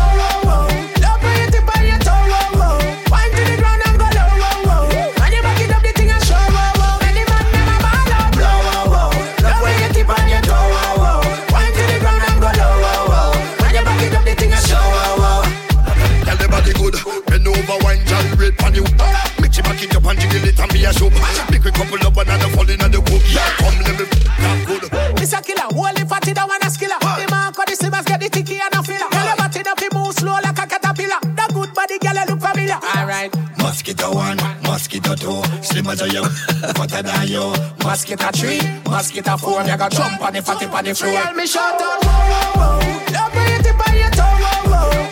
[20.88, 21.10] A show.
[21.52, 23.24] Make we couple up another fall in the cook.
[23.28, 25.16] Yeah, come let me that good.
[25.18, 26.98] This a killer, holy fatty, the one a skiller.
[26.98, 29.08] The man cut the simmers, get the ticky and a filler.
[29.10, 31.20] Tell your body up, move slow like a caterpillar.
[31.36, 32.80] That good body, girl, you look familiar.
[32.96, 33.30] Alright.
[33.58, 36.24] Mosquito one, mosquito two, slim as a you,
[36.72, 37.52] fatter than you.
[37.84, 41.12] Mosquito three, mosquito four, me got jump on the fatty on the floor.
[41.12, 43.12] Girl, me shut down, whoa, whoa, whoa.
[43.12, 45.07] Love when you tip on your toe, whoa, whoa.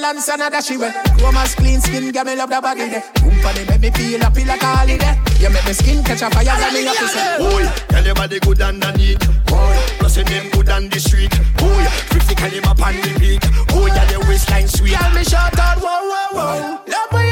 [0.00, 0.92] Balance, balance, and a dash it well.
[1.20, 3.04] Woman's clean skin, girl, me love the body there.
[3.22, 5.18] Boom for make me feel happy like a holiday.
[5.38, 7.38] You make me skin catch a fire, got me up to say.
[7.38, 9.20] Boy, tell your body good underneath.
[9.46, 11.32] Boy, plus your name good on the street.
[11.56, 13.40] Boy, 50 caliber on the peak.
[13.68, 14.98] Boy, yeah, your waistline sweet.
[14.98, 16.80] Girl, me shout out, whoa, whoa, whoa.
[16.86, 17.25] Love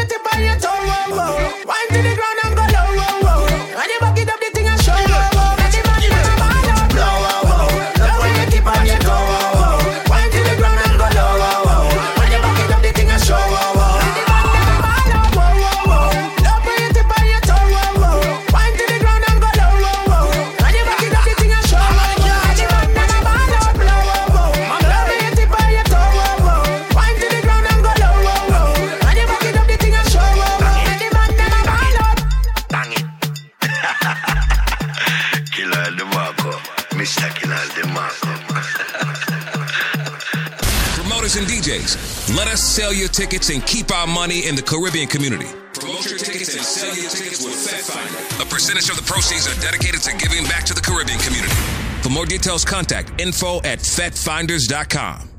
[42.37, 45.47] let us sell your tickets and keep our money in the Caribbean community.
[45.75, 48.43] Promote your tickets and sell your tickets with FetFinder.
[48.43, 51.55] A percentage of the proceeds are dedicated to giving back to the Caribbean community.
[52.03, 55.34] For more details, contact info at fetfinders.com.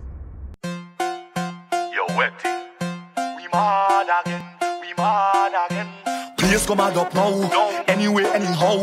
[6.55, 7.83] Please come mad up now.
[7.85, 8.77] Anyway, anyhow.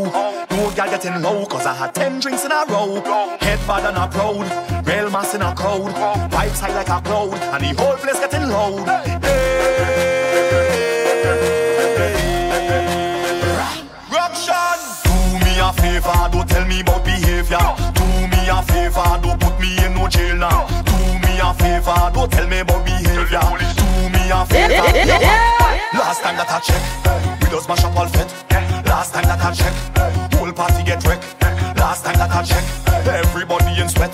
[0.50, 3.00] No girl getting low, cause I had 10 drinks in a row.
[3.40, 4.86] Head bad and a proud.
[4.86, 5.88] Real mass in a crowd.
[6.30, 7.32] Vibes high like a cloud.
[7.32, 8.86] And the whole place getting loud.
[14.12, 14.78] Ruction!
[15.08, 17.56] Do me a favor, don't tell me about behavior.
[17.96, 20.68] Do me a favor, don't put me in no jail now.
[20.84, 20.92] Do
[21.24, 23.40] me a favor, don't tell me about behavior.
[23.80, 25.72] Do me a favor.
[25.94, 28.32] Last time that I check, we just mash up all fit.
[28.88, 29.74] Last time that I check,
[30.40, 31.36] whole party get wrecked.
[31.76, 32.64] Last time that I check,
[33.06, 34.10] everybody in sweat.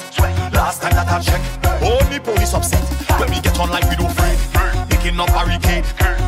[0.52, 1.40] Last time that I check,
[1.80, 2.82] only police upset.
[3.20, 4.10] When we get on like we don't
[4.90, 5.86] picking up barricade.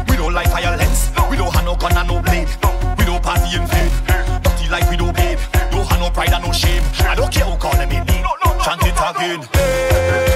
[0.09, 2.49] We don't like violence, we don't have no gun and no blade.
[2.97, 3.91] We don't party in vain,
[4.47, 5.39] dirty like we don't babe.
[5.73, 6.85] Don't have no pride and no shame.
[7.11, 8.25] I don't care who call me name.
[8.63, 9.41] Chant it again.
[9.51, 10.30] Ruction!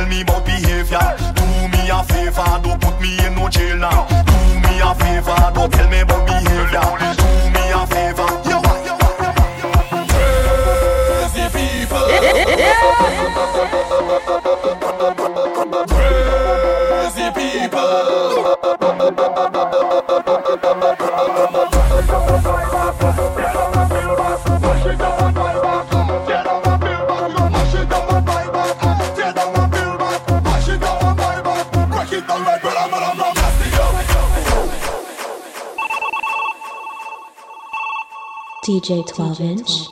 [0.00, 0.98] Tell me about behavior.
[1.34, 4.06] Do me a favor, don't put me in no jail now.
[4.08, 7.19] Do me a favor, don't tell me about behavior.
[38.70, 39.89] DJ 12 inch.